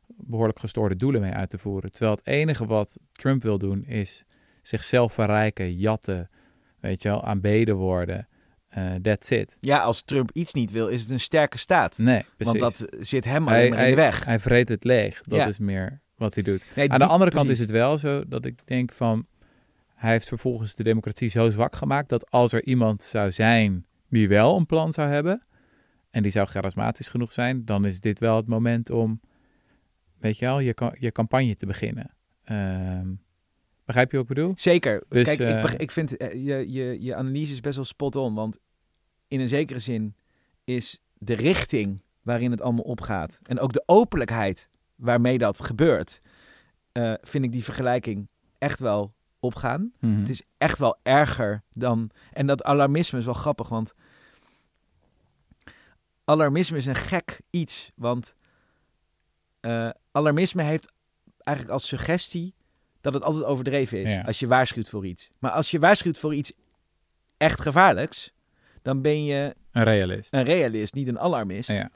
behoorlijk 0.07 0.59
gestoorde 0.59 0.95
doelen 0.95 1.21
mee 1.21 1.31
uit 1.31 1.49
te 1.49 1.57
voeren. 1.57 1.91
Terwijl 1.91 2.11
het 2.15 2.27
enige 2.27 2.65
wat 2.65 2.97
Trump 3.11 3.41
wil 3.43 3.57
doen 3.57 3.85
is 3.85 4.25
zichzelf 4.61 5.13
verrijken, 5.13 5.75
jatten, 5.75 6.29
weet 6.79 7.01
je 7.01 7.09
wel, 7.09 7.23
aanbeden 7.23 7.75
worden. 7.75 8.27
Eh 8.75 8.93
that's 8.93 9.29
it. 9.29 9.57
Ja, 9.59 9.79
als 9.79 10.01
Trump 10.01 10.29
iets 10.33 10.53
niet 10.53 10.71
wil, 10.71 10.87
is 10.87 11.01
het 11.01 11.09
een 11.11 11.19
sterke 11.19 11.57
staat. 11.57 11.97
Nee, 11.97 12.25
precies. 12.37 12.59
Want 12.59 12.59
dat 12.59 12.87
zit 13.05 13.25
hem 13.25 13.47
hij, 13.47 13.57
alleen 13.57 13.69
maar 13.69 13.83
in 13.83 13.89
de 13.89 13.95
weg. 13.95 14.25
Hij 14.25 14.39
vreet 14.39 14.69
het 14.69 14.83
leeg. 14.83 15.21
Dat 15.21 15.37
Ja. 15.39 15.47
is 15.47 15.59
meer 15.59 16.01
wat 16.15 16.33
hij 16.33 16.43
doet. 16.43 16.65
Nee, 16.75 16.91
Aan 16.91 16.99
de 16.99 17.05
andere 17.05 17.31
kant 17.31 17.45
precies. 17.45 17.63
is 17.63 17.71
het 17.71 17.79
wel 17.79 17.97
zo 17.97 18.27
dat 18.27 18.45
ik 18.45 18.59
denk 18.67 18.91
van... 18.91 19.25
Hij 19.95 20.11
heeft 20.11 20.27
vervolgens 20.27 20.75
de 20.75 20.83
democratie 20.83 21.27
zo 21.29 21.49
zwak 21.49 21.75
gemaakt... 21.75 22.09
dat 22.09 22.31
als 22.31 22.53
er 22.53 22.63
iemand 22.65 23.01
zou 23.03 23.31
zijn 23.31 23.85
die 24.09 24.27
wel 24.27 24.57
een 24.57 24.65
plan 24.65 24.93
zou 24.93 25.09
hebben... 25.09 25.45
en 26.09 26.23
die 26.23 26.31
zou 26.31 26.47
charismatisch 26.47 27.09
genoeg 27.09 27.31
zijn... 27.31 27.65
dan 27.65 27.85
is 27.85 27.99
dit 27.99 28.19
wel 28.19 28.35
het 28.35 28.47
moment 28.47 28.89
om, 28.89 29.19
weet 30.19 30.37
je 30.39 30.45
wel, 30.45 30.59
je, 30.59 30.93
je 30.99 31.11
campagne 31.11 31.55
te 31.55 31.65
beginnen. 31.65 32.13
Ehm, 32.43 33.07
begrijp 33.85 34.11
je 34.11 34.17
wat 34.17 34.29
ik 34.29 34.35
bedoel? 34.35 34.53
Zeker. 34.55 35.03
Dus, 35.09 35.35
Kijk, 35.35 35.39
ik, 35.39 35.71
eh, 35.71 35.79
ik 35.79 35.91
vind 35.91 36.17
eh, 36.17 36.31
je, 36.33 36.71
je, 36.71 37.01
je 37.01 37.15
analyse 37.15 37.51
is 37.51 37.59
best 37.59 37.75
wel 37.75 37.85
spot 37.85 38.15
on. 38.15 38.33
Want 38.33 38.59
in 39.27 39.39
een 39.39 39.49
zekere 39.49 39.79
zin 39.79 40.15
is 40.63 41.01
de 41.13 41.33
richting 41.33 42.01
waarin 42.21 42.51
het 42.51 42.61
allemaal 42.61 42.83
opgaat... 42.83 43.39
en 43.43 43.59
ook 43.59 43.73
de 43.73 43.83
openlijkheid 43.85 44.69
waarmee 44.95 45.37
dat 45.37 45.63
gebeurt... 45.63 46.21
eh, 46.91 47.13
vind 47.21 47.45
ik 47.45 47.51
die 47.51 47.63
vergelijking 47.63 48.27
echt 48.57 48.79
wel 48.79 49.13
opgaan. 49.39 49.93
Mhm. 49.99 50.19
Het 50.19 50.29
is 50.29 50.41
echt 50.57 50.79
wel 50.79 50.97
erger 51.03 51.63
dan... 51.73 52.09
En 52.33 52.47
dat 52.47 52.63
alarmisme 52.63 53.19
is 53.19 53.25
wel 53.25 53.33
grappig, 53.33 53.69
want... 53.69 53.93
Alarmisme 56.23 56.77
is 56.77 56.85
een 56.85 56.95
gek 56.95 57.41
iets, 57.49 57.91
want... 57.95 58.35
alarmisme 60.11 60.63
heeft 60.63 60.93
eigenlijk 61.43 61.77
als 61.77 61.87
suggestie 61.87 62.55
dat 63.05 63.13
het 63.13 63.23
altijd 63.23 63.43
overdreven 63.45 64.03
is 64.03 64.11
Ja. 64.11 64.21
als 64.21 64.39
je 64.39 64.47
waarschuwt 64.47 64.89
voor 64.89 65.05
iets. 65.05 65.31
Maar 65.39 65.51
als 65.51 65.71
je 65.71 65.79
waarschuwt 65.79 66.17
voor 66.17 66.33
iets 66.35 66.51
echt 67.37 67.61
gevaarlijks, 67.61 68.33
dan 68.81 69.01
ben 69.01 69.23
je 69.23 69.55
Een 69.71 69.83
realist. 69.83 70.33
een 70.33 70.43
realist, 70.43 70.93
niet 70.93 71.07
een 71.07 71.19
alarmist. 71.19 71.71
Ja. 71.71 71.91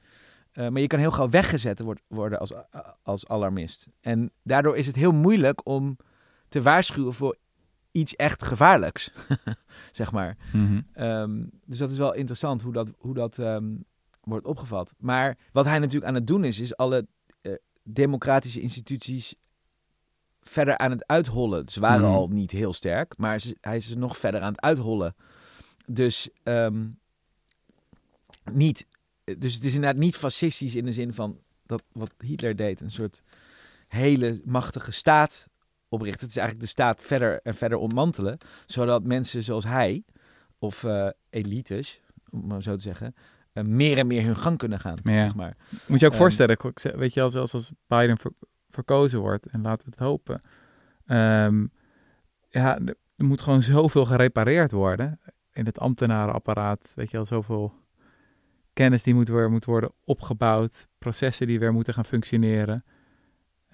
Eh, 0.51 0.67
maar 0.67 0.81
je 0.81 0.87
kan 0.87 0.99
heel 0.99 1.11
gauw 1.11 1.29
weggezet 1.29 1.79
word- 1.79 2.01
worden 2.07 2.39
als, 2.39 2.51
als 3.03 3.27
alarmist. 3.27 3.87
En 4.01 4.31
daardoor 4.43 4.77
is 4.77 4.87
het 4.87 4.95
heel 4.95 5.11
moeilijk 5.11 5.67
om 5.67 5.97
te 6.47 6.61
waarschuwen 6.61 7.13
voor 7.13 7.37
iets 7.91 8.15
echt 8.15 8.43
gevaarlijks, 8.43 9.11
zeg 9.91 10.11
maar. 10.11 10.37
Mhm. 10.53 10.81
Ehm, 10.93 11.43
dus 11.65 11.77
dat 11.77 11.91
is 11.91 11.97
wel 11.97 12.13
interessant 12.13 12.61
hoe 12.61 12.73
dat, 12.73 12.91
hoe 12.97 13.13
dat 13.13 13.37
ehm, 13.39 13.75
wordt 14.23 14.45
opgevat. 14.45 14.93
Maar 14.97 15.37
wat 15.51 15.65
hij 15.65 15.79
natuurlijk 15.79 16.05
aan 16.05 16.15
het 16.15 16.27
doen 16.27 16.43
is, 16.43 16.59
is 16.59 16.77
alle 16.77 17.07
eh, 17.41 17.53
democratische 17.83 18.61
instituties 18.61 19.35
verder 20.49 20.77
aan 20.77 20.91
het 20.91 21.07
uithollen. 21.07 21.69
Ze 21.69 21.79
waren 21.79 22.01
Mhm. 22.05 22.11
al 22.15 22.27
niet 22.27 22.51
heel 22.51 22.73
sterk, 22.73 23.17
maar 23.17 23.39
ze- 23.41 23.57
hij 23.61 23.77
is 23.77 23.95
nog 23.95 24.17
verder 24.17 24.41
aan 24.41 24.51
het 24.51 24.61
uithollen. 24.61 25.15
Dus, 25.85 26.29
ehm, 26.43 26.85
niet, 28.51 28.87
dus 29.37 29.53
het 29.53 29.63
is 29.63 29.73
inderdaad 29.73 29.99
niet 29.99 30.15
fascistisch 30.15 30.75
in 30.75 30.85
de 30.85 30.93
zin 30.93 31.13
van 31.13 31.39
dat 31.65 31.83
wat 31.91 32.11
Hitler 32.17 32.55
deed, 32.55 32.81
een 32.81 32.91
soort 32.91 33.21
hele 33.87 34.41
machtige 34.45 34.91
staat 34.91 35.47
oprichten. 35.89 36.21
Het 36.21 36.29
is 36.29 36.37
eigenlijk 36.37 36.65
de 36.65 36.71
staat 36.71 37.01
verder 37.01 37.39
en 37.43 37.55
verder 37.55 37.77
ontmantelen, 37.77 38.37
zodat 38.65 39.03
mensen 39.03 39.43
zoals 39.43 39.63
hij 39.63 40.03
of 40.59 40.83
eh, 40.83 41.07
elites, 41.29 42.01
om 42.29 42.47
maar 42.47 42.61
zo 42.61 42.75
te 42.75 42.81
zeggen, 42.81 43.15
eh, 43.53 43.63
meer 43.63 43.97
en 43.97 44.07
meer 44.07 44.23
hun 44.23 44.35
gang 44.37 44.57
kunnen 44.57 44.79
gaan. 44.79 44.97
Ja. 45.03 45.23
Zeg 45.23 45.35
maar. 45.35 45.57
Moet 45.87 45.99
je 45.99 46.05
ook 46.05 46.11
Ehm, 46.11 46.21
voorstellen, 46.21 46.57
weet 46.95 47.13
je 47.13 47.19
wel, 47.19 47.31
zelfs 47.31 47.53
als 47.53 47.71
Biden 47.87 48.17
verkozen 48.69 49.19
wordt, 49.19 49.45
en 49.45 49.61
laten 49.61 49.85
we 49.85 49.91
het 49.95 49.99
hopen. 50.07 50.41
Ehm, 51.05 51.65
ja, 52.49 52.79
er 53.15 53.25
moet 53.25 53.41
gewoon 53.41 53.61
zoveel 53.61 54.05
gerepareerd 54.05 54.71
worden 54.71 55.19
in 55.53 55.65
het 55.65 55.79
ambtenarenapparaat. 55.79 56.91
Weet 56.95 57.11
je 57.11 57.17
wel, 57.17 57.25
zoveel 57.25 57.73
kennis 58.73 59.03
die 59.03 59.13
moet, 59.13 59.29
weer, 59.29 59.51
moet 59.51 59.65
worden 59.65 59.91
opgebouwd, 60.03 60.87
processen 60.97 61.47
die 61.47 61.59
weer 61.59 61.73
moeten 61.73 61.93
gaan 61.93 62.05
functioneren. 62.05 62.83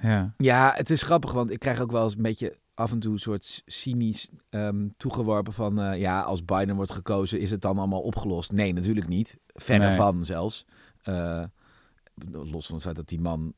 Ja, 0.01 0.34
Ja, 0.38 0.73
het 0.75 0.89
is 0.89 1.01
grappig, 1.01 1.31
want 1.31 1.51
ik 1.51 1.60
krijg 1.60 1.79
ook 1.79 1.91
wel 1.91 2.03
eens 2.03 2.15
een 2.15 2.21
beetje 2.21 2.58
af 2.73 2.91
en 2.91 2.99
toe 2.99 3.13
een 3.13 3.19
soort 3.19 3.62
cynisch 3.65 4.29
ehm, 4.49 4.88
toegeworpen 4.97 5.53
van... 5.53 5.81
eh, 5.81 5.99
ja, 5.99 6.21
als 6.21 6.45
Biden 6.45 6.75
wordt 6.75 6.91
gekozen, 6.91 7.39
is 7.39 7.51
het 7.51 7.62
dan 7.62 7.77
allemaal 7.77 8.01
opgelost? 8.01 8.51
Nee, 8.51 8.73
natuurlijk 8.73 9.08
niet. 9.08 9.38
Verre 9.47 9.88
Nee. 9.88 9.97
van 9.97 10.25
zelfs. 10.25 10.65
Eh, 11.01 11.43
los 12.31 12.65
van 12.65 12.75
het 12.75 12.84
feit 12.84 12.95
dat 12.95 13.08
die 13.08 13.21
man... 13.21 13.53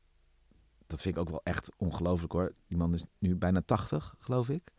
Dat 0.88 1.00
vind 1.02 1.14
ik 1.14 1.20
ook 1.20 1.30
wel 1.30 1.40
echt 1.44 1.70
ongelooflijk 1.76 2.32
hoor. 2.32 2.52
Die 2.68 2.78
man 2.78 2.94
is 2.94 3.04
nu 3.18 3.36
bijna 3.36 3.60
80, 3.64 4.14
geloof 4.18 4.48
ik. 4.48 4.70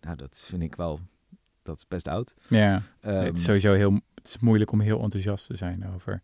Nou, 0.00 0.16
dat 0.16 0.44
vind 0.48 0.62
ik 0.62 0.74
wel... 0.76 1.00
Dat 1.62 1.76
is 1.76 1.88
best 1.88 2.08
oud. 2.08 2.34
ja. 2.48 2.82
Ehm, 3.00 3.14
het 3.24 3.36
is 3.36 3.42
sowieso 3.44 3.72
heel 3.72 3.92
het 4.14 4.26
is 4.26 4.38
moeilijk 4.38 4.72
om 4.72 4.80
heel 4.80 5.02
enthousiast 5.02 5.46
te 5.46 5.56
zijn 5.56 5.92
over, 5.94 6.22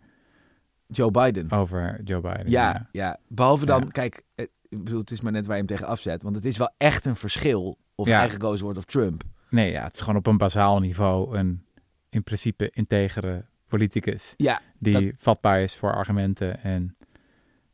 Joe 0.87 1.11
Biden. 1.11 1.51
over 1.51 2.01
Joe 2.05 2.21
Biden. 2.21 2.51
Ja, 2.51 2.89
ja. 2.93 3.19
behalve 3.29 3.67
dan, 3.67 3.81
Ja. 3.81 3.87
kijk, 3.87 4.23
eh, 4.35 4.47
ik 4.69 4.85
bedoel, 4.85 5.01
het 5.01 5.11
is 5.11 5.21
maar 5.21 5.33
net 5.33 5.45
waar 5.47 5.57
je 5.57 5.63
hem 5.63 5.71
tegen 5.71 5.87
afzet. 5.87 6.23
Want 6.23 6.37
het 6.37 6.45
is 6.45 6.57
wel 6.57 6.75
echt 6.77 7.07
een 7.07 7.17
verschil 7.17 7.79
of 7.95 8.09
Ja. 8.09 8.19
hij 8.19 8.29
gekozen 8.29 8.65
wordt 8.65 8.79
of 8.79 8.85
Trump. 8.85 9.23
Nee, 9.51 9.71
ja, 9.71 9.83
het 9.85 9.95
is 9.95 10.01
gewoon 10.01 10.17
op 10.17 10.27
een 10.27 10.37
bazaal 10.37 10.79
niveau 10.81 11.37
een 11.39 11.65
in 12.09 12.23
principe 12.23 12.71
integere 12.71 13.45
politicus. 13.67 14.35
Ja, 14.37 14.61
die 14.79 15.13
vatbaar 15.17 15.61
is 15.63 15.77
voor 15.77 15.95
argumenten 15.95 16.63
en, 16.63 16.97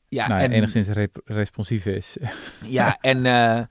ja, 0.09 0.29
nou, 0.29 0.41
en, 0.41 0.51
enigszins 0.53 0.89
rep- 0.89 1.21
responsief 1.25 1.87
is. 1.87 2.17
ja, 2.65 2.97
en 3.01 3.27
eh, 3.27 3.63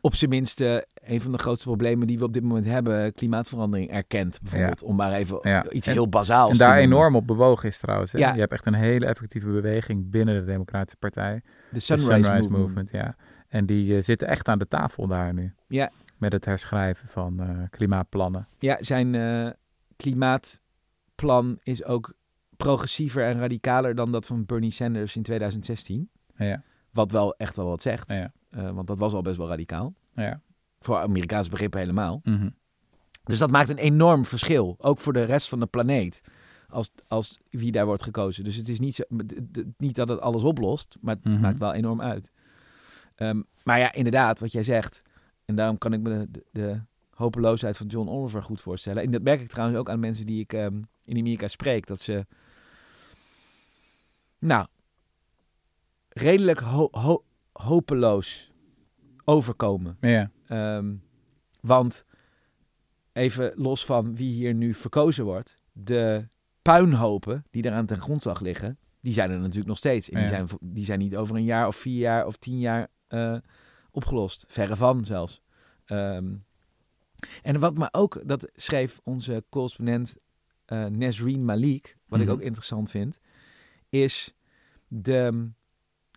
op 0.00 0.14
zijn 0.14 0.30
minst 0.30 0.60
eh, 0.60 0.76
een 0.94 1.20
van 1.20 1.32
de 1.32 1.38
grootste 1.38 1.66
problemen 1.66 2.06
die 2.06 2.18
we 2.18 2.24
op 2.24 2.32
dit 2.32 2.42
moment 2.42 2.66
hebben, 2.66 3.12
klimaatverandering 3.12 3.90
erkent. 3.90 4.38
Bijvoorbeeld, 4.42 4.82
om 4.82 4.96
maar 4.96 5.12
even 5.12 5.38
Ja. 5.42 5.70
iets 5.70 5.86
En- 5.86 5.92
heel 5.92 6.08
bazaals 6.08 6.50
en 6.50 6.58
daar 6.58 6.76
enorm 6.76 7.16
op 7.16 7.26
bewogen 7.26 7.68
is 7.68 7.78
trouwens. 7.78 8.12
Hè? 8.12 8.18
Ja. 8.18 8.34
Je 8.34 8.40
hebt 8.40 8.52
echt 8.52 8.66
een 8.66 8.74
hele 8.74 9.06
effectieve 9.06 9.46
beweging 9.46 10.10
binnen 10.10 10.34
de 10.34 10.44
Democratische 10.52 10.96
Partij. 10.98 11.34
De 11.34 11.42
De 11.72 11.80
Sunrise, 11.80 12.48
Movement. 12.50 12.90
ja. 12.90 13.16
En 13.48 13.66
die 13.66 13.96
eh, 13.96 14.02
zitten 14.02 14.28
echt 14.28 14.48
aan 14.48 14.58
de 14.58 14.66
tafel 14.66 15.06
daar 15.06 15.34
nu. 15.34 15.54
Ja. 15.68 15.90
Met 16.16 16.32
het 16.32 16.44
herschrijven 16.44 17.08
van 17.08 17.40
eh, 17.40 17.48
klimaatplannen. 17.70 18.46
Ja, 18.58 18.76
zijn 18.80 19.14
klimaatplan 19.96 21.58
is 21.62 21.84
ook 21.84 22.14
progressiever 22.62 23.24
en 23.24 23.38
radicaler 23.38 23.94
dan 23.94 24.12
dat 24.12 24.26
van 24.26 24.44
Bernie 24.46 24.70
Sanders 24.70 25.16
in 25.16 25.22
2016. 25.22 26.10
Ja, 26.36 26.62
Wat 26.90 27.12
wel 27.12 27.34
echt 27.36 27.56
wel 27.56 27.66
wat 27.66 27.82
zegt. 27.82 28.08
ja, 28.12 28.32
Eh, 28.50 28.70
want 28.70 28.86
dat 28.86 28.98
was 28.98 29.12
al 29.12 29.22
best 29.22 29.36
wel 29.36 29.48
radicaal. 29.48 29.94
ja. 30.14 30.40
Voor 30.80 30.96
Amerikaanse 30.98 31.50
begrippen 31.50 31.80
helemaal. 31.80 32.20
Mhm. 32.22 32.48
Dus 33.24 33.38
dat 33.38 33.50
maakt 33.50 33.68
een 33.68 33.78
enorm 33.78 34.24
verschil. 34.24 34.74
Ook 34.78 34.98
voor 34.98 35.12
de 35.12 35.22
rest 35.24 35.48
van 35.48 35.60
de 35.60 35.66
planeet. 35.66 36.20
Als, 36.68 36.90
als 37.08 37.38
wie 37.50 37.72
daar 37.72 37.86
wordt 37.86 38.02
gekozen. 38.02 38.44
Dus 38.44 38.56
het 38.56 38.68
is 38.68 38.78
niet, 38.80 38.94
zo, 38.94 39.02
niet 39.76 39.94
dat 39.94 40.08
het 40.08 40.20
alles 40.20 40.42
oplost. 40.42 40.96
Maar 41.00 41.14
het 41.14 41.24
Mhm. 41.24 41.40
maakt 41.40 41.58
wel 41.58 41.72
enorm 41.74 42.00
uit. 42.00 42.32
Ehm, 43.14 43.42
maar 43.64 43.78
ja, 43.78 43.92
inderdaad, 43.92 44.38
wat 44.38 44.52
jij 44.52 44.62
zegt. 44.62 45.02
En 45.44 45.54
daarom 45.54 45.78
kan 45.78 45.92
ik 45.92 46.00
me 46.00 46.26
de, 46.30 46.44
de 46.52 46.80
hopeloosheid 47.10 47.76
van 47.76 47.86
John 47.86 48.08
Oliver 48.08 48.42
goed 48.42 48.60
voorstellen. 48.60 49.02
En 49.02 49.10
dat 49.10 49.22
merk 49.22 49.40
ik 49.40 49.48
trouwens 49.48 49.78
ook 49.78 49.88
aan 49.90 50.00
mensen 50.00 50.26
die 50.26 50.40
ik 50.40 50.52
ehm, 50.52 50.80
in 51.04 51.18
Amerika 51.18 51.48
spreek. 51.48 51.86
Dat 51.86 52.00
ze, 52.00 52.26
nou, 54.38 54.66
redelijk 56.08 56.58
ho- 56.60 56.88
ho- 56.90 57.24
hopeloos 57.52 58.52
overkomen. 59.24 59.96
Ja. 60.00 60.30
Ehm, 60.46 60.94
want 61.60 62.04
even 63.12 63.52
los 63.56 63.84
van 63.84 64.16
wie 64.16 64.32
hier 64.32 64.54
nu 64.54 64.74
verkozen 64.74 65.24
wordt, 65.24 65.58
de 65.72 66.28
puinhopen 66.62 67.44
die 67.50 67.62
er 67.62 67.72
aan 67.72 67.86
ten 67.86 68.00
grondslag 68.00 68.40
liggen, 68.40 68.78
die 69.00 69.12
zijn 69.12 69.30
er 69.30 69.38
natuurlijk 69.38 69.66
nog 69.66 69.76
steeds. 69.78 70.10
En 70.10 70.18
die, 70.18 70.28
zijn, 70.28 70.48
die 70.60 70.84
zijn 70.84 70.98
niet 70.98 71.16
over 71.16 71.36
een 71.36 71.44
jaar 71.44 71.66
of 71.66 71.76
vier 71.76 71.98
jaar 71.98 72.26
of 72.26 72.36
tien 72.36 72.58
jaar 72.58 72.88
eh, 73.08 73.36
opgelost. 73.90 74.44
Verre 74.48 74.76
van 74.76 75.04
zelfs. 75.04 75.42
Ehm, 75.84 76.34
en 77.42 77.60
wat 77.60 77.76
me 77.78 77.88
ook, 77.92 78.22
dat 78.28 78.50
schreef 78.54 79.00
onze 79.04 79.44
correspondent 79.48 80.16
eh 80.64 80.86
Nesreen 80.86 81.44
Malik, 81.44 81.96
wat 82.06 82.20
ik 82.20 82.26
Mhm. 82.26 82.34
ook 82.34 82.40
interessant 82.42 82.90
vind, 82.90 83.18
is 83.88 84.34
de 84.88 85.28
mm, 85.32 85.54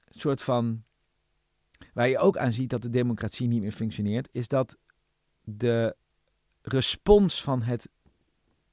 soort 0.10 0.42
van 0.42 0.84
waar 1.94 2.08
je 2.10 2.18
ook 2.20 2.38
aan 2.38 2.52
ziet 2.52 2.70
dat 2.70 2.82
de 2.82 2.90
democratie 2.90 3.48
niet 3.48 3.62
meer 3.62 3.72
functioneert, 3.72 4.30
is 4.32 4.48
dat 4.48 4.78
de 5.44 5.96
respons 6.62 7.44
van 7.44 7.62
het 7.62 7.90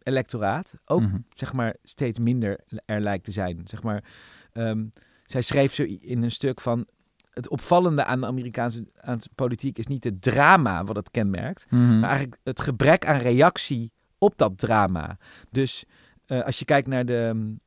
electoraat 0.03 0.75
ook 0.85 1.01
Mhm. 1.01 1.19
zeg 1.35 1.53
maar 1.53 1.77
steeds 1.83 2.19
minder 2.19 2.61
er 2.85 3.01
lijkt 3.01 3.25
te 3.25 3.33
zijn. 3.33 3.61
Zeg 3.65 3.83
maar, 3.83 4.05
ehm, 4.53 4.87
zij 5.25 5.43
schreef 5.43 5.75
zo 5.75 5.83
in 5.83 6.23
een 6.23 6.31
stuk 6.31 6.61
van 6.61 6.87
het 7.31 7.49
opvallende 7.49 8.05
aan 8.05 8.21
de 8.21 8.27
Amerikaanse 8.27 8.87
aan 9.01 9.19
de 9.19 9.29
politiek 9.35 9.79
is 9.79 9.87
niet 9.87 10.05
het 10.05 10.23
drama 10.23 10.85
wat 10.85 10.97
het 10.97 11.11
kenmerkt, 11.11 11.71
Mhm. 11.71 11.99
maar 11.99 12.09
eigenlijk 12.11 12.41
het 12.45 12.61
gebrek 12.61 13.07
aan 13.07 13.19
reactie 13.19 13.93
op 14.19 14.37
dat 14.39 14.59
drama. 14.59 15.19
Dus 15.51 15.85
eh, 16.27 16.45
als 16.45 16.59
je 16.59 16.65
kijkt 16.65 16.89
naar 16.89 17.05
de 17.05 17.31
mm, 17.35 17.61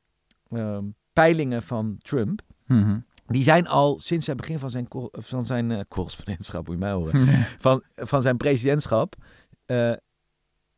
ehm, 0.58 0.86
peilingen 1.14 1.62
van 1.64 1.95
Trump, 2.01 2.41
Mhm. 2.66 2.99
die 3.28 3.43
zijn 3.43 3.68
al 3.68 3.99
sinds 3.99 4.28
het 4.28 4.38
begin 4.38 4.59
van 4.59 4.70
zijn, 4.70 4.88
van 5.12 5.45
zijn 5.45 5.72
eh, 5.72 5.80
correspondentschap, 5.88 6.66
moet 6.68 6.76
je 6.76 6.82
mij 6.82 6.91
horen, 6.91 7.28
van, 7.59 7.84
van 7.95 8.22
zijn 8.22 8.38
presidentschap, 8.38 9.16
eh, 9.66 9.93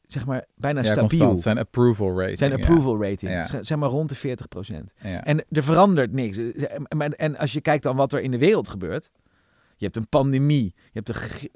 zeg 0.07 0.25
maar 0.25 0.45
bijna 0.55 0.79
ja, 0.81 0.86
stabiel. 0.86 1.07
constant. 1.07 1.41
Zijn 1.41 1.57
approval 1.57 2.19
rating. 2.19 2.38
Zijn 2.38 2.51
ja. 2.51 2.57
approval 2.57 3.01
rating, 3.01 3.31
Ja. 3.31 3.63
zeg 3.63 3.77
maar 3.77 3.89
rond 3.89 4.09
de 4.09 4.15
40 4.15 4.47
Ja. 5.01 5.23
En 5.23 5.45
er 5.49 5.63
verandert 5.63 6.11
niks. 6.11 6.38
Eh, 6.38 6.79
En 7.17 7.38
als 7.38 7.53
je 7.53 7.61
kijkt 7.61 7.84
dan 7.84 7.95
wat 7.95 8.13
er 8.13 8.21
in 8.21 8.31
de 8.31 8.38
wereld 8.38 8.67
gebeurt. 8.69 9.09
Je 9.77 9.86
hebt 9.86 9.97
een 9.97 10.09
pandemie. 10.09 10.73
Je 10.91 11.01
hebt 11.03 11.07
de 11.07 11.49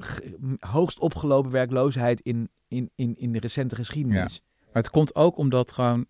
hoogst 0.60 1.00
opgelopen 1.00 1.52
werkloosheid 1.52 2.22
in, 2.22 2.50
in, 2.68 2.90
in, 2.96 3.16
in 3.18 3.32
de 3.32 3.40
recente 3.40 3.76
geschiedenis. 3.76 4.42
Maar 4.66 4.82
het 4.84 4.90
komt 4.90 5.16
ook 5.16 5.38
omdat 5.38 5.72
gewoon, 5.72 6.06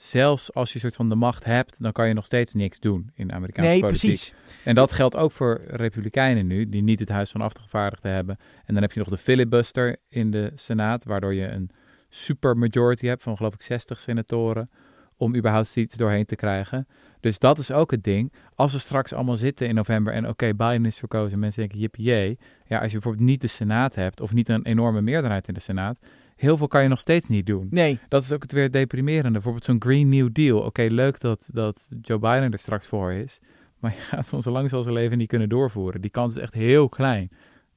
zelfs 0.00 0.54
als 0.54 0.68
je 0.68 0.74
een 0.74 0.80
soort 0.80 0.96
van 0.96 1.08
de 1.08 1.14
macht 1.14 1.44
hebt, 1.44 1.82
dan 1.82 1.92
kan 1.92 2.08
je 2.08 2.14
nog 2.14 2.24
steeds 2.24 2.54
niks 2.54 2.80
doen 2.80 3.10
in 3.14 3.28
de 3.28 3.34
Amerikaanse 3.34 3.70
nee, 3.70 3.80
politiek. 3.80 4.08
precies. 4.08 4.34
En 4.64 4.74
dat 4.74 4.92
geldt 4.92 5.16
ook 5.16 5.32
voor 5.32 5.60
republikeinen 5.66 6.46
nu, 6.46 6.68
die 6.68 6.82
niet 6.82 7.00
het 7.00 7.08
Huis 7.08 7.30
van 7.30 7.40
Afgevaardigden 7.40 8.12
hebben. 8.12 8.36
En 8.64 8.74
dan 8.74 8.82
heb 8.82 8.92
je 8.92 8.98
nog 8.98 9.08
de 9.08 9.16
filibuster 9.16 9.96
in 10.08 10.30
de 10.30 10.52
Senaat, 10.54 11.04
waardoor 11.04 11.34
je 11.34 11.48
een 11.48 11.70
supermajority 12.08 13.06
hebt 13.06 13.22
van 13.22 13.36
geloof 13.36 13.54
ik 13.54 13.62
60 13.62 14.00
senatoren 14.00 14.68
om 15.16 15.36
überhaupt 15.36 15.76
iets 15.76 15.94
doorheen 15.94 16.24
te 16.24 16.36
krijgen. 16.36 16.86
Dus 17.20 17.38
dat 17.38 17.58
is 17.58 17.70
ook 17.72 17.90
het 17.90 18.04
ding. 18.04 18.32
Als 18.54 18.72
we 18.72 18.78
straks 18.78 19.12
allemaal 19.12 19.36
zitten 19.36 19.68
in 19.68 19.74
november 19.74 20.12
en 20.12 20.28
oké, 20.28 20.54
Biden 20.54 20.84
is 20.84 20.98
verkozen, 20.98 21.38
mensen 21.38 21.60
denken 21.60 21.78
jippie. 21.78 22.38
Ja, 22.66 22.78
als 22.78 22.86
je 22.86 22.92
bijvoorbeeld 22.92 23.28
niet 23.28 23.40
de 23.40 23.46
Senaat 23.46 23.94
hebt 23.94 24.20
of 24.20 24.32
niet 24.32 24.48
een 24.48 24.64
enorme 24.64 25.00
meerderheid 25.00 25.48
in 25.48 25.54
de 25.54 25.60
Senaat, 25.60 25.98
heel 26.38 26.56
veel 26.56 26.66
kan 26.68 26.82
je 26.82 26.88
nog 26.88 27.00
steeds 27.00 27.26
niet 27.28 27.46
doen. 27.46 27.66
Nee, 27.70 27.98
Dat 28.08 28.22
is 28.22 28.32
ook 28.32 28.42
het 28.42 28.52
weer 28.52 28.70
deprimerende. 28.70 29.30
Bijvoorbeeld 29.30 29.64
zo'n 29.64 29.82
Green 29.82 30.08
New 30.08 30.28
Deal. 30.32 30.60
Oké, 30.60 30.82
leuk 30.82 31.20
dat, 31.20 31.50
dat 31.52 31.90
Joe 32.00 32.18
Biden 32.18 32.52
er 32.52 32.58
straks 32.58 32.86
voor 32.86 33.12
is. 33.12 33.38
Maar 33.78 33.94
je 33.94 34.00
gaat 34.00 34.28
van 34.28 34.42
zo 34.42 34.50
lang 34.50 34.70
zijn 34.70 34.92
leven 34.92 35.18
niet 35.18 35.28
kunnen 35.28 35.48
doorvoeren. 35.48 36.00
Die 36.00 36.10
kans 36.10 36.36
is 36.36 36.42
echt 36.42 36.54
heel 36.54 36.88
klein 36.88 37.30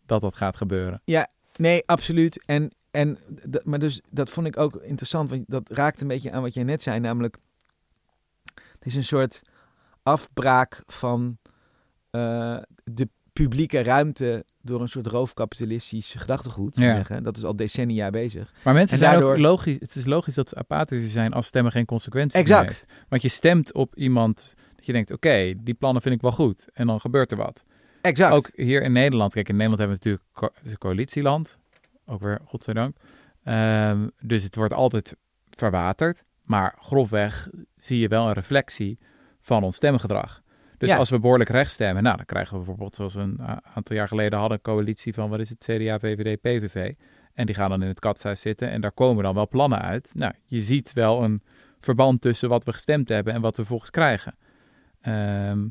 dat 0.05 0.21
dat 0.21 0.35
gaat 0.35 0.55
gebeuren. 0.55 1.01
nee, 1.55 1.83
absoluut. 1.85 2.43
En, 2.45 2.75
en, 2.91 3.17
maar 3.63 3.79
dus 3.79 4.01
dat 4.09 4.29
vond 4.29 4.47
ik 4.47 4.57
ook 4.57 4.75
interessant. 4.75 5.29
Want 5.29 5.43
dat 5.47 5.69
raakt 5.69 6.01
een 6.01 6.07
beetje 6.07 6.31
aan 6.31 6.41
wat 6.41 6.53
jij 6.53 6.63
net 6.63 6.81
zei. 6.81 6.99
Namelijk, 6.99 7.37
het 8.53 8.85
is 8.85 8.95
een 8.95 9.03
soort 9.03 9.41
afbraak 10.03 10.83
van 10.87 11.37
eh, 12.09 12.57
de 12.83 13.09
publieke 13.33 13.83
ruimte 13.83 14.45
door 14.61 14.81
een 14.81 14.87
soort 14.87 15.07
roofkapitalistisch 15.07 16.13
gedachtegoed. 16.17 16.77
Ja. 16.77 16.95
Zeggen. 16.95 17.23
Dat 17.23 17.37
is 17.37 17.43
al 17.43 17.55
decennia 17.55 18.09
bezig. 18.09 18.53
Maar 18.63 18.73
mensen 18.73 18.93
En 18.97 19.03
zijn 19.03 19.11
daardoor- 19.11 19.31
ook 19.31 19.37
logisch. 19.37 19.77
Het 19.79 19.95
is 19.95 20.05
logisch 20.05 20.33
dat 20.33 20.49
ze 20.49 20.55
apathischer 20.55 21.09
zijn 21.09 21.33
als 21.33 21.47
stemmen 21.47 21.71
geen 21.71 21.85
consequenties 21.85 22.39
Exact. 22.39 22.67
heeft. 22.67 22.85
Want 23.09 23.21
je 23.21 23.27
stemt 23.27 23.73
op 23.73 23.95
iemand 23.95 24.53
dat 24.75 24.85
je 24.85 24.91
denkt, 24.91 25.11
oké, 25.11 25.53
die 25.57 25.73
plannen 25.73 26.01
vind 26.01 26.15
ik 26.15 26.21
wel 26.21 26.31
goed. 26.31 26.67
En 26.73 26.87
dan 26.87 26.99
gebeurt 26.99 27.31
er 27.31 27.37
wat. 27.37 27.63
Exact. 28.01 28.33
Ook 28.33 28.49
hier 28.55 28.81
in 28.81 28.91
Nederland. 28.91 29.33
Kijk, 29.33 29.49
in 29.49 29.55
Nederland 29.55 29.79
hebben 29.79 29.97
we 29.97 30.03
natuurlijk 30.05 30.33
co- 30.33 30.51
het 30.57 30.65
is 30.65 30.71
een 30.71 30.77
coalitieland. 30.77 31.59
Ook 32.05 32.21
weer, 32.21 32.39
godzijdank. 32.45 32.95
Ehm, 33.43 34.07
dus 34.21 34.43
het 34.43 34.55
wordt 34.55 34.73
altijd 34.73 35.15
verwaterd. 35.49 36.23
Maar 36.45 36.75
grofweg 36.79 37.49
zie 37.77 37.99
je 37.99 38.07
wel 38.07 38.27
een 38.27 38.33
reflectie 38.33 38.97
van 39.39 39.63
ons 39.63 39.75
stemgedrag. 39.75 40.41
Dus 40.81 40.89
Ja. 40.89 40.97
als 40.97 41.09
we 41.09 41.19
behoorlijk 41.19 41.49
rechts 41.49 41.73
stemmen, 41.73 42.03
nou, 42.03 42.15
dan 42.17 42.25
krijgen 42.25 42.51
we 42.51 42.57
bijvoorbeeld, 42.57 42.95
zoals 42.95 43.13
we 43.13 43.21
een 43.21 43.39
aantal 43.75 43.95
jaar 43.95 44.07
geleden 44.07 44.39
hadden, 44.39 44.57
een 44.57 44.63
coalitie 44.73 45.13
van, 45.13 45.29
wat 45.29 45.39
is 45.39 45.49
het, 45.49 45.57
CDA, 45.59 45.99
VVD, 45.99 46.41
PVV. 46.41 46.93
En 47.33 47.45
die 47.45 47.55
gaan 47.55 47.69
dan 47.69 47.81
in 47.81 47.87
het 47.87 47.99
katshuis 47.99 48.41
zitten 48.41 48.69
en 48.69 48.81
daar 48.81 48.91
komen 48.91 49.23
dan 49.23 49.33
wel 49.35 49.47
plannen 49.47 49.81
uit. 49.81 50.11
Nou, 50.15 50.33
je 50.45 50.61
ziet 50.61 50.93
wel 50.93 51.23
een 51.23 51.39
verband 51.79 52.21
tussen 52.21 52.49
wat 52.49 52.63
we 52.65 52.73
gestemd 52.73 53.09
hebben 53.09 53.33
en 53.33 53.41
wat 53.41 53.57
we 53.57 53.65
volgens 53.65 53.89
krijgen. 53.89 54.35
Ehm, 55.01 55.67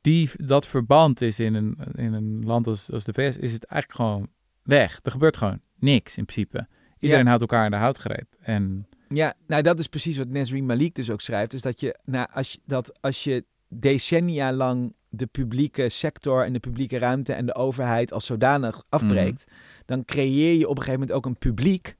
die, 0.00 0.30
dat 0.36 0.66
verband 0.66 1.20
is 1.20 1.40
in 1.40 1.54
een, 1.54 1.78
in 1.94 2.12
een 2.12 2.44
land 2.44 2.66
als, 2.66 2.92
als 2.92 3.04
de 3.04 3.12
VS, 3.12 3.36
is 3.36 3.52
het 3.52 3.64
eigenlijk 3.64 4.00
gewoon 4.00 4.28
weg. 4.62 4.98
Er 5.02 5.10
gebeurt 5.10 5.36
gewoon 5.36 5.60
niks 5.78 6.16
in 6.16 6.24
principe. 6.24 6.66
Iedereen 6.98 7.22
Ja. 7.24 7.28
houdt 7.28 7.42
elkaar 7.42 7.64
in 7.64 7.70
de 7.70 7.76
houtgreep. 7.76 8.34
En 8.40 8.86
Ja, 9.08 9.34
nou 9.46 9.62
dat 9.62 9.78
is 9.78 9.86
precies 9.86 10.16
wat 10.16 10.28
Nesreen 10.28 10.66
Malik 10.66 10.94
dus 10.94 11.10
ook 11.10 11.20
schrijft. 11.20 11.50
Dus 11.50 11.62
dat 11.62 11.80
je, 11.80 11.98
nou, 12.04 12.28
als 12.32 12.52
je, 12.52 12.58
dat 12.64 13.00
als 13.02 13.24
je 13.24 13.44
decennia 13.80 14.52
lang 14.52 14.94
de 15.08 15.26
publieke 15.26 15.88
sector 15.88 16.44
en 16.44 16.52
de 16.52 16.58
publieke 16.60 16.98
ruimte 16.98 17.32
en 17.32 17.46
de 17.46 17.54
overheid 17.54 18.12
als 18.12 18.26
zodanig 18.26 18.82
afbreekt, 18.88 19.44
dan 19.84 20.04
creëer 20.04 20.52
je 20.58 20.64
op 20.68 20.76
een 20.76 20.82
gegeven 20.82 21.00
moment 21.00 21.12
ook 21.16 21.26
een 21.26 21.38
publiek, 21.38 21.96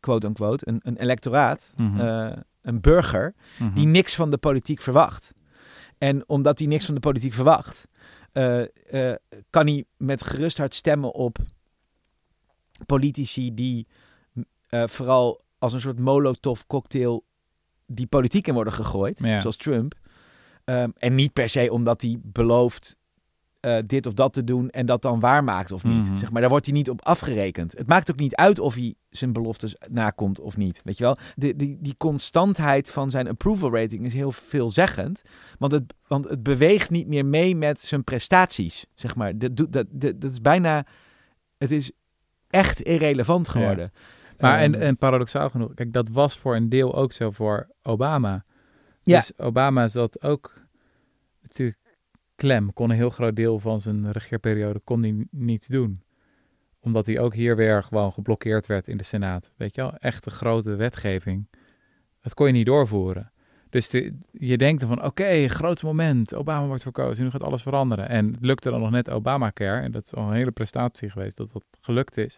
quote 0.00 0.26
unquote, 0.26 0.68
een, 0.68 0.80
een 0.82 0.96
electoraat, 0.96 1.72
Mhm. 1.76 2.00
eh, 2.00 2.36
een 2.62 2.80
burger, 2.80 3.34
Mhm. 3.58 3.74
die 3.74 3.86
niks 3.86 4.14
van 4.14 4.30
de 4.30 4.38
politiek 4.38 4.80
verwacht. 4.80 5.34
En 5.98 6.28
omdat 6.28 6.58
hij 6.58 6.68
niks 6.68 6.84
van 6.84 6.94
de 6.94 7.00
politiek 7.00 7.32
verwacht, 7.32 7.88
eh, 8.32 9.10
eh, 9.10 9.16
kan 9.50 9.66
hij 9.66 9.84
met 9.96 10.24
gerust 10.24 10.58
hart 10.58 10.74
stemmen 10.74 11.14
op 11.14 11.38
politici 12.86 13.54
die 13.54 13.86
vooral 14.70 15.40
als 15.58 15.72
een 15.72 15.80
soort 15.80 15.98
molotov 15.98 16.60
cocktail 16.66 17.24
die 17.86 18.06
politiek 18.06 18.46
in 18.46 18.54
worden 18.54 18.72
gegooid, 18.72 19.18
Ja. 19.18 19.40
zoals 19.40 19.56
Trump. 19.56 19.94
Ehm, 20.70 20.90
en 20.98 21.14
niet 21.14 21.32
per 21.32 21.48
se 21.48 21.72
omdat 21.72 22.02
hij 22.02 22.16
belooft 22.22 22.96
eh, 23.60 23.78
dit 23.86 24.06
of 24.06 24.12
dat 24.14 24.32
te 24.32 24.44
doen 24.44 24.70
en 24.70 24.86
dat 24.86 25.02
dan 25.02 25.20
waarmaakt 25.20 25.72
of 25.72 25.84
niet. 25.84 26.06
Mhm. 26.08 26.16
Zeg 26.16 26.30
maar, 26.30 26.40
daar 26.40 26.50
wordt 26.50 26.66
hij 26.66 26.74
niet 26.74 26.90
op 26.90 27.04
afgerekend. 27.04 27.78
Het 27.78 27.88
maakt 27.88 28.10
ook 28.10 28.18
niet 28.18 28.34
uit 28.34 28.58
of 28.58 28.74
hij 28.74 28.94
zijn 29.10 29.32
beloftes 29.32 29.76
nakomt 29.88 30.40
of 30.40 30.56
niet. 30.56 30.80
Weet 30.84 30.98
je 30.98 31.04
wel? 31.04 31.16
De, 31.34 31.56
die, 31.56 31.78
die 31.80 31.94
constantheid 31.98 32.90
van 32.90 33.10
zijn 33.10 33.28
approval 33.28 33.74
rating 33.74 34.04
is 34.04 34.12
heel 34.14 34.32
veelzeggend. 34.32 35.22
Want 35.58 35.72
het, 35.72 35.94
want 36.06 36.28
het 36.28 36.42
beweegt 36.42 36.90
niet 36.90 37.06
meer 37.06 37.26
mee 37.26 37.56
met 37.56 37.80
zijn 37.80 38.04
prestaties. 38.04 38.86
Zeg 38.94 39.16
maar. 39.16 39.38
Dat, 39.38 39.56
doet- 39.56 39.72
dat, 39.72 39.86
dat, 39.90 40.20
dat 40.20 40.30
is 40.32 40.40
bijna. 40.40 40.86
Het 41.58 41.70
is 41.70 41.90
echt 42.50 42.80
irrelevant 42.80 43.48
geworden. 43.48 43.92
Maar 44.38 44.58
en, 44.58 44.74
Ehm, 44.74 44.82
en 44.82 44.96
paradoxaal 44.96 45.50
genoeg, 45.50 45.74
kijk, 45.74 45.92
dat 45.92 46.08
was 46.08 46.38
voor 46.38 46.56
een 46.56 46.68
deel 46.68 46.94
ook 46.94 47.12
zo 47.12 47.30
voor 47.30 47.68
Obama. 47.82 48.44
Ja. 49.00 49.16
Dus 49.18 49.32
Obama 49.36 49.88
zat 49.88 50.22
ook 50.22 50.59
natuurlijk 51.50 51.78
klem, 52.34 52.72
kon 52.72 52.90
een 52.90 52.96
heel 52.96 53.10
groot 53.10 53.36
deel 53.36 53.58
van 53.58 53.80
zijn 53.80 54.12
regeerperiode 54.12 54.80
kon 54.84 55.02
hij 55.02 55.26
niet 55.30 55.70
doen. 55.70 55.96
Omdat 56.80 57.06
hij 57.06 57.18
ook 57.18 57.34
hier 57.34 57.56
weer 57.56 57.82
gewoon 57.82 58.12
geblokkeerd 58.12 58.66
werd 58.66 58.88
in 58.88 58.96
de 58.96 59.04
Senaat. 59.04 59.52
Weet 59.56 59.74
je 59.74 59.80
wel, 59.80 59.94
echte 59.96 60.30
grote 60.30 60.74
wetgeving. 60.74 61.48
Dat 62.20 62.34
kon 62.34 62.46
je 62.46 62.52
niet 62.52 62.66
doorvoeren. 62.66 63.32
Dus 63.70 63.88
de- 63.88 64.18
je 64.32 64.56
denkt 64.58 64.84
van, 64.84 65.04
oké, 65.04 65.48
groot 65.48 65.82
moment, 65.82 66.34
Obama 66.34 66.66
wordt 66.66 66.82
verkozen, 66.82 67.24
nu 67.24 67.30
gaat 67.30 67.42
alles 67.42 67.62
veranderen. 67.62 68.08
En 68.08 68.26
het 68.26 68.44
lukte 68.44 68.70
dan 68.70 68.80
nog 68.80 68.90
net 68.90 69.10
Obamacare, 69.10 69.80
en 69.80 69.92
dat 69.92 70.04
is 70.04 70.14
al 70.14 70.26
een 70.28 70.34
hele 70.34 70.50
prestatie 70.50 71.10
geweest 71.10 71.36
dat 71.36 71.52
dat 71.52 71.66
gelukt 71.80 72.16
is. 72.16 72.36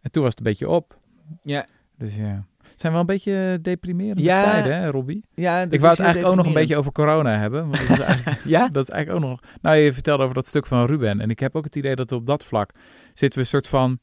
En 0.00 0.10
toen 0.10 0.22
was 0.22 0.30
het 0.30 0.38
een 0.38 0.50
beetje 0.50 0.68
op. 0.68 0.98
ja, 1.42 1.66
Dus 1.96 2.16
ja. 2.16 2.46
Zijn 2.76 2.92
wel 2.92 3.00
een 3.00 3.06
beetje 3.06 3.58
deprimerende 3.62 4.22
Ja. 4.22 4.42
tijden, 4.44 4.78
hè, 4.78 4.90
Robbie? 4.90 5.24
ja, 5.34 5.60
Ik 5.62 5.80
wou 5.80 5.90
het 5.92 6.00
eigenlijk 6.00 6.30
ook 6.30 6.36
nog 6.36 6.46
een 6.46 6.52
beetje 6.52 6.76
over 6.76 6.92
corona 6.92 7.38
hebben. 7.38 7.60
Want 7.70 7.88
dat, 7.88 7.98
is 7.98 8.04
eigenlijk, 8.14 8.40
Ja? 8.44 8.68
dat 8.68 8.82
is 8.82 8.90
eigenlijk 8.90 9.24
ook 9.24 9.30
nog... 9.30 9.40
Nou, 9.62 9.76
je 9.76 9.92
vertelde 9.92 10.22
over 10.22 10.34
dat 10.34 10.46
stuk 10.46 10.66
van 10.66 10.86
Ruben. 10.86 11.20
En 11.20 11.30
ik 11.30 11.38
heb 11.40 11.56
ook 11.56 11.64
het 11.64 11.76
idee 11.76 11.94
dat 11.94 12.12
op 12.12 12.26
dat 12.26 12.44
vlak 12.44 12.70
zitten 13.14 13.38
we 13.38 13.44
een 13.44 13.46
soort 13.50 13.68
van... 13.68 13.98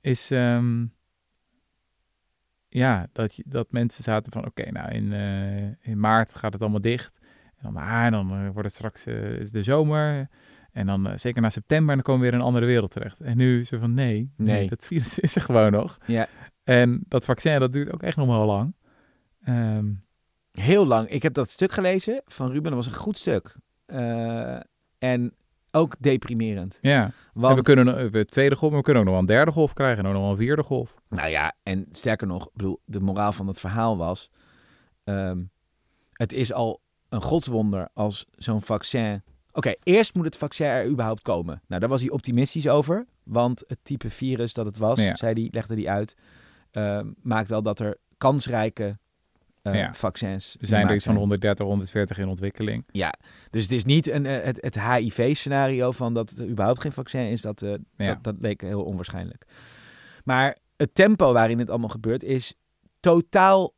is 0.00 0.30
ehm, 0.30 0.84
ja, 2.68 3.06
dat, 3.12 3.34
je, 3.34 3.42
dat 3.46 3.66
mensen 3.72 4.02
zaten 4.04 4.32
van 4.32 4.46
oké, 4.46 4.70
nou 4.72 4.90
in, 4.92 5.12
eh, 5.12 5.90
in 5.92 6.00
maart 6.00 6.34
gaat 6.34 6.52
het 6.52 6.62
allemaal 6.62 6.80
dicht. 6.80 7.18
En 7.56 7.58
dan, 7.62 7.72
maar 7.72 8.10
dan 8.10 8.30
eh, 8.32 8.42
wordt 8.42 8.62
het 8.68 8.74
straks 8.74 9.06
eh, 9.06 9.32
is 9.38 9.50
de 9.50 9.62
zomer. 9.62 10.28
En 10.72 10.86
dan 10.86 11.18
zeker 11.18 11.42
na 11.42 11.50
september, 11.50 11.94
dan 11.94 12.04
komen 12.04 12.20
we 12.20 12.26
weer 12.26 12.34
in 12.34 12.40
een 12.40 12.46
andere 12.50 12.66
wereld 12.66 12.90
terecht. 12.90 13.20
En 13.20 13.36
nu 13.36 13.64
ze 13.64 13.78
van 13.78 13.94
nee, 13.94 14.32
nee, 14.36 14.56
Nee. 14.56 14.68
dat 14.68 14.84
virus 14.84 15.18
is 15.28 15.34
er 15.34 15.40
gewoon 15.40 15.72
nog. 15.72 15.98
Ja. 16.06 16.26
En 16.68 17.00
dat 17.08 17.24
vaccin, 17.24 17.60
dat 17.60 17.72
duurt 17.72 17.92
ook 17.92 18.02
echt 18.02 18.16
nog 18.16 18.26
wel 18.26 18.46
lang. 18.46 18.74
Ehm, 19.44 19.86
Heel 20.52 20.86
lang. 20.86 21.08
Ik 21.08 21.22
heb 21.22 21.34
dat 21.34 21.50
stuk 21.50 21.72
gelezen 21.72 22.22
van 22.26 22.46
Ruben. 22.50 22.62
Dat 22.70 22.84
was 22.84 22.86
een 22.86 22.98
goed 23.00 23.18
stuk. 23.18 23.54
Eh, 23.86 24.56
en 24.98 25.34
ook 25.70 25.94
deprimerend. 25.98 26.78
ja, 26.80 27.12
Want, 27.32 27.50
en 27.50 27.56
we 27.58 27.62
kunnen 27.62 27.84
nog- 27.84 28.10
we 28.10 28.24
tweede 28.24 28.56
golf, 28.56 28.70
maar 28.70 28.78
we 28.80 28.84
kunnen 28.84 29.02
ook 29.02 29.08
nog 29.08 29.18
wel 29.18 29.28
een 29.28 29.36
derde 29.36 29.50
golf 29.52 29.72
krijgen. 29.72 29.98
En 29.98 30.06
ook 30.06 30.12
nog 30.12 30.22
wel 30.22 30.30
een 30.30 30.36
vierde 30.36 30.62
golf. 30.62 30.94
Nou 31.08 31.28
ja, 31.28 31.52
en 31.62 31.86
sterker 31.90 32.26
nog, 32.26 32.48
bedoel, 32.54 32.80
de 32.84 33.00
moraal 33.00 33.32
van 33.32 33.46
het 33.46 33.60
verhaal 33.60 33.96
was... 33.96 34.30
ehm, 35.04 35.42
het 36.12 36.32
is 36.32 36.52
al 36.52 36.80
een 37.08 37.22
godswonder 37.22 37.88
als 37.94 38.26
zo'n 38.36 38.62
vaccin... 38.62 39.22
Oké, 39.52 39.74
eerst 39.82 40.14
moet 40.14 40.24
het 40.24 40.36
vaccin 40.36 40.66
er 40.66 40.86
überhaupt 40.88 41.22
komen. 41.22 41.62
Nou, 41.66 41.80
daar 41.80 41.90
was 41.90 42.00
hij 42.00 42.10
optimistisch 42.10 42.68
over. 42.68 43.06
Want 43.22 43.64
het 43.66 43.78
type 43.82 44.10
virus 44.10 44.54
dat 44.54 44.66
het 44.66 44.76
was, 44.78 45.00
Ja. 45.02 45.16
zei 45.16 45.34
die, 45.34 45.48
legde 45.52 45.74
hij 45.74 45.88
uit... 45.88 46.16
ehm, 46.78 47.10
maakt 47.22 47.48
wel 47.48 47.62
dat 47.62 47.80
er 47.80 47.96
kansrijke 48.18 48.98
eh, 49.62 49.74
Ja. 49.74 49.94
vaccins 49.94 50.56
Er 50.60 50.66
zijn 50.66 50.88
er 50.88 50.94
iets 50.94 51.04
van 51.04 51.16
130, 51.16 51.66
140 51.66 52.18
in 52.18 52.28
ontwikkeling. 52.28 52.84
Ja, 52.90 53.14
dus 53.50 53.62
het 53.62 53.72
is 53.72 53.84
niet 53.84 54.08
een, 54.08 54.26
eh, 54.26 54.44
het, 54.44 54.58
het 54.62 54.80
HIV-scenario 54.82 55.90
van 55.90 56.14
dat 56.14 56.30
er 56.30 56.48
überhaupt 56.48 56.80
geen 56.80 56.92
vaccin 56.92 57.30
is. 57.30 57.40
Dat, 57.42 57.62
eh, 57.62 57.70
Ja. 57.96 58.06
dat, 58.14 58.24
dat 58.24 58.34
leek 58.38 58.60
heel 58.60 58.84
onwaarschijnlijk. 58.84 59.44
Maar 60.24 60.56
het 60.76 60.94
tempo 60.94 61.32
waarin 61.32 61.58
het 61.58 61.70
allemaal 61.70 61.88
gebeurt 61.88 62.22
is 62.22 62.54
totaal 63.00 63.74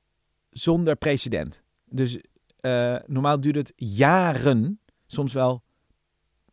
zonder 0.50 0.96
precedent. 0.96 1.62
Dus 1.84 2.18
eh, 2.60 2.96
normaal 3.06 3.40
duurt 3.40 3.56
het 3.56 3.72
jaren, 3.76 4.80
soms 5.06 5.32
wel 5.32 5.62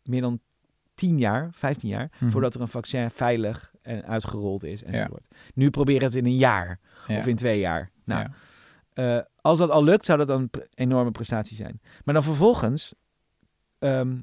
meer 0.04 0.22
dan 0.22 0.40
10 0.98 1.18
jaar, 1.18 1.50
15 1.54 1.90
jaar, 1.90 2.12
Mhm. 2.20 2.32
voordat 2.32 2.56
er 2.56 2.62
een 2.62 2.68
vaccin 2.68 3.12
veilig 3.12 3.74
en 3.82 4.06
uitgerold 4.06 4.64
is. 4.64 4.84
Enzovoort. 4.84 5.28
Nu 5.54 5.70
proberen 5.70 6.04
het 6.04 6.16
in 6.16 6.26
een 6.26 6.36
jaar 6.38 6.80
Ja. 7.08 7.18
of 7.18 7.28
in 7.28 7.36
twee 7.36 7.60
jaar. 7.60 7.92
Nou, 8.06 8.28
Ja. 8.94 9.18
eh, 9.18 9.24
als 9.42 9.58
dat 9.60 9.70
al 9.70 9.84
lukt, 9.84 10.06
zou 10.06 10.18
dat 10.26 10.30
een 10.30 10.50
enorme 10.74 11.12
prestatie 11.12 11.56
zijn. 11.56 11.82
Maar 12.04 12.14
dan 12.14 12.24
vervolgens 12.24 12.94
ehm, 13.80 14.18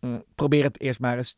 eh, 0.00 0.14
probeer 0.34 0.64
het 0.64 0.80
eerst 0.80 1.00
maar 1.00 1.16
eens 1.16 1.36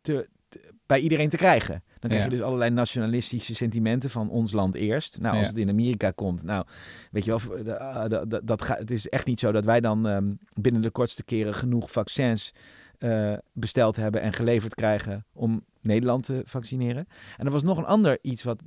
te, 0.00 0.28
te- 0.48 0.72
bij 0.86 1.00
iedereen 1.00 1.28
te 1.28 1.36
krijgen. 1.36 1.82
Dan 1.98 2.10
krijg 2.10 2.24
je 2.24 2.30
dus 2.36 2.42
allerlei 2.42 2.70
nationalistische 2.70 3.54
sentimenten 3.54 4.10
van 4.10 4.30
ons 4.30 4.52
land 4.52 4.74
eerst. 4.74 5.20
Nou, 5.20 5.36
als 5.38 5.46
het 5.48 5.58
in 5.58 5.68
Amerika 5.68 6.10
komt, 6.10 6.42
nou, 6.42 6.66
weet 7.10 7.24
je 7.24 7.30
wel, 7.30 7.78
ah, 7.78 8.22
dat 8.44 8.62
gaat, 8.62 8.78
het 8.78 8.90
is 8.90 9.08
echt 9.08 9.26
niet 9.26 9.40
zo 9.40 9.52
dat 9.52 9.64
wij 9.64 9.80
dan 9.80 10.06
ehm, 10.06 10.32
binnen 10.60 10.82
de 10.82 10.90
kortste 10.90 11.24
keren 11.24 11.54
genoeg 11.54 11.90
vaccins 11.90 12.52
eh, 13.04 13.34
besteld 13.52 13.96
hebben 13.96 14.20
en 14.20 14.32
geleverd 14.32 14.74
krijgen 14.74 15.26
om 15.32 15.64
Nederland 15.80 16.24
te 16.24 16.42
vaccineren. 16.44 17.06
En 17.36 17.46
er 17.46 17.52
was 17.52 17.62
nog 17.62 17.78
een 17.78 17.84
ander 17.84 18.18
iets 18.22 18.42
wat, 18.42 18.62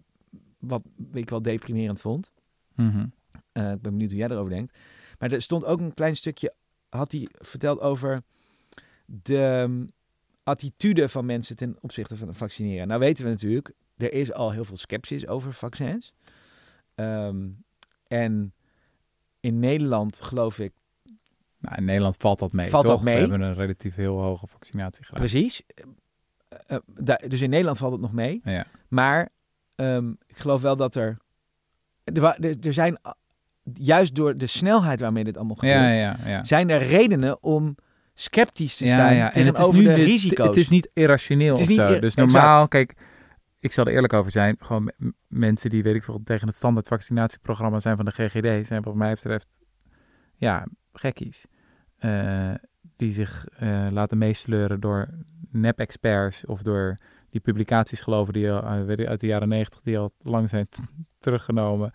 wat 0.59 0.83
ik 1.13 1.29
wel 1.29 1.41
deprimerend 1.41 2.01
vond. 2.01 2.31
Mhm. 2.75 3.05
Eh, 3.51 3.71
ik 3.71 3.81
ben 3.81 3.91
benieuwd 3.91 4.09
hoe 4.09 4.19
jij 4.19 4.29
erover 4.29 4.49
denkt. 4.53 4.77
Maar 5.19 5.31
er 5.31 5.41
stond 5.41 5.65
ook 5.65 5.79
een 5.79 5.93
klein 5.93 6.15
stukje, 6.15 6.53
had 6.89 7.11
hij 7.11 7.27
verteld 7.31 7.79
over 7.79 8.23
de 9.05 9.43
ehm, 9.43 9.85
attitude 10.43 11.09
van 11.09 11.25
mensen 11.25 11.55
ten 11.55 11.77
opzichte 11.81 12.17
van 12.17 12.27
het 12.27 12.37
vaccineren. 12.37 12.87
Nou 12.87 12.99
weten 12.99 13.23
we 13.23 13.29
natuurlijk, 13.29 13.71
er 13.97 14.13
is 14.13 14.33
al 14.33 14.51
heel 14.51 14.65
veel 14.65 14.77
sceptisch 14.77 15.27
over 15.27 15.53
vaccins. 15.53 16.13
Ehm, 16.95 17.49
en 18.07 18.53
in 19.39 19.59
Nederland 19.59 20.21
geloof 20.21 20.59
ik, 20.59 20.73
Nou, 21.59 21.75
in 21.77 21.85
Nederland 21.85 22.17
valt 22.17 22.39
dat 22.39 22.51
mee, 22.51 22.69
Valt 22.69 22.85
dat 22.85 22.95
toch? 22.95 23.03
mee? 23.03 23.13
We 23.13 23.19
hebben 23.19 23.41
een 23.41 23.53
relatief 23.53 23.95
heel 23.95 24.19
hoge 24.21 24.47
vaccinatiegraad. 24.47 25.19
precies, 25.19 25.61
eh, 26.47 26.77
eh, 27.05 27.15
dus 27.29 27.41
in 27.41 27.49
Nederland 27.49 27.77
valt 27.77 27.91
het 27.91 28.01
nog 28.01 28.13
mee. 28.13 28.41
Ja. 28.43 28.65
Maar 28.87 29.29
ehm, 29.75 30.09
ik 30.09 30.37
geloof 30.37 30.61
wel 30.61 30.75
dat 30.75 30.95
er, 30.95 31.17
er, 32.61 32.73
zijn, 32.73 32.97
ah, 33.01 33.11
juist 33.73 34.15
door 34.15 34.37
de 34.37 34.47
snelheid 34.47 34.99
waarmee 34.99 35.23
dit 35.23 35.37
allemaal 35.37 35.55
gebeurt, 35.55 35.93
Ja, 35.93 35.99
ja, 35.99 36.17
ja. 36.25 36.43
zijn 36.43 36.69
er 36.69 36.81
redenen 36.81 37.43
om 37.43 37.75
sceptisch 38.13 38.77
te 38.77 38.85
Ja, 38.85 38.93
staan 38.93 39.15
ja. 39.15 39.33
En 39.33 39.45
het 39.45 39.57
is 39.57 39.65
tegenover 39.65 39.75
nu 39.79 39.83
de 39.83 39.93
dit- 39.95 40.05
risico's. 40.05 40.47
Het 40.47 40.55
is 40.55 40.69
niet 40.69 40.89
irrationeel 40.93 41.51
Het 41.51 41.59
is 41.59 41.63
of 41.65 41.69
niet 41.71 41.79
ir- 41.95 41.99
Dus 42.01 42.13
exact. 42.15 42.31
normaal, 42.33 42.67
kijk, 42.67 42.93
ik 43.59 43.71
zal 43.71 43.85
er 43.85 43.93
eerlijk 43.93 44.13
over 44.13 44.31
zijn. 44.31 44.55
Gewoon 44.59 44.91
mensen 45.27 45.69
die, 45.69 45.83
weet 45.83 45.95
ik 45.95 46.03
veel, 46.03 46.21
tegen 46.23 46.47
het 46.47 46.55
standaard 46.55 46.87
vaccinatieprogramma 46.87 47.79
zijn 47.79 47.95
van 47.95 48.05
de 48.05 48.11
GGD, 48.11 48.67
zijn 48.67 48.81
wat 48.81 48.95
mij 48.95 49.13
betreft, 49.13 49.59
ja, 50.35 50.65
gekkies. 50.99 51.45
Eh, 51.97 52.53
die 52.95 53.11
zich 53.11 53.47
eh, 53.47 53.87
laten 53.91 54.17
meesleuren 54.17 54.79
door 54.79 55.07
nep-experts 55.51 56.45
of 56.45 56.61
door 56.61 56.95
die 57.29 57.41
publicaties 57.41 58.01
geloven 58.01 58.33
die 58.33 58.47
ik, 58.47 59.07
uit 59.07 59.19
de 59.19 59.27
jaren 59.27 59.47
negentig, 59.47 59.81
die 59.81 59.97
al 59.97 60.11
lang 60.21 60.49
zijn 60.49 60.67
teruggenomen. 61.19 61.91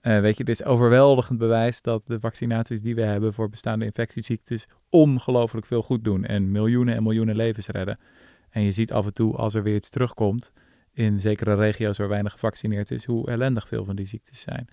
Weet 0.00 0.36
je, 0.36 0.44
dit 0.44 0.60
is 0.60 0.66
overweldigend 0.66 1.38
bewijs 1.38 1.82
dat 1.82 2.02
de 2.06 2.20
vaccinaties 2.20 2.80
die 2.80 2.94
we 2.94 3.02
hebben 3.02 3.32
voor 3.32 3.48
bestaande 3.48 3.84
infectieziektes 3.84 4.66
ongelooflijk 4.88 5.66
veel 5.66 5.82
goed 5.82 6.04
doen 6.04 6.24
en 6.24 6.50
miljoenen 6.50 6.94
en 6.94 7.02
miljoenen 7.02 7.36
levens 7.36 7.66
redden. 7.66 7.98
En 8.50 8.62
je 8.62 8.72
ziet 8.72 8.92
af 8.92 9.06
en 9.06 9.12
toe, 9.12 9.36
als 9.36 9.54
er 9.54 9.62
weer 9.62 9.74
iets 9.74 9.88
terugkomt, 9.88 10.52
in 10.92 11.20
zekere 11.20 11.54
regio's 11.54 11.98
waar 11.98 12.08
weinig 12.08 12.32
gevaccineerd 12.32 12.90
is, 12.90 13.04
hoe 13.04 13.30
ellendig 13.30 13.68
veel 13.68 13.84
van 13.84 13.96
die 13.96 14.06
ziektes 14.06 14.40
zijn. 14.40 14.68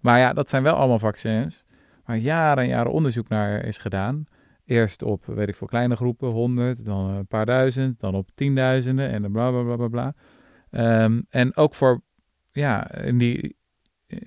Maar 0.00 0.18
ja, 0.18 0.32
dat 0.32 0.48
zijn 0.48 0.62
wel 0.62 0.74
allemaal 0.74 0.98
vaccins 0.98 1.64
waar 2.10 2.18
jaren 2.18 2.62
en 2.62 2.68
jaren 2.68 2.92
onderzoek 2.92 3.28
naar 3.28 3.64
is 3.64 3.78
gedaan. 3.78 4.24
Eerst 4.64 5.02
op, 5.02 5.26
weet 5.26 5.48
ik 5.48 5.56
veel, 5.56 5.66
kleine 5.66 5.96
groepen, 5.96 6.28
100, 6.28 6.84
dan 6.84 7.10
een 7.10 7.26
paar 7.26 7.46
duizend, 7.46 8.00
dan 8.00 8.14
op 8.14 8.30
tienduizenden 8.34 9.10
en 9.10 9.20
dan 9.20 9.32
bla 9.32 9.50
bla 9.50 9.62
bla 9.62 9.76
bla 9.76 9.88
bla. 9.88 10.14
Ehm, 10.70 11.20
en 11.28 11.56
ook 11.56 11.74
voor, 11.74 12.00
ja, 12.50 12.94
in 12.94 13.18
die 13.18 13.56
eh, 14.06 14.18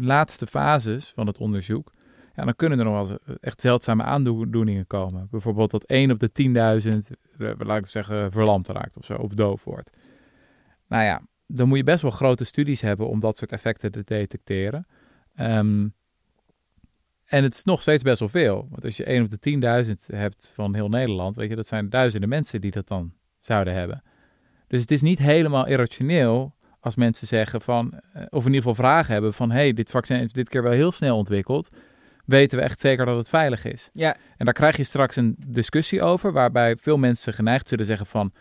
laatste 0.00 0.46
fases 0.46 1.12
van 1.14 1.26
het 1.26 1.38
onderzoek, 1.38 1.90
ja, 2.34 2.44
dan 2.44 2.56
kunnen 2.56 2.78
er 2.78 2.84
nog 2.84 3.08
wel 3.08 3.18
echt 3.40 3.60
zeldzame 3.60 4.02
aandoeningen 4.02 4.86
komen. 4.86 5.28
Bijvoorbeeld 5.30 5.70
dat 5.70 5.84
1 5.84 6.10
op 6.10 6.18
de 6.18 6.32
10.000, 6.32 7.10
eh, 7.38 7.50
laat 7.58 7.78
ik 7.78 7.86
zeggen, 7.86 8.32
verlamd 8.32 8.68
raakt 8.68 8.96
of 8.96 9.04
zo, 9.04 9.14
of 9.14 9.32
doof 9.32 9.64
wordt. 9.64 9.98
Nou 10.88 11.04
ja, 11.04 11.22
dan 11.46 11.68
moet 11.68 11.78
je 11.78 11.84
best 11.84 12.02
wel 12.02 12.10
grote 12.10 12.44
studies 12.44 12.80
hebben 12.80 13.08
om 13.08 13.20
dat 13.20 13.36
soort 13.36 13.52
effecten 13.52 13.90
te 13.92 14.02
detecteren. 14.04 14.86
Ehm, 15.34 15.88
en 17.32 17.42
het 17.42 17.54
is 17.54 17.64
nog 17.64 17.80
steeds 17.80 18.02
best 18.02 18.18
wel 18.18 18.28
veel. 18.28 18.66
Want 18.70 18.84
als 18.84 18.96
je 18.96 19.04
1 19.04 19.22
op 19.22 19.28
de 19.28 19.84
10.000 19.86 20.16
hebt 20.16 20.50
van 20.54 20.74
heel 20.74 20.88
Nederland, 20.88 21.36
weet 21.36 21.48
je, 21.48 21.56
dat 21.56 21.66
zijn 21.66 21.88
duizenden 21.90 22.28
mensen 22.28 22.60
die 22.60 22.70
dat 22.70 22.88
dan 22.88 23.12
zouden 23.40 23.74
hebben. 23.74 24.02
Dus 24.66 24.80
het 24.80 24.90
is 24.90 25.02
niet 25.02 25.18
helemaal 25.18 25.66
irrationeel 25.66 26.54
als 26.80 26.96
mensen 26.96 27.26
zeggen 27.26 27.60
van, 27.60 28.00
eh, 28.12 28.22
of 28.28 28.40
in 28.40 28.52
ieder 28.52 28.68
geval 28.68 28.74
vragen 28.74 29.12
hebben 29.12 29.34
van, 29.34 29.50
hey, 29.50 29.72
dit 29.72 29.90
vaccin 29.90 30.20
is 30.20 30.32
dit 30.32 30.48
keer 30.48 30.62
wel 30.62 30.72
heel 30.72 30.92
snel 30.92 31.16
ontwikkeld. 31.16 31.68
Weten 32.24 32.58
we 32.58 32.64
echt 32.64 32.80
zeker 32.80 33.06
dat 33.06 33.16
het 33.16 33.28
veilig 33.28 33.64
is? 33.64 33.90
Ja, 33.92 34.16
En 34.36 34.44
daar 34.44 34.54
krijg 34.54 34.76
je 34.76 34.84
straks 34.84 35.16
een 35.16 35.36
discussie 35.46 36.02
over, 36.02 36.32
waarbij 36.32 36.76
veel 36.76 36.96
mensen 36.96 37.32
geneigd 37.32 37.68
zullen 37.68 37.86
zeggen 37.86 38.06
van, 38.06 38.32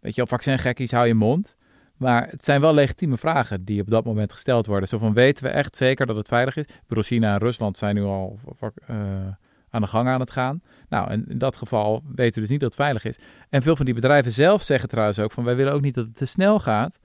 weet 0.00 0.14
je 0.14 0.26
vaccingekkies, 0.26 0.90
hou 0.90 1.06
je 1.06 1.14
mond. 1.14 1.56
Maar 1.96 2.28
het 2.30 2.44
zijn 2.44 2.60
wel 2.60 2.74
legitieme 2.74 3.16
vragen 3.16 3.64
die 3.64 3.80
op 3.80 3.90
dat 3.90 4.04
moment 4.04 4.32
gesteld 4.32 4.66
worden. 4.66 4.88
Zo 4.88 4.98
van, 4.98 5.14
weten 5.14 5.44
we 5.44 5.50
echt 5.50 5.76
zeker 5.76 6.06
dat 6.06 6.16
het 6.16 6.28
veilig 6.28 6.56
is? 6.56 6.64
Ik 6.64 6.80
bedoel, 6.86 7.04
China 7.04 7.32
en 7.32 7.38
Rusland 7.38 7.78
zijn 7.78 7.94
nu 7.94 8.02
al 8.02 8.38
eh, 8.86 8.96
aan 9.70 9.80
de 9.80 9.86
gang 9.86 10.08
aan 10.08 10.20
het 10.20 10.30
gaan. 10.30 10.62
Nou, 10.88 11.10
en 11.10 11.24
in 11.28 11.38
dat 11.38 11.56
geval 11.56 12.02
weten 12.14 12.34
we 12.34 12.40
dus 12.40 12.50
niet 12.50 12.60
dat 12.60 12.68
het 12.68 12.80
veilig 12.80 13.04
is. 13.04 13.18
En 13.48 13.62
veel 13.62 13.76
van 13.76 13.84
die 13.84 13.94
bedrijven 13.94 14.32
zelf 14.32 14.62
zeggen 14.62 14.88
trouwens 14.88 15.18
ook 15.18 15.32
van, 15.32 15.44
wij 15.44 15.56
willen 15.56 15.72
ook 15.72 15.80
niet 15.80 15.94
dat 15.94 16.06
het 16.06 16.16
te 16.16 16.26
snel 16.26 16.58
gaat. 16.60 16.98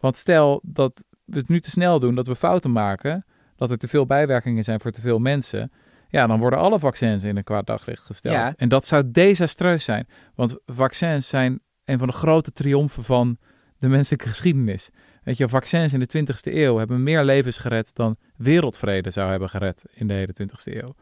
Want 0.00 0.16
stel 0.16 0.60
dat 0.64 1.04
we 1.24 1.38
het 1.38 1.48
nu 1.48 1.60
te 1.60 1.70
snel 1.70 2.00
doen, 2.00 2.14
dat 2.14 2.26
we 2.26 2.36
fouten 2.36 2.72
maken, 2.72 3.26
dat 3.56 3.70
er 3.70 3.78
te 3.78 3.88
veel 3.88 4.06
bijwerkingen 4.06 4.64
zijn 4.64 4.80
voor 4.80 4.90
te 4.90 5.00
veel 5.00 5.18
mensen. 5.18 5.70
Ja, 6.08 6.26
dan 6.26 6.40
worden 6.40 6.58
alle 6.58 6.78
vaccins 6.78 7.24
in 7.24 7.36
een 7.36 7.44
kwaad 7.44 7.66
daglicht 7.66 8.04
gesteld. 8.04 8.34
Ja. 8.34 8.54
En 8.56 8.68
dat 8.68 8.86
zou 8.86 9.10
desastreus 9.10 9.84
zijn. 9.84 10.08
Want 10.34 10.58
vaccins 10.66 11.28
zijn 11.28 11.60
een 11.84 11.98
van 11.98 12.08
de 12.08 12.14
grote 12.14 12.52
triomfen 12.52 13.04
van 13.04 13.38
de 13.78 13.88
menselijke 13.88 14.28
geschiedenis. 14.28 14.88
Weet 15.22 15.36
je, 15.36 15.48
vaccins 15.48 15.92
in 15.92 16.00
de 16.00 16.18
20e 16.18 16.52
eeuw 16.54 16.76
hebben 16.76 17.02
meer 17.02 17.24
levens 17.24 17.58
gered 17.58 17.94
dan 17.94 18.16
wereldvrede 18.36 19.10
zou 19.10 19.30
hebben 19.30 19.48
gered 19.48 19.84
in 19.92 20.06
de 20.06 20.14
hele 20.14 20.34
20e 20.42 20.72
eeuw. 20.74 20.94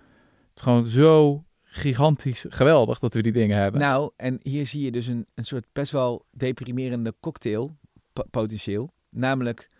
Het 0.48 0.54
is 0.54 0.62
gewoon 0.62 0.86
zo 0.86 1.44
gigantisch 1.62 2.44
geweldig 2.48 2.98
dat 2.98 3.14
we 3.14 3.22
die 3.22 3.32
dingen 3.32 3.58
hebben. 3.58 3.80
nou, 3.80 4.10
en 4.16 4.38
hier 4.42 4.66
zie 4.66 4.84
je 4.84 4.90
dus 4.90 5.06
een, 5.06 5.26
een 5.34 5.44
soort 5.44 5.64
best 5.72 5.92
wel 5.92 6.26
deprimerende 6.30 7.14
cocktail, 7.20 7.76
po- 8.12 8.24
potentieel. 8.30 8.90
Namelijk, 9.10 9.70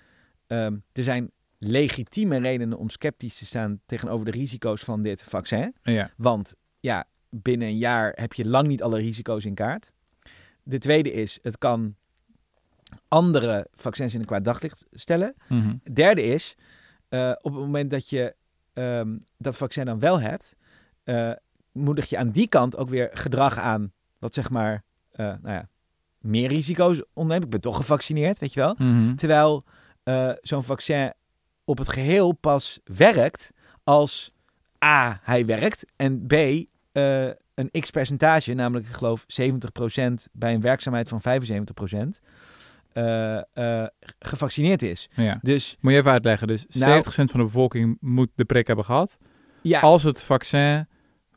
ehm, 0.47 0.77
er 0.93 1.03
zijn 1.03 1.31
legitieme 1.59 2.39
redenen 2.39 2.79
om 2.79 2.89
sceptisch 2.91 3.39
te 3.39 3.47
staan 3.47 3.81
tegenover 3.87 4.25
de 4.25 4.31
risico's 4.31 4.83
van 4.83 5.03
dit 5.03 5.23
vaccin. 5.23 5.75
ja. 5.83 6.11
Want 6.17 6.55
ja, 6.81 7.05
binnen 7.31 7.69
een 7.69 7.79
jaar 7.79 8.13
heb 8.15 8.33
je 8.33 8.47
lang 8.49 8.69
niet 8.69 8.83
alle 8.83 8.99
risico's 8.99 9.45
in 9.45 9.55
kaart. 9.55 9.93
De 10.63 10.79
tweede 10.79 11.13
is, 11.13 11.39
het 11.43 11.59
kan 11.59 11.95
andere 13.09 13.67
vaccins 13.75 14.15
in 14.15 14.21
een 14.21 14.27
kwaad 14.27 14.45
daglicht 14.45 14.87
stellen. 14.91 15.35
Mhm. 15.49 15.75
Derde 15.93 16.23
is, 16.23 16.55
eh, 17.09 17.33
op 17.41 17.53
het 17.53 17.61
moment 17.61 17.91
dat 17.91 18.09
je 18.09 18.35
ehm, 18.73 19.19
dat 19.39 19.57
vaccin 19.57 19.85
dan 19.85 19.99
wel 19.99 20.21
hebt, 20.21 20.57
eh 21.05 21.33
moedig 21.73 22.09
je 22.09 22.19
aan 22.19 22.31
die 22.31 22.49
kant 22.49 22.77
ook 22.77 22.89
weer 22.89 23.11
gedrag 23.13 23.59
aan, 23.59 23.93
wat 24.19 24.35
zeg 24.35 24.51
maar, 24.51 24.83
eh, 25.11 25.27
nou 25.27 25.55
ja, 25.55 25.69
meer 26.19 26.49
risico's 26.49 27.03
onderneemt. 27.13 27.45
Ik 27.45 27.51
ben 27.51 27.61
toch 27.61 27.77
gevaccineerd, 27.77 28.39
weet 28.39 28.53
je 28.53 28.61
wel. 28.61 28.75
Mhm. 28.79 29.15
Terwijl 29.15 29.65
zo'n 30.41 30.63
vaccin 30.63 31.13
op 31.65 31.79
het 31.79 31.89
geheel 31.89 32.33
pas 32.33 32.81
werkt 32.85 33.51
als 33.85 34.35
A, 34.85 35.21
hij 35.23 35.47
werkt 35.47 35.87
en 35.97 36.27
B, 36.27 36.33
een 37.55 37.71
x 37.81 37.91
percentage, 37.91 38.55
namelijk 38.55 38.89
ik 38.89 38.95
geloof 38.95 39.25
70% 39.27 40.29
bij 40.33 40.55
een 40.55 40.61
werkzaamheid 40.61 41.09
van 41.09 41.21
75%, 41.21 42.21
eh, 42.95 43.83
eh, 43.83 43.87
gevaccineerd 44.19 44.83
is. 44.83 45.09
Ja. 45.15 45.39
Dus 45.43 45.77
Moet 45.81 45.93
je 45.93 45.99
even 45.99 46.11
uitleggen. 46.11 46.47
Dus 46.47 46.67
Nou- 46.69 46.91
70% 47.03 47.31
van 47.31 47.41
de 47.41 47.47
bevolking 47.47 47.97
moet 48.01 48.29
de 48.35 48.45
prik 48.45 48.67
hebben 48.67 48.85
gehad. 48.85 49.19
ja, 49.63 49.81
Als 49.81 50.03
het 50.03 50.23
vaccin 50.23 50.87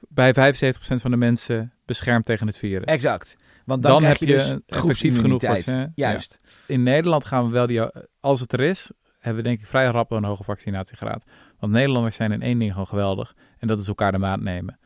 bij 0.09 0.33
75% 0.33 1.01
van 1.01 1.11
de 1.11 1.17
mensen 1.17 1.73
beschermt 1.85 2.25
tegen 2.25 2.47
het 2.47 2.57
virus. 2.57 2.85
exact. 2.85 3.35
Want 3.65 3.83
dan, 3.83 4.03
heb 4.03 4.17
je, 4.17 4.25
dus 4.25 4.53
effectief 4.65 5.19
genoeg 5.19 5.41
vaccin. 5.41 5.91
Juist. 5.95 6.39
Ja. 6.43 6.73
In 6.73 6.83
Nederland 6.83 7.25
gaan 7.25 7.45
we 7.45 7.51
wel 7.51 7.67
die, 7.67 7.81
als 8.19 8.39
het 8.39 8.53
er 8.53 8.61
is, 8.61 8.91
hebben 9.19 9.43
we 9.43 9.47
denk 9.49 9.59
ik 9.61 9.67
vrij 9.67 9.85
rap 9.85 10.11
een 10.11 10.23
hoge 10.23 10.43
vaccinatiegraad. 10.43 11.23
Want 11.59 11.71
Nederlanders 11.73 12.15
zijn 12.15 12.31
in 12.31 12.41
één 12.41 12.59
ding 12.59 12.71
gewoon 12.71 12.87
geweldig. 12.87 13.35
En 13.57 13.67
dat 13.67 13.79
is 13.79 13.87
elkaar 13.87 14.11
de 14.11 14.17
maat 14.17 14.41
nemen. 14.41 14.79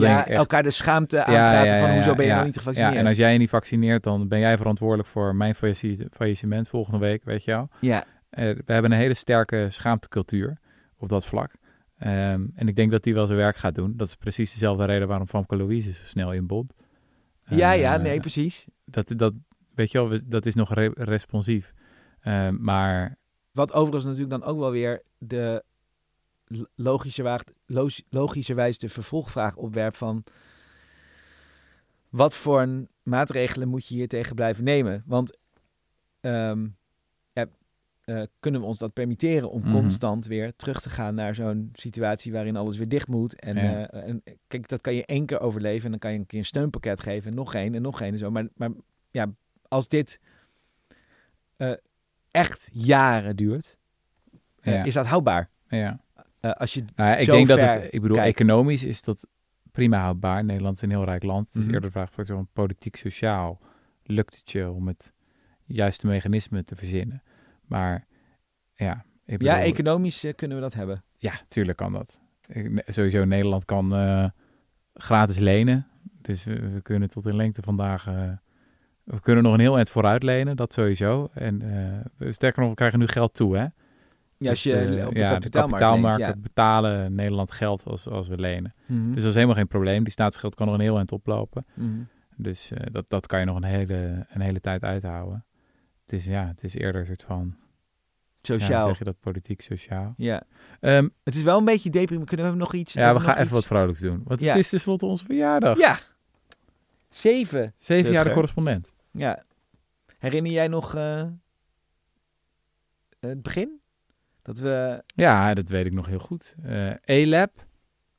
Dat 0.00 0.08
ja, 0.08 0.14
denk 0.14 0.20
ik 0.20 0.26
echt. 0.28 0.38
elkaar 0.38 0.62
de 0.62 0.70
schaamte 0.70 1.24
aanpraten 1.24 1.78
van 1.80 1.90
hoezo 1.94 2.14
ben 2.14 2.26
je 2.26 2.32
nou 2.32 2.44
niet 2.44 2.56
gevaccineerd. 2.56 2.92
Ja, 2.94 3.00
en 3.00 3.06
als 3.06 3.16
jij 3.16 3.32
je 3.32 3.38
niet 3.38 3.50
vaccineert, 3.50 4.02
dan 4.02 4.28
ben 4.28 4.38
jij 4.38 4.56
verantwoordelijk 4.56 5.08
voor 5.08 5.34
mijn 5.36 5.54
faillissement 6.10 6.68
volgende 6.68 6.98
week, 6.98 7.24
weet 7.24 7.44
je 7.44 7.50
wel. 7.50 7.68
ja. 7.80 8.04
Eh, 8.30 8.44
we 8.44 8.72
hebben 8.72 8.92
een 8.92 8.98
hele 8.98 9.14
sterke 9.14 9.66
schaamtecultuur 9.70 10.56
op 10.96 11.08
dat 11.08 11.26
vlak. 11.26 11.50
Ehm, 11.98 12.46
en 12.54 12.68
ik 12.68 12.76
denk 12.76 12.90
dat 12.90 13.02
die 13.02 13.14
wel 13.14 13.26
zijn 13.26 13.38
werk 13.38 13.56
gaat 13.56 13.74
doen. 13.74 13.92
Dat 13.96 14.06
is 14.06 14.14
precies 14.14 14.52
dezelfde 14.52 14.84
reden 14.84 15.08
waarom 15.08 15.26
Famke 15.26 15.56
Louise 15.56 15.92
zo 15.92 16.04
snel 16.04 16.32
inbond. 16.32 16.72
ja, 17.44 17.72
Eh, 17.72 17.80
ja, 17.80 17.96
nee, 17.96 18.20
precies. 18.20 18.64
Dat, 18.84 19.12
dat, 19.16 19.34
weet 19.74 19.90
je 19.90 19.98
wel, 19.98 20.08
we- 20.08 20.22
dat 20.26 20.46
is 20.46 20.54
nog 20.54 20.74
re- 20.74 20.90
responsief. 20.94 21.72
Ehm, 22.20 22.56
maar 22.60 23.16
Wat 23.52 23.72
overigens 23.72 24.04
natuurlijk 24.04 24.30
dan 24.40 24.44
ook 24.52 24.58
wel 24.58 24.70
weer 24.70 25.02
de 25.18 25.64
l- 26.58 26.66
logische 26.74 27.22
waagt, 27.22 27.52
loos- 27.66 28.02
logischerwijs 28.08 28.78
de 28.78 28.88
vervolgvraag 28.88 29.56
opwerpt 29.56 29.96
van 29.96 30.24
wat 32.08 32.34
voor 32.36 32.86
maatregelen 33.02 33.68
moet 33.68 33.86
je 33.86 33.94
hier 33.94 34.08
tegen 34.08 34.34
blijven 34.34 34.64
nemen? 34.64 35.02
Want 35.06 35.38
ehm, 36.20 36.68
ja, 37.32 37.46
eh, 38.04 38.22
kunnen 38.40 38.60
we 38.60 38.66
ons 38.66 38.78
dat 38.78 38.92
permitteren 38.92 39.50
om 39.50 39.60
Mhm. 39.62 39.70
constant 39.72 40.26
weer 40.26 40.56
terug 40.56 40.80
te 40.80 40.90
gaan 40.90 41.14
naar 41.14 41.34
zo'n 41.34 41.70
situatie 41.72 42.32
waarin 42.32 42.56
alles 42.56 42.76
weer 42.76 42.88
dicht 42.88 43.08
moet? 43.08 43.40
En, 43.40 43.56
Ja. 43.56 43.88
eh, 43.90 44.08
en 44.08 44.22
kijk, 44.48 44.68
dat 44.68 44.80
kan 44.80 44.94
je 44.94 45.06
één 45.06 45.26
keer 45.26 45.40
overleven 45.40 45.84
en 45.84 45.90
dan 45.90 45.98
kan 45.98 46.12
je 46.12 46.18
een 46.18 46.26
keer 46.26 46.38
een 46.38 46.44
steunpakket 46.44 47.00
geven 47.00 47.30
en 47.30 47.36
nog 47.36 47.54
één 47.54 47.74
en 47.74 47.82
nog 47.82 48.00
één 48.00 48.12
en 48.12 48.18
zo. 48.18 48.30
Maar, 48.30 48.48
maar 48.54 48.70
ja, 49.10 49.32
als 49.68 49.88
dit 49.88 50.20
eh, 51.56 51.72
echt 52.30 52.68
jaren 52.72 53.36
duurt, 53.36 53.76
Ja. 54.62 54.84
is 54.84 54.94
dat 54.94 55.06
houdbaar? 55.06 55.50
ja, 55.68 56.00
Eh, 56.42 56.50
als 56.52 56.74
je 56.74 56.84
Nou 56.96 57.16
ik 57.20 57.26
denk 57.26 57.46
dat 57.48 57.60
het, 57.60 57.88
ik 57.90 58.00
bedoel, 58.00 58.16
kijkt. 58.16 58.40
economisch 58.40 58.84
is 58.84 59.02
dat 59.02 59.26
prima 59.72 60.00
houdbaar. 60.00 60.44
Nederland 60.44 60.74
is 60.76 60.82
een 60.82 60.90
heel 60.90 61.04
rijk 61.04 61.22
land. 61.22 61.46
Het 61.46 61.56
is 61.56 61.62
Mhm. 61.64 61.74
eerder 61.74 61.90
de 61.90 61.96
vraag 61.96 62.12
voor 62.12 62.24
zo'n 62.24 62.48
politiek-sociaal. 62.52 63.60
Lukt 64.02 64.36
het 64.36 64.50
je 64.50 64.70
om 64.70 64.86
het 64.86 65.12
juiste 65.64 66.06
mechanisme 66.06 66.64
te 66.64 66.76
verzinnen? 66.76 67.22
Maar 67.66 68.06
ja, 68.74 69.04
ik 69.24 69.38
bedoel, 69.38 69.54
ja, 69.54 69.60
economisch 69.62 70.24
eh, 70.24 70.34
kunnen 70.34 70.56
we 70.56 70.62
dat 70.62 70.74
hebben. 70.74 71.04
Ja, 71.16 71.32
tuurlijk 71.48 71.78
kan 71.78 71.92
dat. 71.92 72.20
Ik- 72.46 72.82
Sowieso 72.86 73.24
Nederland 73.24 73.64
kan 73.64 73.94
eh, 73.94 74.28
gratis 74.94 75.38
lenen. 75.38 75.86
Dus 76.02 76.44
we, 76.44 76.68
we 76.70 76.80
kunnen 76.82 77.08
tot 77.08 77.26
in 77.26 77.36
lengte 77.36 77.62
vandaag... 77.62 78.04
we 79.04 79.20
kunnen 79.20 79.44
nog 79.44 79.52
een 79.54 79.60
heel 79.60 79.76
eind 79.76 79.90
vooruit 79.90 80.22
lenen, 80.22 80.56
dat 80.56 80.72
sowieso. 80.72 81.28
En 81.34 81.58
we- 82.16 82.32
sterker 82.32 82.60
nog, 82.60 82.70
we 82.70 82.76
krijgen 82.76 82.98
nu 82.98 83.06
geld 83.06 83.34
toe, 83.34 83.56
hè? 83.56 83.66
Ja, 84.42 84.50
als 84.50 84.62
Dus, 84.62 84.72
je 84.72 84.78
eh, 85.00 85.06
op 85.06 85.14
de 85.14 85.20
ja, 85.20 85.30
kapitaalmarkt, 85.32 85.78
kapitaalmarkten 85.84 86.26
denkt, 86.26 86.42
betalen 86.42 87.14
Nederland 87.14 87.50
geld 87.50 87.84
als, 87.84 88.08
als 88.08 88.28
we 88.28 88.38
lenen. 88.38 88.74
Mhm. 88.86 89.06
Dus 89.12 89.20
dat 89.20 89.28
is 89.30 89.34
helemaal 89.34 89.56
geen 89.56 89.68
probleem. 89.68 90.02
Die 90.02 90.12
staatsschuld 90.12 90.54
kan 90.54 90.66
nog 90.66 90.74
een 90.74 90.80
heel 90.82 90.96
eind 90.96 91.12
oplopen. 91.12 91.66
Mhm. 91.74 91.88
Dus 92.36 92.70
eh, 92.70 92.86
dat, 92.92 93.08
dat 93.08 93.26
kan 93.26 93.40
je 93.40 93.46
nog 93.46 93.56
een 93.56 93.64
hele, 93.64 94.26
een 94.28 94.40
hele 94.40 94.60
tijd 94.60 94.82
uithouden. 94.84 95.44
Het 96.00 96.12
is, 96.12 96.24
ja, 96.24 96.46
het 96.46 96.64
is 96.64 96.74
eerder 96.74 97.00
een 97.00 97.06
soort 97.06 97.22
van... 97.22 97.56
Ja, 98.40 98.58
Sociaal. 98.58 98.88
zeg 98.88 98.98
je 98.98 99.04
dat? 99.04 99.20
Politiek, 99.20 99.60
sociaal. 99.60 100.14
Ja. 100.16 100.42
Ehm, 100.80 101.08
Het 101.24 101.34
is 101.34 101.42
wel 101.42 101.58
een 101.58 101.64
beetje 101.64 101.90
deprimerend. 101.90 102.28
Kunnen 102.28 102.50
we 102.52 102.56
nog 102.58 102.74
iets? 102.74 102.92
ja, 102.92 103.12
we 103.14 103.20
gaan 103.20 103.30
even 103.32 103.42
iets? 103.42 103.52
wat 103.52 103.66
vrolijks 103.66 104.00
doen. 104.00 104.20
Want 104.24 104.40
het 104.40 104.56
is 104.56 104.68
tenslotte 104.68 105.06
onze 105.06 105.24
verjaardag. 105.24 105.78
Ja. 105.78 105.98
Zeven. 107.08 107.74
Zeven 107.76 108.12
jaar 108.12 108.24
de 108.24 108.32
correspondent. 108.32 108.92
Ja. 109.10 109.42
Herinner 110.18 110.52
jij 110.52 110.68
nog 110.68 110.94
eh, 110.94 111.22
het 113.20 113.42
begin? 113.42 113.80
Dat 114.42 114.58
we... 114.58 115.02
Ja, 115.06 115.54
dat 115.54 115.68
weet 115.68 115.86
ik 115.86 115.92
nog 115.92 116.06
heel 116.06 116.18
goed. 116.18 116.54
Eh 116.62 116.90
E-Lab. 117.04 117.50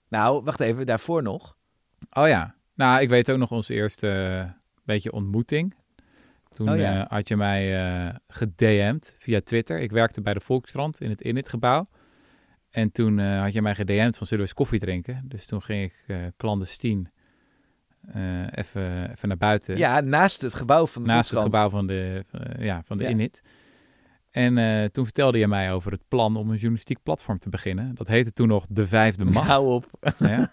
Nou, 0.09 0.43
wacht 0.43 0.59
even. 0.59 0.85
Daarvoor 0.85 1.23
nog. 1.23 1.57
Oh 2.11 2.27
ja. 2.27 2.55
Nou, 2.75 3.01
ik 3.01 3.09
weet 3.09 3.31
ook 3.31 3.37
nog 3.37 3.51
onze 3.51 3.73
eerste 3.73 4.09
eh, 4.09 4.49
beetje 4.83 5.11
ontmoeting. 5.11 5.75
Toen 6.49 6.69
Oh 6.69 6.77
ja. 6.77 7.01
eh, 7.03 7.09
had 7.09 7.27
je 7.27 7.35
mij 7.35 7.85
eh 7.85 8.15
gedM'd 8.27 9.15
via 9.17 9.41
Twitter. 9.41 9.79
Ik 9.79 9.91
werkte 9.91 10.21
bij 10.21 10.33
de 10.33 10.39
Volkskrant 10.39 11.01
in 11.01 11.09
het 11.09 11.21
Init-gebouw. 11.21 11.87
En 12.69 12.91
toen 12.91 13.19
eh, 13.19 13.41
had 13.41 13.53
je 13.53 13.61
mij 13.61 13.75
gedM'd 13.75 14.17
van 14.17 14.27
zullen 14.27 14.43
we 14.43 14.49
eens 14.49 14.53
koffie 14.53 14.79
drinken. 14.79 15.21
Dus 15.27 15.45
toen 15.45 15.61
ging 15.61 15.83
ik 15.83 16.03
eh 16.07 16.17
clandestien 16.37 17.07
eh, 18.07 18.41
even, 18.51 19.11
even 19.11 19.27
naar 19.27 19.37
buiten. 19.37 19.77
Ja, 19.77 19.99
naast 19.99 20.41
het 20.41 20.53
gebouw 20.53 20.87
van 20.87 21.01
de 21.03 21.07
naast 21.07 21.29
het 21.29 21.39
gebouw 21.39 21.69
van 21.69 21.87
de, 21.87 22.23
van, 22.29 22.39
eh, 22.39 22.65
ja, 22.65 22.81
van 22.85 22.97
de 22.97 23.03
Ja. 23.03 23.09
Init. 23.09 23.41
En 24.33 24.57
eh, 24.57 24.85
toen 24.85 25.03
vertelde 25.03 25.37
je 25.37 25.47
mij 25.47 25.73
over 25.73 25.91
het 25.91 26.01
plan 26.07 26.35
om 26.35 26.47
een 26.49 26.55
journalistiek 26.55 26.97
platform 27.03 27.39
te 27.39 27.49
beginnen. 27.49 27.95
Dat 27.95 28.07
heette 28.07 28.31
toen 28.33 28.47
nog 28.47 28.65
De 28.69 28.87
Vijfde 28.87 29.25
Macht. 29.25 29.47
Hou 29.47 29.67
op. 29.67 29.85
Ja. 30.19 30.51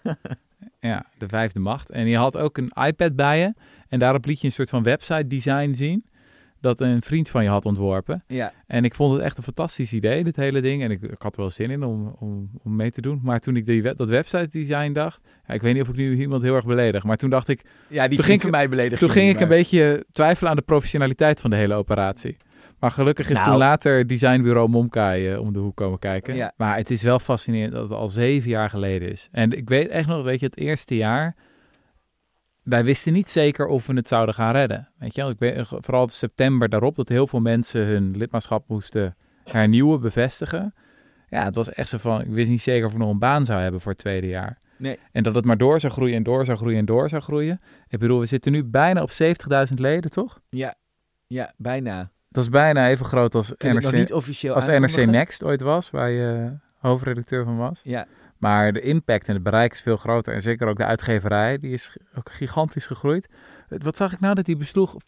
ja, 0.79 1.05
De 1.17 1.27
Vijfde 1.27 1.59
Macht. 1.59 1.89
En 1.89 2.07
je 2.07 2.17
had 2.17 2.37
ook 2.37 2.57
een 2.57 2.71
iPad 2.85 3.15
bij 3.15 3.39
je. 3.39 3.53
En 3.87 3.99
daarop 3.99 4.25
liet 4.25 4.39
je 4.41 4.45
een 4.47 4.53
soort 4.53 4.69
van 4.69 4.83
website 4.83 5.27
design 5.27 5.73
zien. 5.73 6.05
Dat 6.59 6.79
een 6.79 7.01
vriend 7.01 7.29
van 7.29 7.43
je 7.43 7.49
had 7.49 7.65
ontworpen. 7.65 8.23
Ja. 8.27 8.53
En 8.67 8.83
ik 8.83 8.95
vond 8.95 9.13
het 9.13 9.21
echt 9.21 9.37
een 9.37 9.43
fantastisch 9.43 9.93
idee, 9.93 10.23
dit 10.23 10.35
hele 10.35 10.61
ding. 10.61 10.83
En 10.83 10.91
ik, 10.91 11.01
ik 11.01 11.21
had 11.21 11.35
er 11.35 11.41
wel 11.41 11.49
zin 11.49 11.69
in 11.69 11.83
om, 11.83 12.15
om, 12.19 12.49
om 12.63 12.75
mee 12.75 12.89
te 12.91 13.01
doen. 13.01 13.19
Maar 13.23 13.39
toen 13.39 13.55
ik 13.55 13.65
die, 13.65 13.81
dat 13.93 14.09
website 14.09 14.47
design 14.47 14.91
dacht... 14.91 15.21
Ja, 15.47 15.53
ik 15.53 15.61
weet 15.61 15.73
niet 15.73 15.81
of 15.83 15.89
ik 15.89 15.95
nu 15.95 16.15
iemand 16.19 16.41
heel 16.41 16.55
erg 16.55 16.65
beledig. 16.65 17.03
Maar 17.03 17.17
toen 17.17 17.29
dacht 17.29 17.47
ik... 17.47 17.61
Ja, 17.87 18.07
die 18.07 18.17
Toen 18.17 18.25
ging 18.25 18.43
ik- 18.43 18.51
mij 18.51 18.69
beledigd. 18.69 18.99
Toen 19.01 19.09
ging 19.09 19.29
ik 19.33 19.39
een 19.39 19.47
beetje 19.47 20.05
twijfelen 20.11 20.49
aan 20.49 20.55
de 20.57 20.61
professionaliteit 20.61 21.41
van 21.41 21.49
de 21.49 21.55
hele 21.55 21.73
operatie. 21.73 22.37
Maar 22.81 22.91
gelukkig 22.91 23.29
is 23.29 23.35
Nou. 23.35 23.49
toen 23.49 23.57
later 23.57 24.07
designbureau 24.07 24.69
Momkai 24.69 25.31
eh, 25.31 25.39
om 25.39 25.53
de 25.53 25.59
hoek 25.59 25.75
komen 25.75 25.99
kijken. 25.99 26.35
Ja. 26.35 26.53
Maar 26.57 26.77
het 26.77 26.91
is 26.91 27.03
wel 27.03 27.19
fascinerend 27.19 27.73
dat 27.73 27.81
het 27.81 27.91
al 27.91 28.09
zeven 28.09 28.49
jaar 28.49 28.69
geleden 28.69 29.11
is. 29.11 29.29
En 29.31 29.51
ik 29.51 29.69
weet 29.69 29.87
echt 29.87 30.07
nog, 30.07 30.23
weet 30.23 30.39
je, 30.39 30.45
het 30.45 30.57
eerste 30.57 30.95
jaar... 30.95 31.35
Wij 32.63 32.83
wisten 32.83 33.13
niet 33.13 33.29
zeker 33.29 33.67
of 33.67 33.85
we 33.85 33.93
het 33.93 34.07
zouden 34.07 34.35
gaan 34.35 34.51
redden. 34.51 34.89
Weet 34.97 35.15
je 35.15 35.23
ik 35.23 35.39
weet 35.39 35.67
vooral 35.67 36.05
de 36.05 36.11
september 36.11 36.69
daarop... 36.69 36.95
dat 36.95 37.09
heel 37.09 37.27
veel 37.27 37.39
mensen 37.39 37.85
hun 37.85 38.17
lidmaatschap 38.17 38.67
moesten 38.67 39.15
hernieuwen, 39.43 40.01
bevestigen. 40.01 40.73
Ja, 41.29 41.43
het 41.43 41.55
was 41.55 41.69
echt 41.69 41.89
zo 41.89 41.97
van... 41.97 42.21
Ik 42.21 42.27
wist 42.27 42.49
niet 42.49 42.61
zeker 42.61 42.85
of 42.85 42.91
ik 42.91 42.97
nog 42.97 43.09
een 43.09 43.19
baan 43.19 43.45
zou 43.45 43.61
hebben 43.61 43.81
voor 43.81 43.91
het 43.91 44.01
tweede 44.01 44.27
jaar. 44.27 44.57
Nee. 44.77 44.99
En 45.11 45.23
dat 45.23 45.35
het 45.35 45.45
maar 45.45 45.57
door 45.57 45.79
zou 45.79 45.93
groeien 45.93 46.15
en 46.15 46.23
door 46.23 46.45
zou 46.45 46.57
groeien 46.57 46.77
en 46.77 46.85
door 46.85 47.09
zou 47.09 47.21
groeien. 47.21 47.63
Ik 47.87 47.99
bedoel, 47.99 48.19
we 48.19 48.25
zitten 48.25 48.51
nu 48.51 48.63
bijna 48.63 49.01
op 49.01 49.11
70.000 49.11 49.73
leden, 49.75 50.11
toch? 50.11 50.39
Ja. 50.49 50.75
Ja, 51.27 51.53
bijna. 51.57 52.11
Dat 52.31 52.43
is 52.43 52.49
bijna 52.49 52.89
even 52.89 53.05
groot 53.05 53.35
als 53.35 53.53
Kun 53.57 53.69
je 53.69 53.75
het 53.75 53.83
nog 53.83 53.91
NRC, 53.91 54.01
niet 54.01 54.13
officieel 54.13 54.53
als 54.53 54.65
NRC? 54.65 55.05
Next 55.05 55.43
ooit 55.43 55.61
was, 55.61 55.89
waar 55.89 56.09
je 56.09 56.57
hoofdredacteur 56.77 57.43
van 57.43 57.57
was. 57.57 57.79
Ja. 57.83 58.07
Maar 58.37 58.73
de 58.73 58.81
impact 58.81 59.27
en 59.27 59.33
het 59.33 59.43
bereik 59.43 59.71
is 59.73 59.81
veel 59.81 59.97
groter. 59.97 60.33
En 60.33 60.41
zeker 60.41 60.67
ook 60.67 60.77
de 60.77 60.85
uitgeverij, 60.85 61.57
die 61.59 61.71
is 61.71 61.97
ook 62.15 62.31
gigantisch 62.31 62.85
gegroeid. 62.85 63.29
Wat 63.67 63.97
zag 63.97 64.13
ik 64.13 64.19
nou? 64.19 64.35
Dat 64.35 64.45
die 64.45 64.57
besloeg 64.57 64.95
45% 65.01 65.03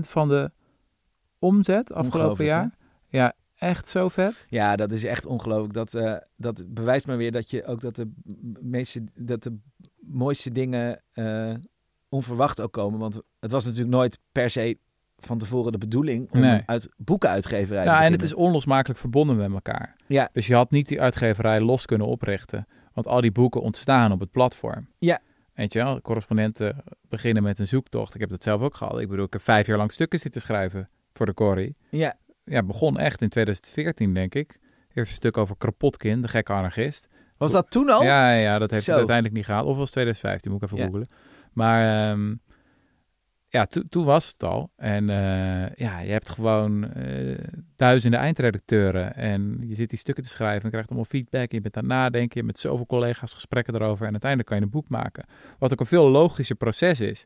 van 0.00 0.28
de 0.28 0.50
omzet 1.38 1.92
afgelopen 1.92 2.44
jaar. 2.44 2.74
Ja, 3.06 3.32
echt 3.54 3.86
zo 3.86 4.08
vet. 4.08 4.46
Ja, 4.48 4.76
dat 4.76 4.92
is 4.92 5.04
echt 5.04 5.26
ongelooflijk. 5.26 5.72
Dat, 5.72 5.94
eh, 5.94 6.16
dat 6.36 6.64
bewijst 6.68 7.06
maar 7.06 7.16
weer 7.16 7.32
dat 7.32 7.50
je 7.50 7.64
ook 7.64 7.80
dat 7.80 7.96
de 7.96 8.12
meeste, 8.60 9.04
dat 9.14 9.42
de 9.42 9.58
mooiste 10.00 10.52
dingen 10.52 11.02
eh, 11.12 11.54
onverwacht 12.08 12.60
ook 12.60 12.72
komen. 12.72 12.98
Want 12.98 13.20
het 13.40 13.50
was 13.50 13.64
natuurlijk 13.64 13.94
nooit 13.94 14.20
per 14.32 14.50
se 14.50 14.78
van 15.20 15.38
tevoren 15.38 15.72
de 15.72 15.78
bedoeling 15.78 16.30
om 16.32 16.40
Nee. 16.40 16.62
uit 16.66 16.92
boekenuitgeverij 16.96 17.84
te 17.84 17.90
Ja, 17.90 18.02
en 18.04 18.12
het 18.12 18.22
is 18.22 18.34
onlosmakelijk 18.34 19.00
verbonden 19.00 19.36
met 19.36 19.52
elkaar. 19.52 19.94
Ja. 20.06 20.28
Dus 20.32 20.46
je 20.46 20.54
had 20.54 20.70
niet 20.70 20.88
die 20.88 21.00
uitgeverij 21.00 21.60
los 21.60 21.86
kunnen 21.86 22.06
oprichten. 22.06 22.66
Want 22.92 23.06
al 23.06 23.20
die 23.20 23.32
boeken 23.32 23.60
ontstaan 23.60 24.12
op 24.12 24.20
het 24.20 24.30
platform. 24.30 24.88
Ja. 24.98 25.18
Weet 25.54 25.72
je 25.72 25.78
wel, 25.78 26.00
correspondenten 26.00 26.82
beginnen 27.08 27.42
met 27.42 27.58
een 27.58 27.66
zoektocht. 27.66 28.14
Ik 28.14 28.20
heb 28.20 28.30
dat 28.30 28.42
zelf 28.42 28.60
ook 28.60 28.74
gehad. 28.76 29.00
Ik 29.00 29.08
bedoel, 29.08 29.24
ik 29.24 29.32
heb 29.32 29.42
vijf 29.42 29.66
jaar 29.66 29.76
lang 29.76 29.92
stukken 29.92 30.18
zitten 30.18 30.40
schrijven 30.40 30.88
voor 31.12 31.26
de 31.26 31.34
Corrie. 31.34 31.76
Ja, 31.90 32.14
Ja, 32.44 32.62
begon 32.62 32.98
echt 32.98 33.22
in 33.22 33.28
2014, 33.28 34.14
denk 34.14 34.34
ik. 34.34 34.58
Eerst 34.94 35.10
een 35.10 35.16
stuk 35.16 35.36
over 35.36 35.56
Kropotkin, 35.58 36.20
de 36.20 36.28
gekke 36.28 36.52
anarchist. 36.52 37.08
was 37.36 37.52
dat 37.52 37.70
toen 37.70 37.90
al? 37.90 38.02
Ja, 38.02 38.32
ja, 38.32 38.58
dat 38.58 38.70
heeft 38.70 38.82
Zo. 38.82 38.88
het 38.90 38.98
uiteindelijk 38.98 39.36
niet 39.36 39.44
gehaald. 39.44 39.66
Of 39.66 39.72
was 39.76 39.82
het 39.82 39.92
2015, 39.92 40.50
moet 40.50 40.62
ik 40.62 40.66
even 40.66 40.78
Ja. 40.78 40.84
googlen. 40.84 41.06
Maar 41.52 42.10
ehm, 42.10 42.34
ja, 43.48 43.66
to- 43.66 43.82
toen 43.82 44.04
was 44.04 44.32
het 44.32 44.42
al. 44.42 44.70
En 44.76 45.10
eh, 45.10 45.74
ja, 45.74 45.98
je 45.98 46.10
hebt 46.10 46.28
gewoon 46.28 46.92
eh, 46.92 47.38
duizenden 47.76 48.20
eindredacteuren. 48.20 49.14
En 49.14 49.58
je 49.66 49.74
zit 49.74 49.88
die 49.88 49.98
stukken 49.98 50.24
te 50.24 50.30
schrijven 50.30 50.62
en 50.62 50.70
krijgt 50.70 50.88
allemaal 50.88 51.08
feedback. 51.08 51.52
Je 51.52 51.60
bent 51.60 51.76
aan 51.76 51.82
het 51.82 51.92
nadenken, 51.92 52.28
je 52.28 52.34
hebt 52.34 52.46
met 52.46 52.58
zoveel 52.58 52.86
collega's 52.86 53.34
gesprekken 53.34 53.74
erover. 53.74 54.04
En 54.06 54.10
uiteindelijk 54.10 54.50
kan 54.50 54.58
je 54.58 54.64
een 54.64 54.70
boek 54.70 54.88
maken. 54.88 55.26
Wat 55.58 55.72
ook 55.72 55.80
een 55.80 55.86
veel 55.86 56.08
logischer 56.08 56.56
proces 56.56 57.00
is 57.00 57.24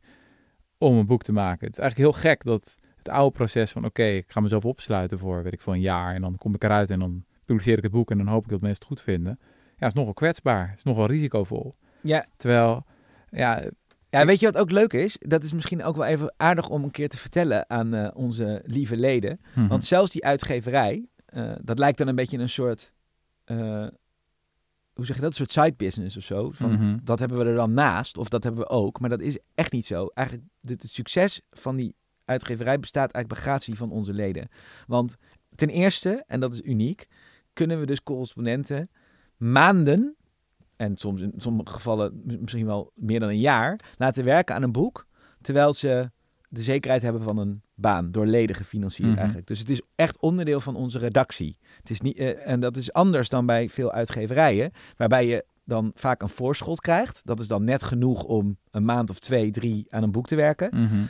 om 0.78 0.98
een 0.98 1.06
boek 1.06 1.22
te 1.22 1.32
maken. 1.32 1.66
Het 1.66 1.76
is 1.76 1.82
eigenlijk 1.82 2.12
heel 2.12 2.20
gek 2.30 2.44
dat 2.44 2.74
het 2.96 3.08
oude 3.08 3.36
proces 3.36 3.72
van... 3.72 3.84
oké, 3.84 4.04
ik 4.04 4.30
ga 4.30 4.40
mezelf 4.40 4.64
opsluiten 4.64 5.18
voor, 5.18 5.42
weet 5.42 5.52
ik 5.52 5.60
veel, 5.60 5.72
een 5.72 5.80
jaar... 5.80 6.14
en 6.14 6.20
dan 6.20 6.36
kom 6.36 6.54
ik 6.54 6.64
eruit 6.64 6.90
en 6.90 6.98
dan 6.98 7.24
publiceer 7.44 7.76
ik 7.76 7.82
het 7.82 7.92
boek... 7.92 8.10
en 8.10 8.18
dan 8.18 8.26
hoop 8.26 8.44
ik 8.44 8.50
dat 8.50 8.60
mensen 8.60 8.78
het 8.78 8.88
goed 8.88 9.00
vinden. 9.00 9.38
Ja, 9.76 9.86
is 9.86 9.92
nogal 9.92 10.12
kwetsbaar. 10.12 10.72
is 10.76 10.82
nogal 10.82 11.06
risicovol. 11.06 11.72
Ja. 12.00 12.26
Terwijl, 12.36 12.84
ja, 13.30 13.62
Ja, 14.18 14.26
weet 14.26 14.40
je 14.40 14.46
wat 14.46 14.58
ook 14.58 14.70
leuk 14.70 14.92
is? 14.92 15.16
Dat 15.18 15.44
is 15.44 15.52
misschien 15.52 15.82
ook 15.84 15.96
wel 15.96 16.04
even 16.06 16.34
aardig 16.36 16.68
om 16.68 16.84
een 16.84 16.90
keer 16.90 17.08
te 17.08 17.16
vertellen 17.18 17.70
aan 17.70 17.94
eh, 17.94 18.08
onze 18.14 18.62
lieve 18.64 18.96
leden. 18.96 19.40
mhm. 19.54 19.68
Want 19.68 19.84
zelfs 19.84 20.12
die 20.12 20.24
uitgeverij, 20.24 21.06
eh, 21.26 21.52
dat 21.62 21.78
lijkt 21.78 21.98
dan 21.98 22.08
een 22.08 22.14
beetje 22.14 22.38
een 22.38 22.48
soort, 22.48 22.92
eh, 23.44 23.86
hoe 24.92 25.06
zeg 25.06 25.16
je 25.16 25.22
dat? 25.22 25.30
Een 25.30 25.46
soort 25.46 25.52
side 25.52 25.74
business 25.76 26.16
of 26.16 26.22
zo. 26.22 26.50
Van, 26.50 26.72
Mhm. 26.72 26.98
Dat 27.02 27.18
hebben 27.18 27.38
we 27.38 27.44
er 27.44 27.54
dan 27.54 27.72
naast, 27.74 28.18
of 28.18 28.28
dat 28.28 28.42
hebben 28.42 28.62
we 28.62 28.68
ook. 28.68 29.00
Maar 29.00 29.10
dat 29.10 29.20
is 29.20 29.38
echt 29.54 29.72
niet 29.72 29.86
zo. 29.86 30.06
Eigenlijk, 30.14 30.48
het, 30.60 30.82
het 30.82 30.90
succes 30.90 31.40
van 31.50 31.76
die 31.76 31.94
uitgeverij 32.24 32.78
bestaat 32.78 33.12
eigenlijk 33.12 33.34
bij 33.34 33.52
gratie 33.52 33.76
van 33.76 33.90
onze 33.90 34.12
leden. 34.12 34.48
Want 34.86 35.16
ten 35.54 35.68
eerste, 35.68 36.24
en 36.26 36.40
dat 36.40 36.52
is 36.52 36.60
uniek, 36.62 37.06
kunnen 37.52 37.80
we 37.80 37.86
dus 37.86 38.02
correspondenten 38.02 38.90
maanden, 39.36 40.16
en 40.83 40.97
soms 40.97 41.20
in 41.20 41.33
sommige 41.37 41.72
gevallen 41.72 42.22
misschien 42.41 42.66
wel 42.66 42.93
meer 42.95 43.20
dan 43.20 43.28
een 43.28 43.39
jaar, 43.41 43.80
laten 43.97 44.24
werken 44.24 44.55
aan 44.55 44.62
een 44.62 44.72
boek. 44.72 45.07
Terwijl 45.41 45.72
ze 45.72 46.11
de 46.49 46.62
zekerheid 46.62 47.03
hebben 47.03 47.22
van 47.22 47.37
een 47.39 47.62
baan, 47.74 48.11
door 48.11 48.26
leden 48.26 48.57
gefinancierd 48.57 49.09
Mhm. 49.09 49.18
eigenlijk. 49.18 49.47
Dus 49.47 49.59
het 49.59 49.70
is 49.70 49.83
echt 49.95 50.20
onderdeel 50.20 50.61
van 50.61 50.76
onze 50.76 50.99
redactie. 50.99 51.59
Het 51.76 51.91
is 51.91 52.01
niet, 52.01 52.18
eh, 52.18 52.49
en 52.49 52.61
dat 52.61 52.76
is 52.76 52.93
anders 52.93 53.28
dan 53.28 53.47
bij 53.47 53.68
veel 53.68 53.93
uitgeverijen, 53.93 54.70
waarbij 54.97 55.26
je 55.26 55.45
dan 55.64 55.91
vaak 55.95 56.22
een 56.22 56.28
voorschot 56.28 56.80
krijgt. 56.80 57.20
Dat 57.26 57.41
is 57.41 57.49
dan 57.49 57.64
net 57.64 57.83
genoeg 57.83 58.24
om 58.24 58.57
een 58.70 58.85
maand 58.85 59.11
of 59.11 59.18
twee, 59.18 59.51
drie 59.51 59.87
aan 59.91 60.03
een 60.03 60.12
boek 60.12 60.26
te 60.26 60.35
werken, 60.37 60.80
Mhm. 60.80 61.03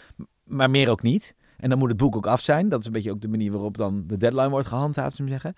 maar 0.44 0.70
meer 0.70 0.90
ook 0.90 1.02
niet. 1.02 1.34
En 1.56 1.68
dan 1.68 1.78
moet 1.78 1.88
het 1.88 1.96
boek 1.96 2.16
ook 2.16 2.26
af 2.26 2.40
zijn. 2.40 2.68
Dat 2.68 2.80
is 2.80 2.86
een 2.86 2.92
beetje 2.92 3.10
ook 3.10 3.20
de 3.20 3.28
manier 3.28 3.52
waarop 3.52 3.76
dan 3.76 4.06
de 4.06 4.16
deadline 4.16 4.48
wordt 4.48 4.68
gehandhaafd, 4.68 5.16
zou 5.16 5.28
ik 5.28 5.40
zeggen. 5.40 5.54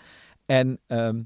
En 0.47 0.79
ehm, 0.87 1.23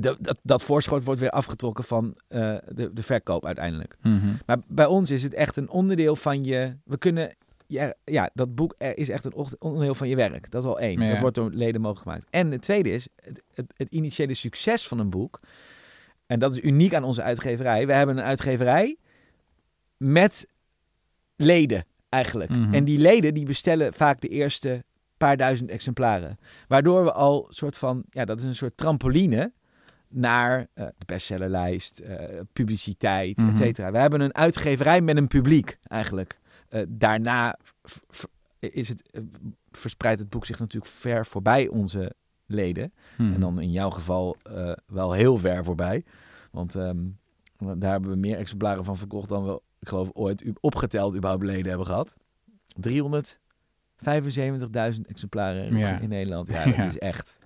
de- 0.00 0.16
dat, 0.20 0.38
dat 0.42 0.62
voorschot 0.62 1.04
wordt 1.04 1.20
weer 1.20 1.30
afgetrokken 1.30 1.84
van 1.84 2.16
eh, 2.28 2.56
de, 2.68 2.92
de 2.92 3.02
verkoop 3.02 3.46
uiteindelijk. 3.46 3.96
Mhm. 4.02 4.26
Maar 4.46 4.58
bij 4.68 4.86
ons 4.86 5.10
is 5.10 5.22
het 5.22 5.34
echt 5.34 5.56
een 5.56 5.68
onderdeel 5.70 6.16
van 6.16 6.44
je. 6.44 6.76
We 6.84 6.98
kunnen. 6.98 7.36
Ja, 7.66 7.94
ja 8.04 8.30
dat 8.34 8.54
boek 8.54 8.74
er 8.78 8.98
is 8.98 9.08
echt 9.08 9.24
een 9.24 9.34
onderdeel 9.58 9.94
van 9.94 10.08
je 10.08 10.16
werk. 10.16 10.50
Dat 10.50 10.62
is 10.62 10.68
al 10.68 10.80
één. 10.80 11.00
Ja. 11.00 11.10
Dat 11.10 11.20
wordt 11.20 11.34
door 11.34 11.50
leden 11.50 11.80
mogelijk 11.80 12.02
gemaakt. 12.06 12.26
En 12.30 12.50
het 12.50 12.62
tweede 12.62 12.90
is 12.90 13.08
het, 13.16 13.42
het, 13.54 13.72
het 13.76 13.88
initiële 13.88 14.34
succes 14.34 14.88
van 14.88 14.98
een 14.98 15.10
boek. 15.10 15.40
En 16.26 16.38
dat 16.38 16.52
is 16.52 16.62
uniek 16.62 16.94
aan 16.94 17.04
onze 17.04 17.22
uitgeverij. 17.22 17.86
We 17.86 17.92
hebben 17.92 18.18
een 18.18 18.24
uitgeverij 18.24 18.96
met 19.96 20.46
leden 21.36 21.84
eigenlijk. 22.08 22.50
Mhm. 22.50 22.74
En 22.74 22.84
die 22.84 22.98
leden 22.98 23.34
die 23.34 23.46
bestellen 23.46 23.94
vaak 23.94 24.20
de 24.20 24.28
eerste 24.28 24.84
paar 25.16 25.36
duizend 25.36 25.70
exemplaren. 25.70 26.38
Waardoor 26.68 27.04
we 27.04 27.12
al 27.12 27.46
soort 27.50 27.78
van, 27.78 28.04
ja, 28.10 28.24
dat 28.24 28.38
is 28.38 28.44
een 28.44 28.54
soort 28.54 28.76
trampoline 28.76 29.52
naar 30.08 30.66
eh, 30.74 30.86
de 30.98 31.04
bestsellerlijst, 31.06 31.98
eh, 31.98 32.40
publiciteit, 32.52 33.36
Mhm. 33.36 33.48
et 33.48 33.56
cetera. 33.56 33.90
We 33.92 33.98
hebben 33.98 34.20
een 34.20 34.34
uitgeverij 34.34 35.00
met 35.00 35.16
een 35.16 35.26
publiek 35.26 35.78
eigenlijk. 35.82 36.38
Eh, 36.68 36.82
daarna 36.88 37.58
is 38.58 38.88
het, 38.88 39.20
verspreidt 39.70 40.20
het 40.20 40.28
boek 40.30 40.44
zich 40.46 40.58
natuurlijk 40.58 40.92
ver 40.92 41.26
voorbij 41.26 41.68
onze 41.68 42.12
leden. 42.46 42.92
Mhm. 43.18 43.32
En 43.32 43.40
dan 43.40 43.60
in 43.60 43.70
jouw 43.70 43.90
geval 43.90 44.36
wel 44.86 45.12
heel 45.12 45.36
ver 45.38 45.64
voorbij. 45.64 46.04
Want 46.50 46.74
ehm, 46.74 46.98
daar 47.78 47.90
hebben 47.90 48.10
we 48.10 48.16
meer 48.16 48.36
exemplaren 48.38 48.84
van 48.84 48.96
verkocht 48.96 49.28
dan 49.28 49.44
we, 49.46 49.60
ik 49.78 49.88
geloof, 49.88 50.10
ooit 50.12 50.44
opgeteld 50.60 51.14
überhaupt 51.16 51.44
leden 51.44 51.68
hebben 51.68 51.86
gehad. 51.86 52.16
375.000 54.00 55.06
exemplaren 55.06 55.64
in, 55.64 55.76
Ja. 55.76 55.98
in 55.98 56.08
Nederland. 56.08 56.48
Ja, 56.48 56.64
dat 56.64 56.74
Ja. 56.74 56.84
is 56.84 56.98
echt... 56.98 57.38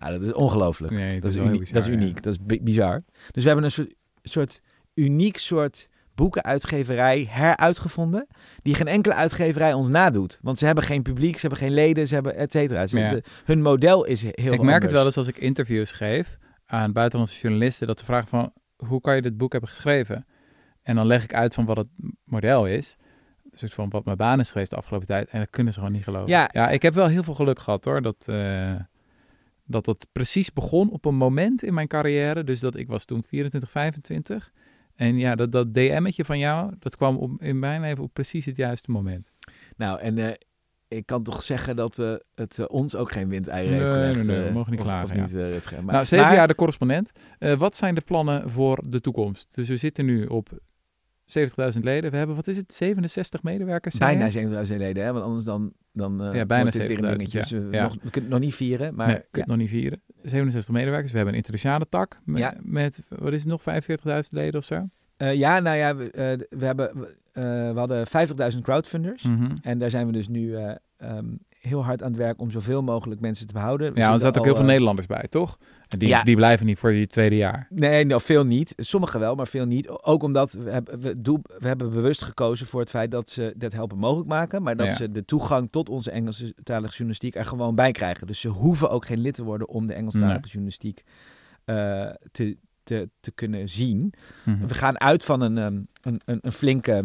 Ja, 0.00 0.10
dat 0.10 0.22
is 0.22 0.32
ongelooflijk. 0.32 0.92
Nee, 0.92 1.20
dat, 1.20 1.30
is 1.30 1.36
uniek, 1.36 1.72
dat 1.72 1.82
is 1.82 1.88
ja. 1.88 1.92
uniek. 1.92 2.22
Dat 2.22 2.32
is 2.32 2.38
bi- 2.42 2.62
bizar. 2.62 3.02
Dus 3.30 3.42
we 3.42 3.48
hebben 3.48 3.64
een 3.64 3.72
soort, 3.72 3.94
soort 4.22 4.60
uniek 4.94 5.38
soort 5.38 5.88
boekenuitgeverij 6.14 7.26
heruitgevonden. 7.30 8.26
Die 8.62 8.74
geen 8.74 8.86
enkele 8.86 9.14
uitgeverij 9.14 9.72
ons 9.72 9.88
nadoet. 9.88 10.38
Want 10.42 10.58
ze 10.58 10.66
hebben 10.66 10.84
geen 10.84 11.02
publiek, 11.02 11.34
ze 11.34 11.40
hebben 11.40 11.58
geen 11.58 11.74
leden, 11.74 12.08
ze 12.08 12.14
hebben 12.14 12.36
et 12.36 12.52
cetera. 12.52 12.86
Ja. 12.90 13.20
hun 13.44 13.62
model 13.62 14.04
is 14.04 14.22
heel 14.22 14.32
ik 14.32 14.44
merk 14.44 14.60
anders. 14.60 14.82
het 14.82 14.92
wel 14.92 15.04
eens 15.04 15.16
als 15.16 15.28
ik 15.28 15.38
interviews 15.38 15.92
geef 15.92 16.38
aan 16.66 16.92
buitenlandse 16.92 17.40
journalisten, 17.40 17.86
dat 17.86 17.98
ze 17.98 18.04
vragen 18.04 18.28
van, 18.28 18.52
hoe 18.76 19.00
kan 19.00 19.14
je 19.14 19.22
dit 19.22 19.36
boek 19.36 19.52
hebben 19.52 19.70
geschreven? 19.70 20.26
En 20.82 20.94
dan 20.94 21.06
leg 21.06 21.24
ik 21.24 21.34
uit 21.34 21.54
van 21.54 21.64
wat 21.64 21.76
het 21.76 21.88
model 22.24 22.66
is. 22.66 22.96
Een 23.50 23.58
soort 23.58 23.74
van 23.74 23.90
wat 23.90 24.04
mijn 24.04 24.16
baan 24.16 24.40
is 24.40 24.50
geweest 24.50 24.70
de 24.70 24.76
afgelopen 24.76 25.06
tijd. 25.06 25.28
En 25.28 25.38
dat 25.38 25.50
kunnen 25.50 25.72
ze 25.72 25.78
gewoon 25.78 25.94
niet 25.94 26.04
geloven. 26.04 26.28
Ja. 26.52 26.68
ik 26.68 26.82
heb 26.82 26.94
wel 26.94 27.06
heel 27.06 27.22
veel 27.22 27.34
geluk 27.34 27.58
gehad 27.58 27.84
hoor. 27.84 28.02
Dat, 28.02 28.28
eh, 28.28 28.74
dat 29.70 29.84
dat 29.84 30.06
precies 30.12 30.52
begon 30.52 30.90
op 30.90 31.04
een 31.04 31.14
moment 31.14 31.62
in 31.62 31.74
mijn 31.74 31.86
carrière. 31.88 32.44
Dus 32.44 32.60
dat 32.60 32.76
ik 32.76 32.88
was 32.88 33.04
toen 33.04 33.22
24, 33.24 33.70
25. 33.70 34.52
En 34.94 35.18
ja, 35.18 35.34
dat, 35.34 35.52
dat 35.52 35.74
DM'tje 35.74 36.24
van 36.24 36.38
jou, 36.38 36.74
dat 36.78 36.96
kwam 36.96 37.16
op, 37.16 37.42
in 37.42 37.58
mijn 37.58 37.80
leven 37.80 38.04
op 38.04 38.12
precies 38.12 38.44
het 38.44 38.56
juiste 38.56 38.90
moment. 38.90 39.30
Nou, 39.76 40.00
en 40.00 40.18
eh, 40.18 40.34
ik 40.88 41.06
kan 41.06 41.22
toch 41.22 41.42
zeggen 41.42 41.76
dat 41.76 41.98
eh, 41.98 42.14
het 42.34 42.58
eh, 42.58 42.64
ons 42.68 42.96
ook 42.96 43.12
geen 43.12 43.28
windeieren 43.28 43.74
heeft 43.78 43.90
Nee, 43.90 44.08
gelegd. 44.08 44.26
nee, 44.26 44.36
nee, 44.36 44.46
we 44.46 44.52
mogen 44.52 44.70
niet 44.72 44.80
klagen, 44.80 45.04
Of 45.10 45.14
ja. 45.14 45.20
niet, 45.20 45.32
Rutger. 45.52 45.84
Maar, 45.84 45.94
nou, 45.94 46.06
zeven 46.06 46.26
maar- 46.26 46.34
jaar 46.34 46.48
de 46.48 46.54
correspondent. 46.54 47.12
Wat 47.38 47.76
zijn 47.76 47.94
de 47.94 48.00
plannen 48.00 48.50
voor 48.50 48.82
de 48.86 49.00
toekomst? 49.00 49.54
Dus 49.54 49.68
we 49.68 49.76
zitten 49.76 50.04
nu 50.04 50.24
op 50.26 50.50
70.000 51.38 51.80
leden. 51.80 52.10
We 52.10 52.16
hebben, 52.16 52.36
wat 52.36 52.46
is 52.46 52.56
het, 52.56 52.74
67 52.74 53.42
medewerkers? 53.42 53.98
Bijna 53.98 54.24
je? 54.24 54.30
7000 54.30 54.78
leden, 54.78 55.04
hè? 55.04 55.12
want 55.12 55.24
anders 55.24 55.44
dan, 55.44 55.72
dan 55.92 56.22
eh 56.24 56.34
Ja, 56.34 56.46
bijna 56.46 56.62
wordt 56.70 56.78
dit 56.78 56.86
weer 56.86 57.04
een 57.04 57.10
70.000, 57.10 57.16
dingetje. 57.16 57.56
ja. 57.56 57.60
Dus, 57.60 57.74
Ja. 57.74 57.82
nog, 57.82 57.92
we 57.92 58.10
kunnen 58.10 58.30
het 58.30 58.30
nog 58.30 58.40
niet 58.40 58.54
vieren, 58.54 58.94
maar 58.94 59.06
nee, 59.06 59.16
ja. 59.16 59.22
het 59.30 59.46
nog 59.46 59.56
niet 59.56 59.68
vieren. 59.68 60.02
67 60.22 60.74
medewerkers. 60.74 61.10
We 61.10 61.16
hebben 61.16 61.34
een 61.34 61.40
internationale 61.40 61.88
tak 61.88 62.16
met, 62.24 62.38
Ja. 62.38 62.54
met 62.62 63.06
wat 63.08 63.32
is 63.32 63.40
het 63.44 63.50
nog, 63.50 63.62
45.000 63.62 64.28
leden 64.30 64.60
of 64.60 64.64
zo? 64.66 64.88
Eh, 65.16 65.34
ja, 65.34 65.60
nou 65.60 65.76
ja, 65.76 65.96
we, 65.96 66.10
eh, 66.10 66.58
we, 66.58 66.64
hebben, 66.64 67.06
we 67.32 67.72
hadden 67.74 68.06
50.000 68.06 68.58
crowdfunders. 68.62 69.22
Mhm. 69.22 69.52
En 69.62 69.78
daar 69.78 69.90
zijn 69.90 70.06
we 70.06 70.12
dus 70.12 70.28
nu 70.28 70.56
eh, 70.56 70.74
ehm, 70.96 71.26
heel 71.60 71.84
hard 71.84 72.02
aan 72.02 72.08
het 72.08 72.18
werk 72.20 72.40
om 72.40 72.50
zoveel 72.50 72.82
mogelijk 72.82 73.20
mensen 73.20 73.46
te 73.46 73.52
behouden. 73.52 73.92
We 73.92 73.98
Ja, 74.00 74.12
er 74.12 74.18
zaten 74.20 74.38
ook 74.40 74.44
heel 74.46 74.54
veel 74.54 74.64
eh, 74.64 74.70
Nederlanders 74.70 75.06
bij, 75.06 75.26
toch? 75.28 75.58
En 75.88 75.98
die, 75.98 76.08
Ja. 76.08 76.22
die 76.22 76.36
blijven 76.36 76.66
niet 76.66 76.78
voor 76.78 76.92
je 76.92 77.06
tweede 77.06 77.36
jaar. 77.36 77.66
Nee, 77.70 78.04
nou, 78.04 78.20
veel 78.20 78.44
niet. 78.46 78.72
Sommigen 78.76 79.20
wel, 79.20 79.34
maar 79.34 79.46
veel 79.48 79.66
niet. 79.66 79.88
Ook 79.88 80.22
omdat 80.22 80.52
we 80.52 80.70
hebben, 80.70 81.00
we, 81.00 81.20
doel, 81.20 81.38
we 81.58 81.66
hebben 81.66 81.90
bewust 81.90 82.22
gekozen 82.22 82.66
voor 82.66 82.80
het 82.80 82.90
feit 82.90 83.10
dat 83.10 83.30
ze 83.30 83.54
dit 83.56 83.72
helpen 83.72 83.98
mogelijk 83.98 84.28
maken. 84.28 84.62
Maar 84.62 84.76
dat 84.76 84.86
Ja. 84.86 84.92
ze 84.92 85.10
de 85.12 85.24
toegang 85.24 85.70
tot 85.70 85.88
onze 85.88 86.10
Engelstalige 86.10 86.90
journalistiek 86.90 87.34
er 87.34 87.46
gewoon 87.46 87.74
bij 87.74 87.92
krijgen. 87.92 88.26
Dus 88.26 88.40
ze 88.40 88.48
hoeven 88.48 88.90
ook 88.90 89.06
geen 89.06 89.18
lid 89.20 89.34
te 89.34 89.44
worden 89.44 89.68
om 89.68 89.86
de 89.86 89.94
Engelstalige 89.94 90.32
Nee. 90.40 90.50
journalistiek 90.50 91.02
eh, 91.64 92.10
te, 92.30 92.56
te, 92.82 93.08
te 93.20 93.30
kunnen 93.30 93.68
zien. 93.68 94.12
Mhm. 94.44 94.66
We 94.66 94.74
gaan 94.74 95.00
uit 95.00 95.24
van 95.24 95.40
een, 95.40 95.58
ehm, 95.58 95.80
een, 96.02 96.20
een, 96.24 96.38
een 96.42 96.52
flinke 96.52 97.04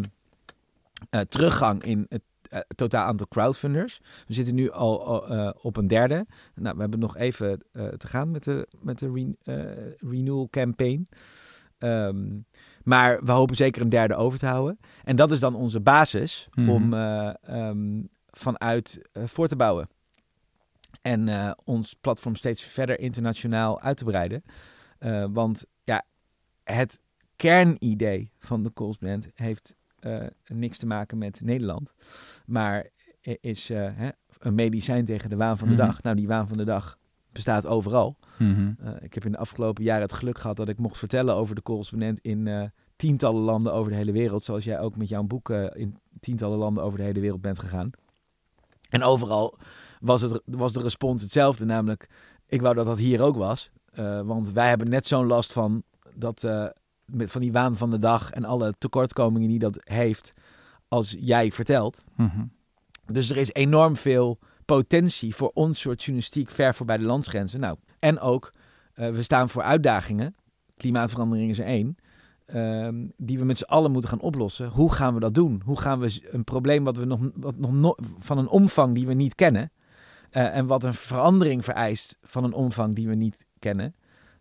eh, 1.10 1.20
teruggang 1.22 1.84
in 1.84 2.06
het 2.10 2.22
eh, 2.56 2.62
totaal 2.76 3.06
aantal 3.06 3.28
crowdfunders. 3.28 4.00
We 4.28 4.34
zitten 4.34 4.56
nu 4.56 4.72
al, 4.72 5.06
al, 5.06 5.28
eh, 5.28 5.52
op 5.62 5.78
een 5.78 5.88
derde. 5.88 6.26
Nou, 6.56 6.76
we 6.76 6.82
hebben 6.82 7.00
nog 7.00 7.18
even 7.18 7.64
eh, 7.72 7.88
te 7.88 8.08
gaan 8.08 8.32
met 8.32 8.44
de, 8.44 8.68
met 8.82 9.00
de 9.00 9.12
re- 9.44 9.96
renewal 10.00 10.48
campaign. 10.50 11.10
Ehm, 11.78 12.40
maar 12.84 13.24
we 13.24 13.32
hopen 13.32 13.56
zeker 13.56 13.82
een 13.82 13.90
derde 13.90 14.16
over 14.16 14.40
te 14.40 14.46
houden. 14.46 14.80
En 15.04 15.16
dat 15.16 15.32
is 15.32 15.40
dan 15.40 15.56
onze 15.56 15.82
basis 15.82 16.48
Mhm. 16.54 16.70
om 16.70 16.94
eh, 16.94 17.34
ehm, 17.42 18.02
vanuit 18.30 19.10
voor 19.14 19.48
te 19.48 19.56
bouwen. 19.56 19.88
En 21.02 21.56
ons 21.64 21.94
platform 21.94 22.36
steeds 22.36 22.64
verder 22.64 23.00
internationaal 23.00 23.82
uit 23.82 23.98
te 23.98 24.04
breiden. 24.06 24.44
Want 25.34 25.66
ja, 25.84 26.04
het 26.64 27.00
kernidee 27.36 28.32
van 28.40 28.64
de 28.64 28.74
Correspondent 28.74 29.30
heeft 29.34 29.76
niks 30.48 30.78
te 30.78 30.86
maken 30.86 31.18
met 31.18 31.42
Nederland. 31.44 31.94
Maar 32.46 32.90
is 33.22 33.70
eh, 33.70 33.90
hè, 33.94 34.10
een 34.40 34.56
medicijn 34.56 35.06
tegen 35.06 35.30
de 35.30 35.36
waan 35.36 35.58
van 35.58 35.68
de 35.68 35.74
Mhm. 35.74 35.86
dag. 35.86 36.02
Nou, 36.02 36.16
die 36.16 36.28
waan 36.28 36.48
van 36.48 36.58
de 36.58 36.64
dag 36.64 36.98
bestaat 37.32 37.66
overal. 37.66 38.18
Mhm. 38.38 38.72
Eh, 38.80 38.92
ik 39.00 39.14
heb 39.14 39.26
in 39.26 39.32
de 39.32 39.38
afgelopen 39.38 39.84
jaren 39.84 40.02
het 40.02 40.14
geluk 40.14 40.38
gehad 40.38 40.58
dat 40.58 40.70
ik 40.70 40.78
mocht 40.80 40.98
vertellen 40.98 41.36
over 41.36 41.56
de 41.56 41.62
correspondent 41.62 42.20
in 42.20 42.48
eh, 42.48 42.64
tientallen 42.96 43.42
landen 43.42 43.74
over 43.74 43.92
de 43.92 43.98
hele 43.98 44.12
wereld. 44.12 44.44
Zoals 44.44 44.64
jij 44.64 44.80
ook 44.80 44.98
met 44.98 45.10
jouw 45.10 45.24
boek 45.24 45.50
eh, 45.50 45.66
in 45.74 45.96
tientallen 46.20 46.58
landen 46.58 46.84
over 46.84 46.98
de 46.98 47.04
hele 47.04 47.20
wereld 47.20 47.42
bent 47.42 47.60
gegaan. 47.60 47.90
En 48.90 49.04
overal 49.04 49.58
was, 50.00 50.22
het, 50.22 50.42
was 50.46 50.74
de 50.74 50.82
respons 50.82 51.22
hetzelfde. 51.22 51.66
Namelijk, 51.66 52.10
ik 52.48 52.62
wou 52.62 52.76
dat 52.76 52.86
dat 52.86 53.00
hier 53.00 53.22
ook 53.22 53.36
was. 53.36 53.72
Want 54.26 54.52
wij 54.52 54.68
hebben 54.70 54.90
net 54.90 55.06
zo'n 55.06 55.26
last 55.26 55.54
van, 55.54 55.84
dat, 56.16 56.48
met, 57.06 57.32
van 57.32 57.42
die 57.42 57.52
waan 57.52 57.76
van 57.76 57.90
de 57.90 57.98
dag 57.98 58.32
en 58.32 58.46
alle 58.46 58.74
tekortkomingen 58.78 59.50
die 59.50 59.60
dat 59.60 59.82
heeft 59.84 60.34
als 60.88 61.16
jij 61.20 61.52
vertelt. 61.52 62.04
Mm 62.16 62.30
-hmm. 62.30 62.52
Dus 63.12 63.30
er 63.30 63.38
is 63.38 63.54
enorm 63.54 63.98
veel 63.98 64.40
potentie 64.66 65.36
voor 65.36 65.52
ons 65.54 65.80
soort 65.80 66.04
journalistiek 66.04 66.50
ver 66.50 66.76
voorbij 66.76 66.98
de 66.98 67.04
landsgrenzen. 67.04 67.60
Nou, 67.60 67.78
en 68.00 68.20
ook, 68.20 68.54
uh, 68.96 69.10
we 69.10 69.22
staan 69.22 69.50
voor 69.50 69.62
uitdagingen. 69.62 70.36
Klimaatverandering 70.78 71.50
is 71.50 71.60
er 71.60 71.66
één. 71.66 71.96
Um, 72.54 73.12
die 73.18 73.40
we 73.40 73.46
met 73.46 73.58
z'n 73.58 73.64
allen 73.64 73.92
moeten 73.92 74.10
gaan 74.10 74.20
oplossen. 74.20 74.68
Hoe 74.68 74.94
gaan 74.94 75.14
we 75.14 75.20
dat 75.20 75.34
doen? 75.34 75.62
Hoe 75.66 75.80
gaan 75.80 76.00
we 76.00 76.28
een 76.32 76.44
probleem 76.44 76.84
wat 76.84 76.98
we 76.98 77.06
nog, 77.06 77.20
wat 77.36 77.58
nog 77.58 77.72
no 77.72 77.94
van 78.20 78.38
een 78.38 78.48
omvang 78.48 78.96
die 78.96 79.08
we 79.08 79.14
niet 79.14 79.36
kennen. 79.36 79.72
Uh, 80.32 80.56
en 80.56 80.66
wat 80.66 80.84
een 80.84 80.94
verandering 80.94 81.64
vereist 81.64 82.18
van 82.22 82.44
een 82.44 82.54
omvang 82.54 82.96
die 82.96 83.08
we 83.08 83.16
niet 83.16 83.46
kennen. 83.60 83.96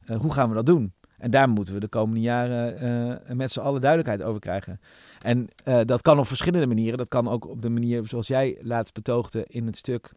Uh, 0.07 0.17
hoe 0.17 0.33
gaan 0.33 0.49
we 0.49 0.55
dat 0.55 0.67
doen? 0.67 0.93
En 1.25 1.31
daar 1.31 1.49
moeten 1.49 1.75
we 1.75 1.81
de 1.81 1.89
komende 1.89 2.21
jaren 2.21 2.85
uh, 3.29 3.37
met 3.37 3.53
z'n 3.53 3.61
allen 3.61 3.81
duidelijkheid 3.81 4.23
over 4.29 4.41
krijgen. 4.41 4.81
En 5.21 5.49
dat 5.87 6.03
kan 6.03 6.19
op 6.19 6.27
verschillende 6.27 6.67
manieren. 6.67 6.99
Dat 6.99 7.09
kan 7.09 7.29
ook 7.29 7.49
op 7.49 7.63
de 7.63 7.69
manier 7.69 8.07
zoals 8.07 8.27
jij 8.27 8.59
laatst 8.61 8.95
betoogde 8.95 9.45
in 9.49 9.67
het 9.67 9.77
stuk. 9.77 10.13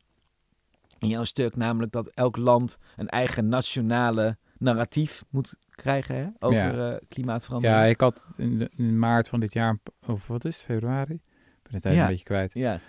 In 1.00 1.08
jouw 1.08 1.24
stuk, 1.24 1.56
namelijk 1.56 1.92
dat 1.92 2.08
elk 2.08 2.38
land 2.38 2.78
een 2.96 3.08
eigen 3.08 3.48
nationale 3.48 4.38
narratief 4.58 5.24
moet 5.30 5.56
krijgen 5.70 6.16
hè, 6.16 6.28
over 6.40 6.78
ja. 6.78 6.92
uh, 6.92 6.98
klimaatverandering. 7.08 7.80
Ja, 7.80 7.86
ik 7.86 8.02
had 8.02 8.34
in, 8.38 8.70
in, 8.76 9.00
maart 9.00 9.30
van 9.30 9.40
dit 9.40 9.54
jaar, 9.54 9.78
of 10.08 10.28
wat 10.28 10.46
is 10.46 10.56
het, 10.56 10.66
februari? 10.66 11.14
Ik 11.14 11.64
ben 11.64 11.74
het 11.74 11.86
even 11.86 11.98
ja. 11.98 12.04
een 12.04 12.10
beetje 12.10 12.24
kwijt. 12.24 12.54
Ja. 12.54 12.80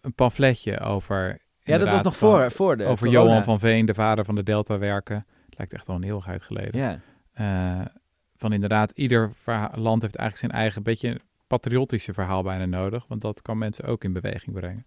Een 0.00 0.14
pamfletje 0.14 0.80
over... 0.80 1.38
Ja, 1.62 1.78
dat 1.78 1.90
was 1.90 2.02
nog 2.02 2.16
voor, 2.16 2.50
voor 2.50 2.76
de 2.76 2.84
Over 2.84 3.06
corona. 3.06 3.24
Johan 3.24 3.44
van 3.44 3.58
Veen, 3.58 3.86
de 3.86 3.94
vader 3.94 4.24
van 4.24 4.34
de 4.34 4.42
Delta 4.42 4.78
werken. 4.78 5.24
Lijkt 5.48 5.72
echt 5.72 5.88
al 5.88 5.94
een 5.94 6.02
eeuwigheid 6.02 6.42
geleden. 6.42 6.80
Ja. 6.80 7.00
Uh, 7.40 7.84
van 8.36 8.52
inderdaad, 8.52 8.90
ieder 8.90 9.32
land 9.74 10.02
heeft 10.02 10.16
eigenlijk 10.16 10.36
zijn 10.36 10.62
eigen 10.62 10.82
beetje 10.82 11.20
patriotische 11.46 12.12
verhaal 12.12 12.42
bijna 12.42 12.64
nodig. 12.64 13.06
Want 13.08 13.20
dat 13.20 13.42
kan 13.42 13.58
mensen 13.58 13.84
ook 13.84 14.04
in 14.04 14.12
beweging 14.12 14.56
brengen. 14.56 14.84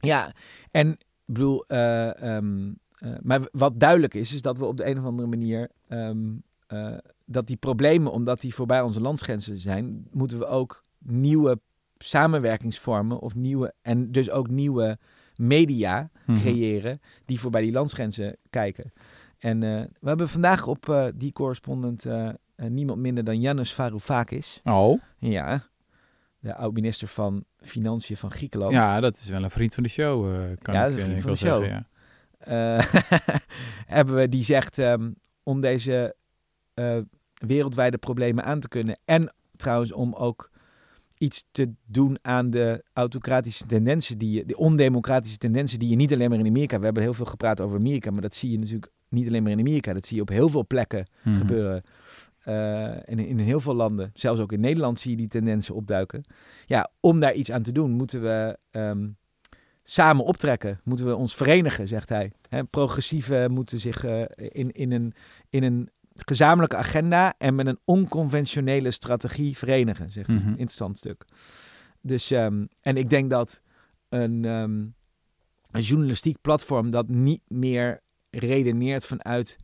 Ja, 0.00 0.32
en 0.70 0.90
ik 0.90 0.98
bedoel... 1.34 1.64
Um, 1.68 2.78
uh, 2.98 3.14
maar 3.22 3.48
wat 3.52 3.80
duidelijk 3.80 4.14
is, 4.14 4.32
is 4.32 4.42
dat 4.42 4.58
we 4.58 4.64
op 4.64 4.76
de 4.76 4.86
een 4.86 4.98
of 4.98 5.04
andere 5.04 5.28
manier 5.28 5.70
um, 5.88 6.42
uh, 6.68 6.98
dat 7.24 7.46
die 7.46 7.56
problemen, 7.56 8.12
omdat 8.12 8.40
die 8.40 8.54
voorbij 8.54 8.80
onze 8.80 9.00
landsgrenzen 9.00 9.58
zijn, 9.60 10.08
moeten 10.10 10.38
we 10.38 10.46
ook 10.46 10.84
nieuwe 10.98 11.60
samenwerkingsvormen 11.98 13.18
of 13.18 13.34
nieuwe 13.34 13.74
en 13.82 14.12
dus 14.12 14.30
ook 14.30 14.48
nieuwe 14.48 14.98
media 15.34 16.10
Mhm. 16.26 16.38
creëren 16.38 17.00
die 17.24 17.40
voorbij 17.40 17.62
die 17.62 17.72
landsgrenzen 17.72 18.36
kijken. 18.50 18.92
En 19.38 19.62
uh, 19.62 19.82
we 20.00 20.08
hebben 20.08 20.28
vandaag 20.28 20.66
op 20.66 21.10
die 21.14 21.32
correspondent 21.32 22.06
niemand 22.56 23.00
minder 23.00 23.24
dan 23.24 23.40
Yannis 23.40 23.72
Varoufakis. 23.72 24.60
Oh. 24.64 25.00
Ja, 25.18 25.62
de 26.38 26.54
oud-minister 26.54 27.08
van 27.08 27.44
Financiën 27.58 28.16
van 28.16 28.30
Griekenland. 28.30 28.72
Ja, 28.72 29.00
dat 29.00 29.16
is 29.16 29.28
wel 29.28 29.42
een 29.42 29.50
vriend 29.50 29.74
van 29.74 29.82
de 29.82 29.88
show, 29.88 30.24
kan 30.62 30.74
ja, 30.74 30.84
ik, 30.84 30.90
dat 30.90 30.98
is 30.98 31.04
een 31.04 31.18
vriend 31.18 31.20
van 31.20 31.30
de 31.30 31.36
show. 31.36 31.62
zeggen, 31.62 31.86
ja. 32.46 32.84
Hebben 33.96 34.14
we 34.14 34.28
die 34.28 34.44
zegt 34.44 34.78
um, 34.78 35.14
om 35.42 35.60
deze 35.60 36.16
wereldwijde 37.34 37.98
problemen 37.98 38.44
aan 38.44 38.60
te 38.60 38.68
kunnen 38.68 38.98
en 39.04 39.34
trouwens 39.56 39.92
om 39.92 40.14
ook 40.14 40.50
iets 41.18 41.44
te 41.50 41.72
doen 41.86 42.18
aan 42.22 42.50
de 42.50 42.84
autocratische 42.92 43.66
tendensen 43.66 44.18
die 44.18 44.30
je, 44.30 44.46
de 44.46 44.56
ondemocratische 44.56 45.38
tendensen 45.38 45.78
die 45.78 45.88
je 45.88 45.96
niet 45.96 46.12
alleen 46.12 46.30
maar 46.30 46.38
in 46.38 46.46
Amerika, 46.46 46.78
we 46.78 46.84
hebben 46.84 47.02
heel 47.02 47.14
veel 47.14 47.26
gepraat 47.26 47.60
over 47.60 47.78
Amerika, 47.78 48.10
maar 48.10 48.20
dat 48.20 48.34
zie 48.34 48.50
je 48.50 48.58
natuurlijk 48.58 48.92
niet 49.08 49.26
alleen 49.26 49.42
maar 49.42 49.52
in 49.52 49.58
Amerika, 49.58 49.92
dat 49.92 50.06
zie 50.06 50.16
je 50.16 50.22
op 50.22 50.28
heel 50.28 50.48
veel 50.48 50.66
plekken 50.66 51.06
Mhm. 51.22 51.36
gebeuren. 51.36 51.82
Uh, 52.48 53.10
en 53.10 53.18
in 53.18 53.38
heel 53.38 53.60
veel 53.60 53.74
landen, 53.74 54.10
zelfs 54.14 54.40
ook 54.40 54.52
in 54.52 54.60
Nederland 54.60 55.00
zie 55.00 55.10
je 55.10 55.16
die 55.16 55.28
tendensen 55.28 55.74
opduiken. 55.74 56.24
Ja, 56.66 56.90
om 57.00 57.20
daar 57.20 57.34
iets 57.34 57.50
aan 57.50 57.62
te 57.62 57.72
doen, 57.72 57.90
moeten 57.90 58.22
we 58.22 58.58
um, 58.70 59.16
samen 59.82 60.24
optrekken. 60.24 60.80
Moeten 60.84 61.06
we 61.06 61.16
ons 61.16 61.34
verenigen, 61.34 61.88
zegt 61.88 62.08
hij. 62.08 62.32
He, 62.48 62.64
progressieven 62.64 63.50
moeten 63.50 63.80
zich 63.80 64.04
uh, 64.04 64.22
in, 64.36 64.72
in, 64.72 64.92
een, 64.92 65.12
in 65.48 65.62
een 65.62 65.90
gezamenlijke 66.14 66.76
agenda 66.76 67.34
en 67.38 67.54
met 67.54 67.66
een 67.66 67.78
onconventionele 67.84 68.90
strategie 68.90 69.56
verenigen, 69.56 70.12
zegt 70.12 70.26
hij. 70.26 70.36
Mhm. 70.36 70.48
Interessant 70.48 70.98
stuk. 70.98 71.24
Dus, 72.00 72.30
um, 72.30 72.68
en 72.80 72.96
ik 72.96 73.10
denk 73.10 73.30
dat 73.30 73.60
een, 74.08 74.44
um, 74.44 74.94
een 75.70 75.82
journalistiek 75.82 76.40
platform 76.40 76.90
dat 76.90 77.08
niet 77.08 77.42
meer 77.48 78.00
redeneert 78.38 79.04
vanuit 79.06 79.56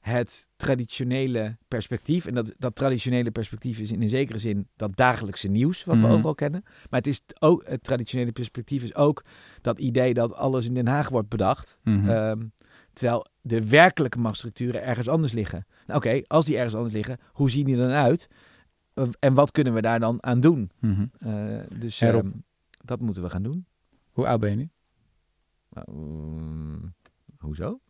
het 0.00 0.48
traditionele 0.56 1.56
perspectief. 1.68 2.26
En 2.26 2.34
dat, 2.34 2.52
dat 2.58 2.74
traditionele 2.76 3.30
perspectief 3.30 3.78
is 3.78 3.92
in 3.92 4.02
een 4.02 4.08
zekere 4.08 4.38
zin 4.38 4.68
dat 4.76 4.96
dagelijkse 4.96 5.48
nieuws, 5.48 5.84
wat 5.84 5.96
Mhm. 5.98 6.06
we 6.06 6.12
ook 6.12 6.24
al 6.24 6.34
kennen. 6.34 6.62
Maar 6.64 7.00
het, 7.00 7.06
is 7.06 7.22
ook, 7.38 7.64
het 7.66 7.82
traditionele 7.82 8.32
perspectief 8.32 8.82
is 8.82 8.94
ook 8.94 9.24
dat 9.60 9.78
idee 9.78 10.14
dat 10.14 10.34
alles 10.34 10.66
in 10.66 10.74
Den 10.74 10.88
Haag 10.88 11.08
wordt 11.08 11.28
bedacht. 11.28 11.78
Mhm. 11.84 12.08
Um, 12.08 12.52
terwijl 12.92 13.26
de 13.40 13.68
werkelijke 13.68 14.18
machtsstructuren 14.18 14.82
ergens 14.82 15.08
anders 15.08 15.32
liggen. 15.32 15.66
Nou, 15.86 15.98
Oké, 15.98 16.08
okay, 16.08 16.24
als 16.26 16.44
die 16.44 16.56
ergens 16.56 16.74
anders 16.74 16.94
liggen, 16.94 17.18
hoe 17.32 17.50
zien 17.50 17.64
die 17.64 17.76
dan 17.76 17.90
uit? 17.90 18.28
En 19.18 19.34
wat 19.34 19.50
kunnen 19.50 19.74
we 19.74 19.80
daar 19.80 20.00
dan 20.00 20.22
aan 20.22 20.40
doen? 20.40 20.70
Mhm. 20.80 21.06
Uh, 21.20 21.60
dus 21.78 22.00
um, 22.00 22.44
dat 22.84 23.00
moeten 23.00 23.22
we 23.22 23.30
gaan 23.30 23.42
doen. 23.42 23.66
Hoe 24.10 24.26
oud 24.26 24.40
ben 24.40 24.50
je 24.50 24.56
nu? 24.56 24.68
Uh, 25.74 26.88
hoezo? 27.38 27.80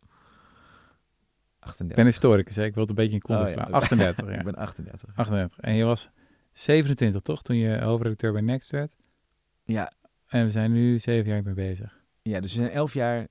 38. 1.67 1.89
Ik 1.89 1.95
ben 1.95 2.05
historicus, 2.05 2.55
hè? 2.55 2.63
ik 2.65 2.73
wil 2.73 2.81
het 2.81 2.89
een 2.89 2.95
beetje 2.95 3.13
in 3.15 3.21
context 3.21 3.55
Oh, 3.55 3.63
ja. 3.63 3.69
laten. 3.69 3.73
38, 3.73 4.25
ja. 4.31 4.37
Ik 4.37 4.43
ben 4.43 4.55
38. 4.55 5.09
38. 5.15 5.59
En 5.59 5.73
je 5.75 5.83
was 5.83 6.09
27, 6.53 7.21
toch? 7.21 7.41
Toen 7.43 7.55
je 7.55 7.81
hoofdredacteur 7.81 8.31
bij 8.31 8.41
Next 8.41 8.69
werd. 8.69 8.95
Ja, 9.63 9.91
En 10.27 10.43
we 10.43 10.49
zijn 10.51 10.71
nu 10.71 10.99
zeven 10.99 11.31
jaar 11.31 11.43
mee 11.43 11.53
bezig. 11.53 11.99
ja, 12.21 12.39
dus 12.39 12.53
we 12.53 12.59
zijn 12.59 12.71
elf 12.71 12.93
jaar 12.93 13.27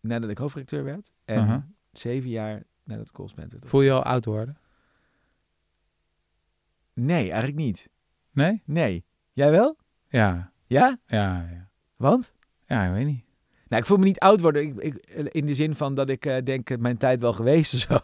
nadat 0.00 0.30
ik 0.30 0.38
hoofdredacteur 0.38 0.84
werd. 0.84 1.12
En 1.24 1.38
Aha. 1.38 1.66
zeven 1.92 2.30
jaar 2.30 2.62
nadat 2.84 3.08
ik 3.08 3.12
correspondent 3.14 3.52
werd. 3.52 3.68
Voel 3.68 3.80
je 3.80 3.86
je 3.86 3.92
al 3.92 4.02
oud 4.04 4.24
worden? 4.24 4.56
Nee, 6.94 7.24
eigenlijk 7.30 7.56
niet. 7.56 7.88
Nee? 8.30 8.62
Nee. 8.64 9.04
Jij 9.32 9.50
wel? 9.50 9.76
Ja. 10.08 10.52
Ja? 10.66 10.98
Ja, 11.06 11.48
ja. 11.50 11.68
Want? 11.96 12.32
Ja, 12.66 12.84
ik 12.86 12.92
weet 12.92 13.06
niet. 13.06 13.24
Nou, 13.72 13.84
ik 13.84 13.90
voel 13.90 13.98
me 13.98 14.04
niet 14.04 14.18
oud 14.18 14.40
worden. 14.40 14.62
Ik, 14.62 14.74
ik, 14.78 14.94
in 15.32 15.46
de 15.46 15.54
zin 15.54 15.74
van 15.74 15.94
dat 15.94 16.08
ik 16.08 16.26
uh, 16.26 16.36
denk, 16.44 16.70
eh, 16.70 16.78
mijn 16.78 16.96
tijd 16.96 17.20
wel 17.20 17.32
geweest 17.32 17.78
zo. 17.88 17.98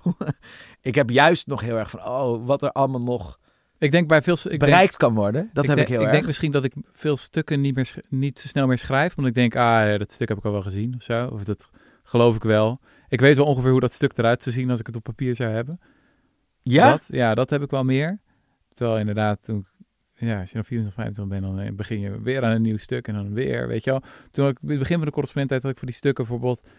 ik 0.80 0.94
heb 0.94 1.10
juist 1.10 1.46
nog 1.46 1.60
heel 1.60 1.76
erg 1.76 1.90
van, 1.90 2.04
oh, 2.04 2.46
wat 2.46 2.62
er 2.62 2.72
allemaal 2.72 3.00
nog 3.00 3.38
Ik 3.78 3.90
denk 3.90 4.08
bij 4.08 4.22
veel... 4.22 4.36
Ik 4.48 4.58
bereikt 4.58 4.98
denk, 4.98 5.12
kan 5.12 5.14
worden. 5.14 5.50
Dat 5.52 5.62
ik 5.64 5.68
heb 5.68 5.76
denk, 5.76 5.88
ik 5.88 5.94
heel 5.94 5.98
ik 5.98 6.04
erg. 6.04 6.12
denk 6.14 6.26
misschien 6.26 6.50
dat 6.52 6.64
ik 6.64 6.72
veel 6.88 7.16
stukken 7.16 7.60
niet, 7.60 7.74
meer, 7.74 7.94
niet 8.08 8.38
zo 8.38 8.48
snel 8.48 8.66
meer 8.66 8.78
schrijf. 8.78 9.16
Omdat 9.16 9.36
ik 9.36 9.36
denk, 9.38 9.56
ah, 9.56 9.98
dat 9.98 10.12
stuk 10.12 10.28
heb 10.28 10.38
ik 10.38 10.44
al 10.44 10.52
wel 10.52 10.62
gezien 10.62 10.94
of 10.94 11.02
zo. 11.02 11.26
Of 11.26 11.44
dat 11.44 11.70
geloof 12.02 12.36
ik 12.36 12.42
wel. 12.42 12.80
Ik 13.08 13.20
weet 13.20 13.36
wel 13.36 13.46
ongeveer 13.46 13.70
hoe 13.70 13.80
dat 13.80 13.92
stuk 13.92 14.16
eruit 14.18 14.42
zou 14.42 14.54
zien 14.54 14.70
als 14.70 14.80
ik 14.80 14.86
het 14.86 14.96
op 14.96 15.02
papier 15.02 15.36
zou 15.36 15.52
hebben. 15.52 15.80
ja? 16.62 16.90
Dat, 16.90 17.08
ja, 17.12 17.34
dat 17.34 17.50
heb 17.50 17.62
ik 17.62 17.70
wel 17.70 17.84
meer. 17.84 18.20
Terwijl 18.68 18.98
inderdaad, 18.98 19.44
toen, 19.44 19.58
ik- 19.58 19.77
ja, 20.18 20.40
als 20.40 20.48
je 20.48 20.54
dan 20.54 20.64
24, 20.64 20.92
25 20.94 21.26
bent, 21.28 21.42
dan 21.42 21.66
eh, 21.66 21.72
begin 21.72 22.00
je 22.00 22.20
weer 22.22 22.44
aan 22.44 22.52
een 22.52 22.62
nieuw 22.62 22.76
stuk 22.76 23.08
en 23.08 23.14
dan 23.14 23.34
weer, 23.34 23.68
weet 23.68 23.84
je 23.84 23.90
wel. 23.90 24.02
Toen 24.30 24.48
ik, 24.48 24.58
in 24.62 24.68
het 24.68 24.78
begin 24.78 24.96
van 24.96 25.06
de 25.06 25.12
correspondententijd 25.12 25.62
had 25.62 25.70
ik 25.70 25.78
voor 25.78 25.88
die 25.88 25.96
stukken 25.96 26.24
bijvoorbeeld, 26.26 26.70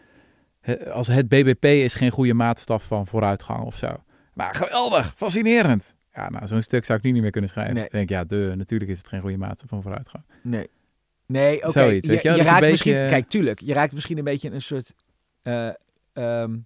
als 0.92 1.08
het 1.08 1.28
BBP 1.28 1.66
is 1.66 1.94
geen 1.96 2.12
goede 2.12 2.34
maatstaf 2.34 2.84
van 2.84 3.08
vooruitgang 3.08 3.66
of 3.66 3.78
zo. 3.78 4.04
Maar 4.34 4.56
geweldig, 4.56 5.14
fascinerend. 5.16 5.96
Ja, 6.14 6.30
nou, 6.30 6.48
zo'n 6.48 6.62
stuk 6.62 6.86
zou 6.86 6.98
ik 6.98 7.04
nu 7.04 7.12
niet 7.12 7.22
meer 7.22 7.32
kunnen 7.32 7.50
schrijven. 7.50 7.74
Nee. 7.74 7.84
Ik 7.84 7.92
denk, 7.92 8.10
ja, 8.10 8.24
de, 8.24 8.54
natuurlijk 8.58 8.92
is 8.92 8.98
het 8.98 9.08
geen 9.08 9.22
goede 9.22 9.38
maatstaf 9.38 9.70
van 9.70 9.82
vooruitgang. 9.82 10.24
Nee. 10.44 10.70
Nee, 11.26 11.58
oké. 11.58 11.72
Zoiets, 11.72 12.08
Je, 12.08 12.14
je 12.22 12.44
raakt 12.44 12.70
misschien... 12.70 12.94
Kijk, 12.94 13.28
tuurlijk. 13.28 13.60
Je 13.60 13.74
raakt 13.74 13.94
misschien 13.94 14.18
een 14.18 14.24
beetje 14.24 14.52
een 14.52 14.62
soort... 14.62 14.94
eh, 15.42 15.70
ehm, 16.14 16.58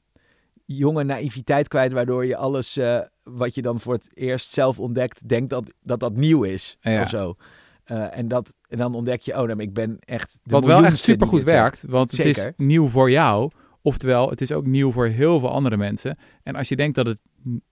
jonge 0.75 1.03
naïviteit 1.03 1.67
kwijt... 1.67 1.91
waardoor 1.91 2.25
je 2.25 2.35
alles 2.35 2.77
eh, 2.77 2.99
wat 3.23 3.55
je 3.55 3.61
dan 3.61 3.79
voor 3.79 3.93
het 3.93 4.09
eerst 4.13 4.51
zelf 4.51 4.79
ontdekt... 4.79 5.29
denkt 5.29 5.49
dat 5.49 5.73
dat, 5.81 5.99
dat 5.99 6.17
nieuw 6.17 6.43
is. 6.43 6.77
Ja. 6.81 7.01
Of 7.01 7.09
zo. 7.09 7.35
Eh, 7.83 8.17
en, 8.17 8.27
dat, 8.27 8.55
en 8.67 8.77
dan 8.77 8.95
ontdek 8.95 9.21
je... 9.21 9.31
Oh, 9.31 9.37
nou, 9.37 9.55
maar 9.55 9.65
ik 9.65 9.73
ben 9.73 9.97
echt 9.99 10.39
de 10.43 10.51
Wat 10.51 10.65
wel 10.65 10.85
echt 10.85 10.99
supergoed 10.99 11.39
dit 11.39 11.49
zegt. 11.49 11.61
werkt, 11.61 11.85
want 11.87 12.11
het 12.11 12.25
is 12.25 12.49
nieuw 12.57 12.87
voor 12.87 13.11
jou. 13.11 13.51
Oftewel, 13.81 14.29
het 14.29 14.41
is 14.41 14.51
ook 14.51 14.65
nieuw 14.65 14.91
voor 14.91 15.07
heel 15.07 15.39
veel 15.39 15.51
andere 15.51 15.77
mensen. 15.77 16.17
En 16.43 16.55
als 16.55 16.69
je 16.69 16.75
denkt 16.75 16.95
dat 16.95 17.05
het, 17.05 17.21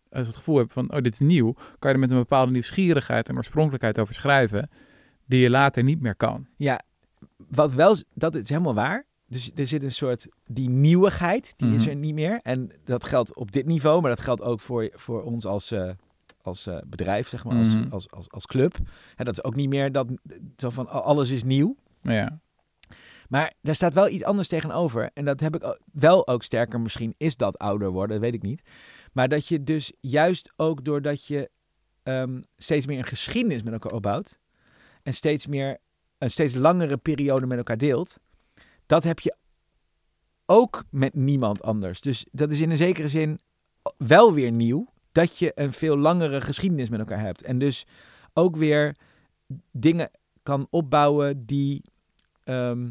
als 0.09 0.21
je 0.21 0.27
het 0.27 0.35
gevoel 0.35 0.57
hebt 0.57 0.73
van, 0.73 0.93
oh, 0.93 1.01
dit 1.01 1.13
is 1.13 1.19
nieuw, 1.19 1.53
kan 1.53 1.89
je 1.89 1.95
er 1.95 1.99
met 1.99 2.11
een 2.11 2.17
bepaalde 2.17 2.51
nieuwsgierigheid 2.51 3.29
en 3.29 3.35
oorspronkelijkheid 3.35 3.99
over 3.99 4.13
schrijven, 4.13 4.69
die 5.25 5.41
je 5.41 5.49
later 5.49 5.83
niet 5.83 6.01
meer 6.01 6.15
kan. 6.15 6.47
Ja, 6.57 6.79
wat 7.49 7.73
wel... 7.73 7.97
Dat 8.13 8.35
is 8.35 8.49
helemaal 8.49 8.73
waar. 8.73 9.05
Dus 9.31 9.51
er 9.55 9.67
zit 9.67 9.83
een 9.83 9.91
soort... 9.91 10.27
Die 10.45 10.69
nieuwigheid, 10.69 11.53
die 11.57 11.73
is 11.73 11.81
Mhm. 11.81 11.89
er 11.89 11.95
niet 11.95 12.13
meer. 12.13 12.39
En 12.43 12.71
dat 12.83 13.03
geldt 13.05 13.35
op 13.35 13.51
dit 13.51 13.65
niveau... 13.65 14.01
maar 14.01 14.09
dat 14.09 14.19
geldt 14.19 14.41
ook 14.41 14.59
voor, 14.59 14.89
voor 14.93 15.23
ons 15.23 15.45
als... 15.45 15.71
eh, 15.71 15.89
als 16.41 16.67
eh, 16.67 16.77
bedrijf, 16.87 17.27
zeg 17.27 17.43
maar, 17.43 17.57
als, 17.57 17.75
Mhm. 17.75 17.91
als, 17.91 18.11
als, 18.11 18.31
als 18.31 18.45
club. 18.45 18.75
En 19.15 19.25
dat 19.25 19.33
is 19.37 19.43
ook 19.43 19.55
niet 19.55 19.69
meer 19.69 19.91
dat 19.91 20.07
zo 20.57 20.69
van 20.69 20.87
alles 20.87 21.29
is 21.29 21.43
nieuw. 21.43 21.75
Ja. 22.01 22.39
Maar 23.29 23.53
daar 23.61 23.75
staat 23.75 23.93
wel 23.93 24.09
iets 24.09 24.23
anders 24.23 24.47
tegenover. 24.47 25.09
En 25.13 25.25
dat 25.25 25.39
heb 25.39 25.55
ik 25.55 25.79
wel 25.91 26.27
ook 26.27 26.43
sterker. 26.43 26.81
Misschien 26.81 27.13
is 27.17 27.35
dat 27.37 27.57
ouder 27.57 27.89
worden, 27.91 28.15
dat 28.15 28.25
weet 28.25 28.33
ik 28.33 28.41
niet. 28.41 28.61
Maar 29.13 29.27
dat 29.29 29.47
je 29.47 29.63
dus 29.63 29.93
juist 29.99 30.53
ook 30.55 30.83
doordat 30.85 31.25
je 31.25 31.49
ehm, 32.03 32.41
steeds 32.57 32.85
meer 32.85 32.97
een 32.97 33.05
geschiedenis 33.05 33.63
met 33.63 33.73
elkaar 33.73 33.91
opbouwt. 33.91 34.37
En 35.03 35.13
steeds 35.13 35.47
meer 35.47 35.77
een 36.17 36.31
steeds 36.31 36.53
langere 36.55 36.97
periode 36.97 37.45
met 37.45 37.57
elkaar 37.57 37.77
deelt. 37.77 38.17
Dat 38.91 39.03
heb 39.03 39.19
je 39.19 39.35
ook 40.45 40.83
met 40.89 41.13
niemand 41.13 41.63
anders. 41.63 42.01
Dus 42.01 42.25
dat 42.31 42.51
is 42.51 42.61
in 42.61 42.71
een 42.71 42.77
zekere 42.77 43.07
zin 43.07 43.39
wel 43.97 44.33
weer 44.33 44.51
nieuw. 44.51 44.87
Dat 45.11 45.37
je 45.37 45.51
een 45.55 45.73
veel 45.73 45.97
langere 45.97 46.41
geschiedenis 46.41 46.89
met 46.89 46.99
elkaar 46.99 47.19
hebt. 47.19 47.43
En 47.43 47.59
dus 47.59 47.85
ook 48.33 48.55
weer 48.55 48.95
dingen 49.71 50.09
kan 50.43 50.67
opbouwen 50.69 51.45
die 51.45 51.83
ehm, 52.43 52.89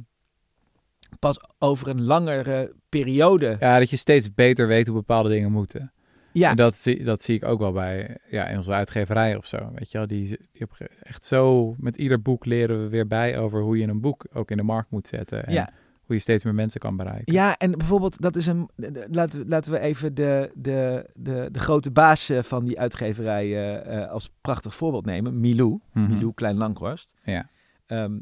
pas 1.18 1.40
over 1.59 1.88
een 1.88 2.03
langere 2.03 2.74
periode. 2.88 3.57
ja, 3.61 3.78
dat 3.78 3.90
je 3.90 3.96
steeds 3.96 4.34
beter 4.34 4.66
weet 4.66 4.86
hoe 4.86 4.96
bepaalde 4.96 5.28
dingen 5.28 5.53
moeten. 5.53 5.92
Ja, 6.32 6.51
En 6.51 6.57
dat, 6.57 6.74
zie, 6.74 7.05
dat 7.05 7.22
zie 7.22 7.34
ik 7.34 7.44
ook 7.44 7.59
wel 7.59 7.72
bij 7.72 8.18
ja, 8.28 8.46
in 8.46 8.57
onze 8.57 8.72
uitgeverij 8.72 9.36
of 9.36 9.46
zo. 9.46 9.70
Weet 9.74 9.90
je 9.90 9.98
wel, 9.98 10.07
die, 10.07 10.38
die 10.53 10.66
echt 11.03 11.24
zo 11.24 11.74
met 11.78 11.96
ieder 11.96 12.22
boek 12.22 12.44
leren 12.44 12.82
we 12.82 12.88
weer 12.88 13.07
bij 13.07 13.38
over 13.38 13.62
hoe 13.62 13.78
je 13.78 13.86
een 13.86 14.01
boek 14.01 14.26
ook 14.32 14.51
in 14.51 14.57
de 14.57 14.62
markt 14.62 14.90
moet 14.90 15.07
zetten. 15.07 15.46
En 15.46 15.53
ja. 15.53 15.70
Hoe 16.11 16.18
je 16.18 16.24
steeds 16.24 16.44
meer 16.44 16.54
mensen 16.54 16.80
kan 16.80 16.96
bereiken. 16.96 17.32
ja, 17.32 17.56
en 17.56 17.70
bijvoorbeeld, 17.70 18.20
dat 18.20 18.36
is 18.36 18.46
een. 18.46 18.68
de- 18.76 18.90
de- 18.92 19.06
Laten 19.11 19.38
we, 19.40 19.48
laten 19.48 19.72
we 19.72 19.78
even 19.78 20.14
de, 20.14 20.50
de, 20.54 21.11
de, 21.14 21.48
de 21.52 21.58
grote 21.58 21.90
baas 21.90 22.28
eh, 22.28 22.42
van 22.42 22.64
die 22.64 22.78
uitgeverij 22.80 23.44
eh, 23.46 24.02
eh, 24.02 24.11
als 24.11 24.30
prachtig 24.40 24.74
voorbeeld 24.74 25.04
nemen. 25.04 25.40
Milou. 25.40 25.80
Mhm. 25.92 26.12
Milou 26.12 26.32
Klein 26.34 26.56
Langhorst. 26.56 27.14
Ja. 27.24 27.48
Ehm, 27.86 28.18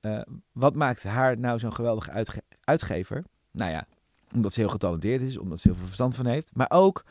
eh, 0.00 0.20
wat 0.52 0.74
maakt 0.74 1.02
haar 1.02 1.38
nou 1.38 1.58
zo'n 1.58 1.74
geweldige 1.74 2.10
uitge- 2.10 2.42
uitgever? 2.64 3.24
Nou 3.50 3.70
ja, 3.70 3.86
omdat 4.34 4.52
ze 4.52 4.60
heel 4.60 4.68
getalenteerd 4.68 5.20
is, 5.20 5.36
omdat 5.38 5.60
ze 5.60 5.68
heel 5.68 5.76
veel 5.76 5.86
verstand 5.86 6.16
van 6.16 6.26
heeft. 6.26 6.50
Maar 6.54 6.70
ook 6.70 7.04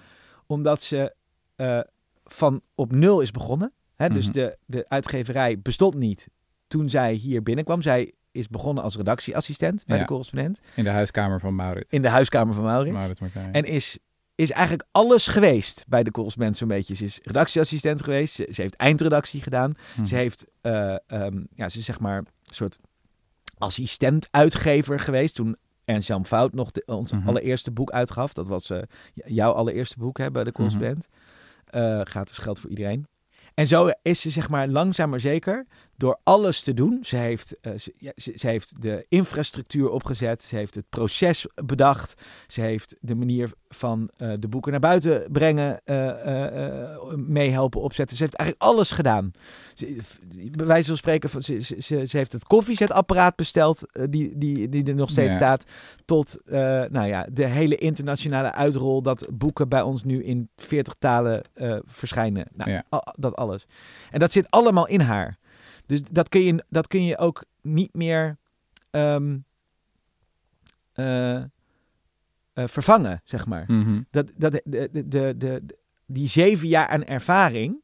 omdat 0.45 0.81
ze 0.81 1.13
eh, 1.55 1.79
van 2.25 2.61
op 2.75 2.91
nul 2.91 3.21
is 3.21 3.31
begonnen. 3.31 3.71
Hè? 3.95 4.09
Dus 4.09 4.23
Mhm. 4.25 4.33
de, 4.33 4.57
de 4.65 4.89
uitgeverij 4.89 5.59
bestond 5.59 5.95
niet 5.95 6.27
toen 6.67 6.89
zij 6.89 7.13
hier 7.13 7.43
binnenkwam. 7.43 7.81
Zij 7.81 8.13
is 8.37 8.47
begonnen 8.47 8.83
als 8.83 8.95
redactieassistent 8.95 9.83
bij 9.85 9.95
Ja. 9.95 10.01
de 10.01 10.07
correspondent. 10.07 10.61
In 10.75 10.83
de 10.83 10.89
huiskamer 10.89 11.39
van 11.39 11.55
Maurits. 11.55 11.91
In 11.91 12.01
de 12.01 12.09
huiskamer 12.09 12.53
van 12.53 12.63
Maurits. 12.63 12.97
Maurits 12.97 13.19
Martijn. 13.19 13.53
En 13.53 13.63
is, 13.63 13.97
is 14.35 14.51
eigenlijk 14.51 14.87
alles 14.91 15.27
geweest 15.27 15.85
bij 15.87 16.03
de 16.03 16.11
correspondent 16.11 16.57
zo'n 16.57 16.67
beetje. 16.67 16.95
Ze 16.95 17.03
is 17.05 17.19
redactieassistent 17.23 18.03
geweest. 18.03 18.33
Ze, 18.33 18.47
ze 18.51 18.61
heeft 18.61 18.75
eindredactie 18.75 19.41
gedaan. 19.41 19.73
Mhm. 19.95 20.05
Ze 20.05 20.15
heeft, 20.15 20.51
eh, 20.61 20.95
ehm, 21.07 21.43
ja, 21.51 21.69
ze 21.69 21.79
is 21.79 21.85
zeg 21.85 21.99
maar 21.99 22.17
een 22.17 22.27
soort 22.43 22.77
assistent-uitgever 23.57 24.99
geweest. 24.99 25.35
Toen 25.35 25.55
Ernst 25.85 26.07
Jan 26.07 26.25
Fout 26.25 26.53
nog 26.53 26.71
de, 26.71 26.83
ons 26.85 27.11
Mhm. 27.11 27.27
allereerste 27.27 27.71
boek 27.71 27.91
uitgaf. 27.91 28.33
Dat 28.33 28.47
was 28.47 28.69
eh, 28.69 28.81
jouw 29.13 29.51
allereerste 29.51 29.95
boek 29.99 30.17
hè, 30.17 30.31
bij 30.31 30.43
de 30.43 30.51
correspondent. 30.51 31.07
Eh, 31.65 32.01
gratis 32.03 32.37
geld 32.37 32.59
voor 32.59 32.69
iedereen. 32.69 33.07
En 33.53 33.67
zo 33.67 33.89
is 34.01 34.21
ze 34.21 34.29
zeg 34.29 34.49
maar 34.49 34.67
langzaam 34.67 35.09
maar 35.09 35.19
zeker 35.19 35.65
door 35.97 36.19
alles 36.23 36.61
te 36.63 36.73
doen. 36.73 36.99
Ze 37.01 37.15
heeft, 37.15 37.59
eh, 37.59 37.71
ze, 37.77 37.93
ja, 37.97 38.11
ze, 38.15 38.31
ze 38.35 38.47
heeft 38.47 38.81
de 38.81 39.05
infrastructuur 39.09 39.89
opgezet. 39.89 40.43
Ze 40.43 40.55
heeft 40.55 40.75
het 40.75 40.89
proces 40.89 41.45
bedacht. 41.65 42.21
Ze 42.47 42.61
heeft 42.61 42.95
de 43.01 43.15
manier 43.15 43.51
van 43.69 44.09
eh, 44.17 44.33
de 44.39 44.47
boeken 44.47 44.71
naar 44.71 44.79
buiten 44.79 45.31
brengen, 45.31 45.81
eh, 45.85 47.13
meehelpen 47.15 47.81
opzetten. 47.81 48.17
Ze 48.17 48.23
heeft 48.23 48.35
eigenlijk 48.35 48.69
alles 48.71 48.91
gedaan. 48.91 49.31
Ze, 49.75 49.97
bij 50.51 50.65
wijze 50.65 50.87
van 50.87 50.97
spreken, 50.97 51.29
van- 51.29 51.41
ze, 51.41 51.61
ze, 51.61 51.81
ze, 52.07 52.17
heeft 52.17 52.31
het 52.33 52.43
koffiezetapparaat 52.43 53.35
besteld, 53.35 53.81
die, 54.09 54.37
die, 54.37 54.69
die 54.69 54.83
er 54.85 54.95
nog 54.95 55.09
steeds 55.09 55.31
Ja. 55.31 55.35
staat. 55.37 55.65
Tot 56.05 56.37
nou 56.89 57.03
ja, 57.07 57.27
de 57.31 57.45
hele 57.45 57.75
internationale 57.75 58.51
uitrol 58.51 59.01
dat 59.01 59.27
boeken 59.33 59.69
bij 59.69 59.81
ons 59.81 60.03
nu 60.03 60.23
in 60.23 60.49
40 60.55 60.95
talen 60.99 61.43
verschijnen. 61.85 62.45
Nou, 62.53 62.69
Ja. 62.71 62.83
al- 62.89 63.13
dat 63.19 63.35
alles. 63.35 63.65
En 64.11 64.19
dat 64.19 64.31
zit 64.31 64.49
allemaal 64.49 64.87
in 64.87 64.99
haar. 65.01 65.37
Dus 65.87 66.01
dat 66.01 66.29
kun 66.29 66.41
je, 66.41 66.63
dat 66.69 66.87
kun 66.87 67.03
je 67.05 67.17
ook 67.17 67.43
niet 67.61 67.93
meer 67.93 68.37
ehm, 68.89 69.37
eh, 70.93 71.35
eh, 71.35 71.47
vervangen, 72.53 73.21
zeg 73.23 73.45
maar. 73.45 73.65
Mhm. 73.67 74.01
Dat, 74.09 74.31
dat, 74.37 74.61
de, 74.63 74.89
de, 75.05 75.33
de, 75.37 75.63
die 76.05 76.27
zeven 76.27 76.67
jaar 76.67 76.87
aan 76.87 77.03
ervaring 77.03 77.81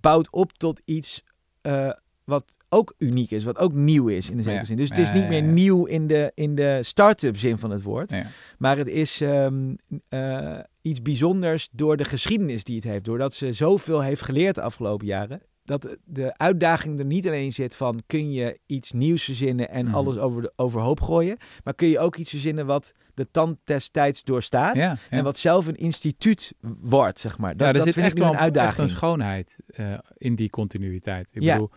bouwt 0.00 0.30
op 0.30 0.52
tot 0.52 0.80
iets 0.84 1.22
eh, 1.60 1.90
wat 2.24 2.56
ook 2.68 2.94
uniek 2.98 3.30
is, 3.30 3.44
wat 3.44 3.58
ook 3.58 3.72
nieuw 3.72 4.08
is 4.08 4.30
in 4.30 4.36
de 4.36 4.42
zekere 4.42 4.60
Ja. 4.60 4.66
zin. 4.66 4.76
Dus 4.76 4.88
het 4.88 4.98
is 4.98 5.10
niet 5.12 5.28
meer 5.28 5.42
nieuw 5.42 5.84
in 5.84 6.06
de, 6.06 6.32
in 6.34 6.54
de 6.54 6.78
start-up 6.82 7.36
zin 7.36 7.58
van 7.58 7.70
het 7.70 7.82
woord. 7.82 8.10
Ja. 8.10 8.26
Maar 8.58 8.76
het 8.76 8.86
is 8.86 9.20
ehm, 9.20 9.74
eh, 10.08 10.58
iets 10.82 11.02
bijzonders 11.02 11.68
door 11.72 11.96
de 11.96 12.04
geschiedenis 12.04 12.64
die 12.64 12.74
het 12.76 12.84
heeft. 12.84 13.04
Doordat 13.04 13.34
ze 13.34 13.52
zoveel 13.52 14.02
heeft 14.02 14.22
geleerd 14.22 14.54
de 14.54 14.62
afgelopen 14.62 15.06
jaren. 15.06 15.42
Dat 15.68 15.96
de 16.04 16.36
uitdaging 16.36 16.98
er 16.98 17.04
niet 17.04 17.26
alleen 17.26 17.52
zit 17.52 17.76
van 17.76 18.00
kun 18.06 18.32
je 18.32 18.58
iets 18.66 18.92
nieuws 18.92 19.24
verzinnen 19.24 19.70
en 19.70 19.84
Mhm. 19.86 19.94
alles 19.94 20.16
over 20.18 20.42
de, 20.42 20.52
overhoop 20.56 21.00
gooien. 21.00 21.36
Maar 21.64 21.74
kun 21.74 21.88
je 21.88 21.98
ook 21.98 22.16
iets 22.16 22.30
verzinnen 22.30 22.66
wat 22.66 22.94
de 23.14 23.30
tand 23.30 23.58
destijds 23.64 24.24
doorstaat. 24.24 24.74
Ja, 24.74 24.82
ja. 24.82 24.96
En 25.10 25.24
wat 25.24 25.38
zelf 25.38 25.66
een 25.66 25.76
instituut 25.76 26.54
wordt, 26.80 27.20
zeg 27.20 27.38
maar. 27.38 27.50
Dat, 27.56 27.60
ja, 27.60 27.66
er 27.66 27.72
dat 27.72 27.82
zit 27.82 27.96
echt 27.96 28.18
wel 28.18 28.28
een 28.28 28.34
echt 28.34 28.42
uitdaging. 28.42 28.78
een 28.78 28.88
schoonheid 28.88 29.58
eh, 29.66 29.98
in 30.16 30.34
die 30.36 30.50
continuïteit. 30.50 31.30
Ik 31.34 31.42
Ja. 31.42 31.52
bedoel, 31.52 31.68
we 31.70 31.74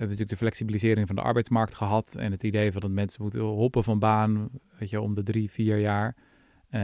hebben 0.00 0.04
natuurlijk 0.16 0.30
de 0.30 0.36
flexibilisering 0.36 1.06
van 1.06 1.16
de 1.16 1.22
arbeidsmarkt 1.22 1.74
gehad 1.74 2.14
en 2.18 2.30
het 2.32 2.42
idee 2.42 2.72
van 2.72 2.80
dat 2.80 2.90
mensen 2.90 3.22
moeten 3.22 3.40
hoppen 3.40 3.84
van 3.84 3.98
baan, 3.98 4.48
weet 4.78 4.90
je, 4.90 5.00
om 5.00 5.14
de 5.14 5.22
drie, 5.22 5.50
vier 5.50 5.78
jaar. 5.78 6.16
Eh, 6.70 6.82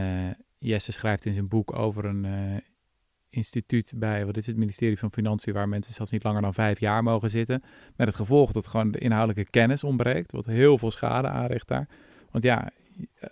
Jesse 0.57 0.91
schrijft 0.91 1.25
in 1.25 1.33
zijn 1.33 1.47
boek 1.47 1.75
over 1.77 2.05
een 2.05 2.25
eh, 2.25 2.31
instituut 3.31 3.93
bij, 3.95 4.25
wat 4.25 4.37
is 4.37 4.47
het, 4.47 4.57
ministerie 4.57 4.97
van 4.99 5.11
Financiën, 5.11 5.53
waar 5.53 5.69
mensen 5.69 5.93
zelfs 5.93 6.11
niet 6.11 6.23
langer 6.23 6.41
dan 6.41 6.53
vijf 6.53 6.79
jaar 6.79 7.03
mogen 7.03 7.29
zitten. 7.29 7.61
Met 7.95 8.07
het 8.07 8.15
gevolg 8.15 8.51
dat 8.51 8.67
gewoon 8.67 8.91
de 8.91 8.99
inhoudelijke 8.99 9.49
kennis 9.51 9.83
ontbreekt, 9.83 10.31
wat 10.31 10.45
heel 10.45 10.77
veel 10.77 10.91
schade 10.91 11.27
aanricht 11.27 11.67
daar. 11.67 11.87
Want 12.31 12.43
ja, 12.43 12.69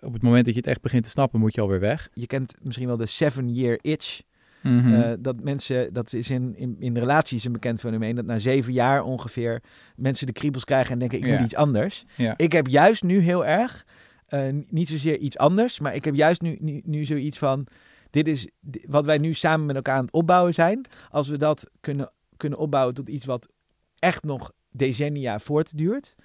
op 0.02 0.14
het 0.14 0.22
moment 0.22 0.46
dat 0.46 0.54
je 0.54 0.60
het 0.60 0.70
echt 0.70 0.82
begint 0.82 1.04
te 1.04 1.10
snappen, 1.10 1.40
moet 1.40 1.56
je 1.56 1.62
alweer 1.62 1.80
weg. 1.80 2.10
Je 2.14 2.28
kent 2.28 2.56
misschien 2.62 2.88
wel 2.88 2.98
de 2.98 3.06
seven-year 3.06 3.78
itch. 3.82 4.22
Eh, 4.64 5.12
dat 5.20 5.44
mensen, 5.44 5.94
dat 5.94 6.14
is 6.14 6.30
in, 6.30 6.54
in, 6.58 6.76
in 6.80 6.98
relaties 6.98 7.44
een 7.44 7.52
bekend 7.52 7.80
fenomeen, 7.80 8.16
dat 8.16 8.26
na 8.26 8.40
zeven 8.40 8.74
jaar 8.74 9.04
ongeveer 9.04 9.62
mensen 9.96 10.26
de 10.28 10.34
kriebels 10.34 10.64
krijgen 10.64 10.94
en 10.94 11.00
denken 11.00 11.18
ik 11.18 11.26
Ja. 11.26 11.34
moet 11.34 11.44
iets 11.44 11.56
anders. 11.56 12.06
ja. 12.16 12.34
Ik 12.38 12.52
heb 12.52 12.68
juist 12.68 13.04
nu 13.04 13.20
heel 13.20 13.46
erg, 13.46 13.86
eh, 14.28 14.44
niet 14.70 14.88
zozeer 14.88 15.18
iets 15.18 15.38
anders, 15.38 15.80
maar 15.80 15.96
ik 15.96 16.06
heb 16.06 16.16
juist 16.16 16.42
nu, 16.42 16.58
nu, 16.60 16.82
nu 16.86 17.06
zoiets 17.06 17.38
van, 17.38 17.68
dit 18.10 18.28
is 18.28 18.48
wat 18.88 19.06
wij 19.06 19.18
nu 19.18 19.34
samen 19.34 19.66
met 19.66 19.76
elkaar 19.76 19.96
aan 19.96 20.06
het 20.06 20.14
opbouwen 20.14 20.54
zijn. 20.54 20.86
Als 21.10 21.28
we 21.28 21.38
dat 21.38 21.70
kunnen, 21.80 22.12
kunnen 22.38 22.60
opbouwen 22.60 22.96
tot 22.96 23.10
iets 23.10 23.26
wat 23.26 23.54
echt 24.00 24.24
nog 24.24 24.52
decennia 24.72 25.40
voortduurt, 25.40 26.16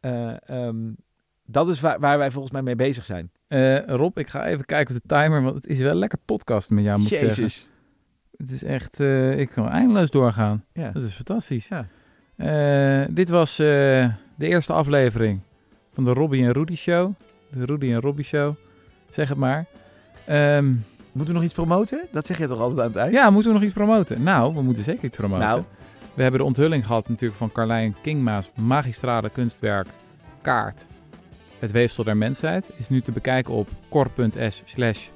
ehm, 0.00 0.92
dat 1.46 1.68
is 1.68 1.80
waar, 1.80 2.00
waar 2.00 2.18
wij 2.18 2.30
volgens 2.30 2.52
mij 2.52 2.62
mee 2.62 2.76
bezig 2.76 3.04
zijn. 3.04 3.30
Eh, 3.48 3.84
Rob, 3.86 4.18
ik 4.18 4.28
ga 4.28 4.46
even 4.46 4.64
kijken 4.64 4.94
op 4.94 5.00
de 5.02 5.08
timer, 5.08 5.42
want 5.42 5.54
het 5.54 5.66
is 5.66 5.78
wel 5.78 5.94
lekker 5.94 6.18
podcast 6.24 6.70
met 6.70 6.84
jou, 6.84 6.98
moet 6.98 7.10
ik 7.10 7.18
zeggen. 7.18 7.42
Jezus. 7.42 7.68
Het 8.36 8.50
is 8.50 8.64
echt, 8.64 9.00
eh, 9.00 9.38
ik 9.38 9.48
kan 9.48 9.68
eindeloos 9.68 10.10
doorgaan. 10.10 10.64
Ja. 10.72 10.90
Dat 10.90 11.02
is 11.02 11.14
fantastisch. 11.14 11.68
Ja. 12.36 13.06
Dit 13.10 13.28
was 13.28 13.56
de 13.56 14.14
eerste 14.38 14.72
aflevering 14.72 15.40
van 15.92 16.04
de 16.04 16.12
Robbie 16.12 16.44
en 16.44 16.52
Rudy 16.52 16.74
Show. 16.74 17.12
De 17.50 17.64
Rudy 17.64 17.92
en 17.92 18.00
Robbie 18.00 18.24
Show. 18.24 18.54
Zeg 19.10 19.28
het 19.28 19.38
maar. 19.38 19.66
Ehm, 20.26 20.74
Moeten 21.14 21.34
we 21.34 21.40
nog 21.40 21.42
iets 21.50 21.58
promoten? 21.58 22.06
Dat 22.12 22.26
zeg 22.26 22.38
je 22.38 22.46
toch 22.46 22.60
altijd 22.60 22.80
aan 22.80 22.86
het 22.86 22.96
eind? 22.96 23.12
ja, 23.12 23.30
moeten 23.30 23.50
we 23.52 23.56
nog 23.58 23.66
iets 23.66 23.76
promoten? 23.76 24.22
Nou, 24.22 24.54
we 24.54 24.62
moeten 24.62 24.82
zeker 24.82 25.04
iets 25.04 25.16
promoten. 25.16 25.46
Nou. 25.46 25.62
We 26.14 26.22
hebben 26.22 26.40
de 26.40 26.46
onthulling 26.46 26.86
gehad 26.86 27.08
natuurlijk 27.08 27.38
van 27.38 27.52
Carlijn 27.52 27.96
Kingma's 28.02 28.50
magistrale 28.60 29.30
kunstwerk 29.30 29.86
Kaart. 30.42 30.86
Het 31.58 31.72
weefsel 31.72 32.04
der 32.04 32.16
mensheid 32.16 32.70
is 32.76 32.88
nu 32.88 33.00
te 33.00 33.12
bekijken 33.12 33.54
op 33.54 33.68
cor.s 33.88 34.62
slash 34.64 35.08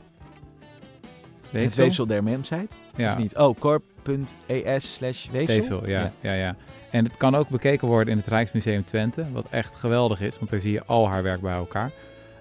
Het 1.51 1.75
weefsel 1.75 2.07
der 2.07 2.23
mensheid? 2.23 2.81
Ja, 2.97 3.13
Of 3.13 3.19
niet? 3.19 3.37
Oh, 3.37 3.59
corp.es 3.59 4.95
slash 4.95 5.29
weefsel? 5.31 5.57
Weefsel, 5.57 5.89
ja, 5.89 6.01
Ja. 6.21 6.33
ja. 6.33 6.35
Ja, 6.35 6.57
En 6.91 7.05
het 7.05 7.17
kan 7.17 7.35
ook 7.35 7.49
bekeken 7.49 7.89
worden 7.89 8.13
in 8.13 8.19
het 8.19 8.27
Rijksmuseum 8.27 8.85
Twente, 8.85 9.25
wat 9.33 9.47
echt 9.51 9.75
geweldig 9.75 10.21
is, 10.21 10.39
want 10.39 10.51
daar 10.51 10.61
zie 10.61 10.73
je 10.73 10.85
al 10.85 11.09
haar 11.09 11.23
werk 11.23 11.41
bij 11.41 11.55
elkaar. 11.55 11.91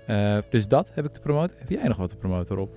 Eh, 0.08 0.38
dus 0.50 0.68
dat 0.68 0.92
heb 0.94 1.06
ik 1.06 1.14
te 1.14 1.20
promoten. 1.20 1.58
Heb 1.60 1.70
jij 1.70 1.88
nog 1.88 1.98
wat 1.98 2.10
te 2.10 2.16
promoten, 2.18 2.56
Rob? 2.56 2.70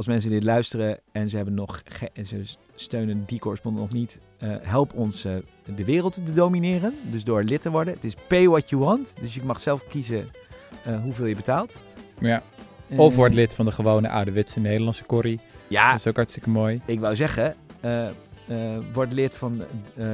Als 0.00 0.08
mensen 0.08 0.30
dit 0.30 0.44
luisteren 0.44 0.98
en 1.12 1.28
ze 1.28 1.36
hebben 1.36 1.54
nog 1.54 1.82
en 2.12 2.26
ze 2.26 2.42
steunen 2.74 3.22
die 3.26 3.38
correspondent 3.38 3.84
nog 3.84 3.98
niet, 3.98 4.20
eh, 4.38 4.54
help 4.62 4.94
ons 4.94 5.24
eh, 5.24 5.32
de 5.74 5.84
wereld 5.84 6.26
te 6.26 6.32
domineren. 6.32 6.94
Dus 7.10 7.24
door 7.24 7.42
lid 7.42 7.62
te 7.62 7.70
worden. 7.70 7.94
Het 7.94 8.04
is 8.04 8.14
pay 8.28 8.48
what 8.48 8.68
you 8.68 8.82
want. 8.82 9.14
Dus 9.20 9.34
je 9.34 9.42
mag 9.44 9.60
zelf 9.60 9.86
kiezen 9.88 10.28
eh, 10.84 11.02
hoeveel 11.02 11.26
je 11.26 11.34
betaalt. 11.34 11.82
Ja. 12.20 12.42
Of 12.96 13.16
wordt 13.16 13.34
lid 13.34 13.54
van 13.54 13.64
de 13.64 13.72
gewone 13.72 14.08
ouderwetse 14.08 14.60
Nederlandse 14.60 15.06
corrie. 15.06 15.40
Ja, 15.68 15.90
Dat 15.90 15.98
is 15.98 16.06
ook 16.06 16.16
hartstikke 16.16 16.50
mooi. 16.50 16.80
ik 16.86 17.00
wou 17.00 17.16
zeggen, 17.16 17.56
word 18.92 19.12
lid 19.12 19.36
van 19.36 19.62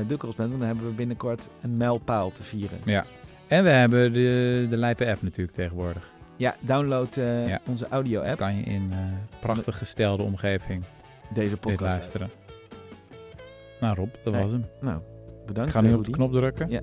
Dukkersband. 0.07 0.49
Want 0.49 0.59
dan 0.59 0.68
hebben 0.68 0.87
we 0.87 0.93
binnenkort 0.93 1.49
een 1.62 1.76
mijlpaal 1.76 2.32
te 2.32 2.45
vieren. 2.45 2.78
Ja. 2.84 3.05
En 3.47 3.64
we 3.64 3.70
hebben 3.70 4.12
de, 4.12 4.66
de 4.70 4.76
Lijpe 4.76 5.07
app 5.07 5.22
natuurlijk 5.22 5.57
tegenwoordig. 5.57 6.14
Ja, 6.37 6.55
download 6.61 7.16
uh, 7.16 7.49
ja. 7.49 7.61
onze 7.68 7.89
audio-app. 7.89 8.37
Kan 8.37 8.57
je 8.57 8.62
in 8.62 8.89
uh, 8.91 8.99
prachtig 9.41 9.78
gestelde 9.78 10.22
omgeving 10.22 10.84
deze 11.34 11.57
podcast 11.57 11.80
luisteren. 11.80 12.30
Nou 13.80 13.97
Rob, 13.97 14.09
dat 14.24 14.32
nee. 14.32 14.43
was 14.43 14.53
hem. 14.53 14.66
Nou, 14.80 15.01
bedankt. 15.47 15.70
Ik 15.70 15.76
ga 15.76 15.82
nu 15.82 15.95
op 15.95 16.05
de 16.05 16.11
knop 16.11 16.32
drukken. 16.32 16.70
Ja. 16.70 16.80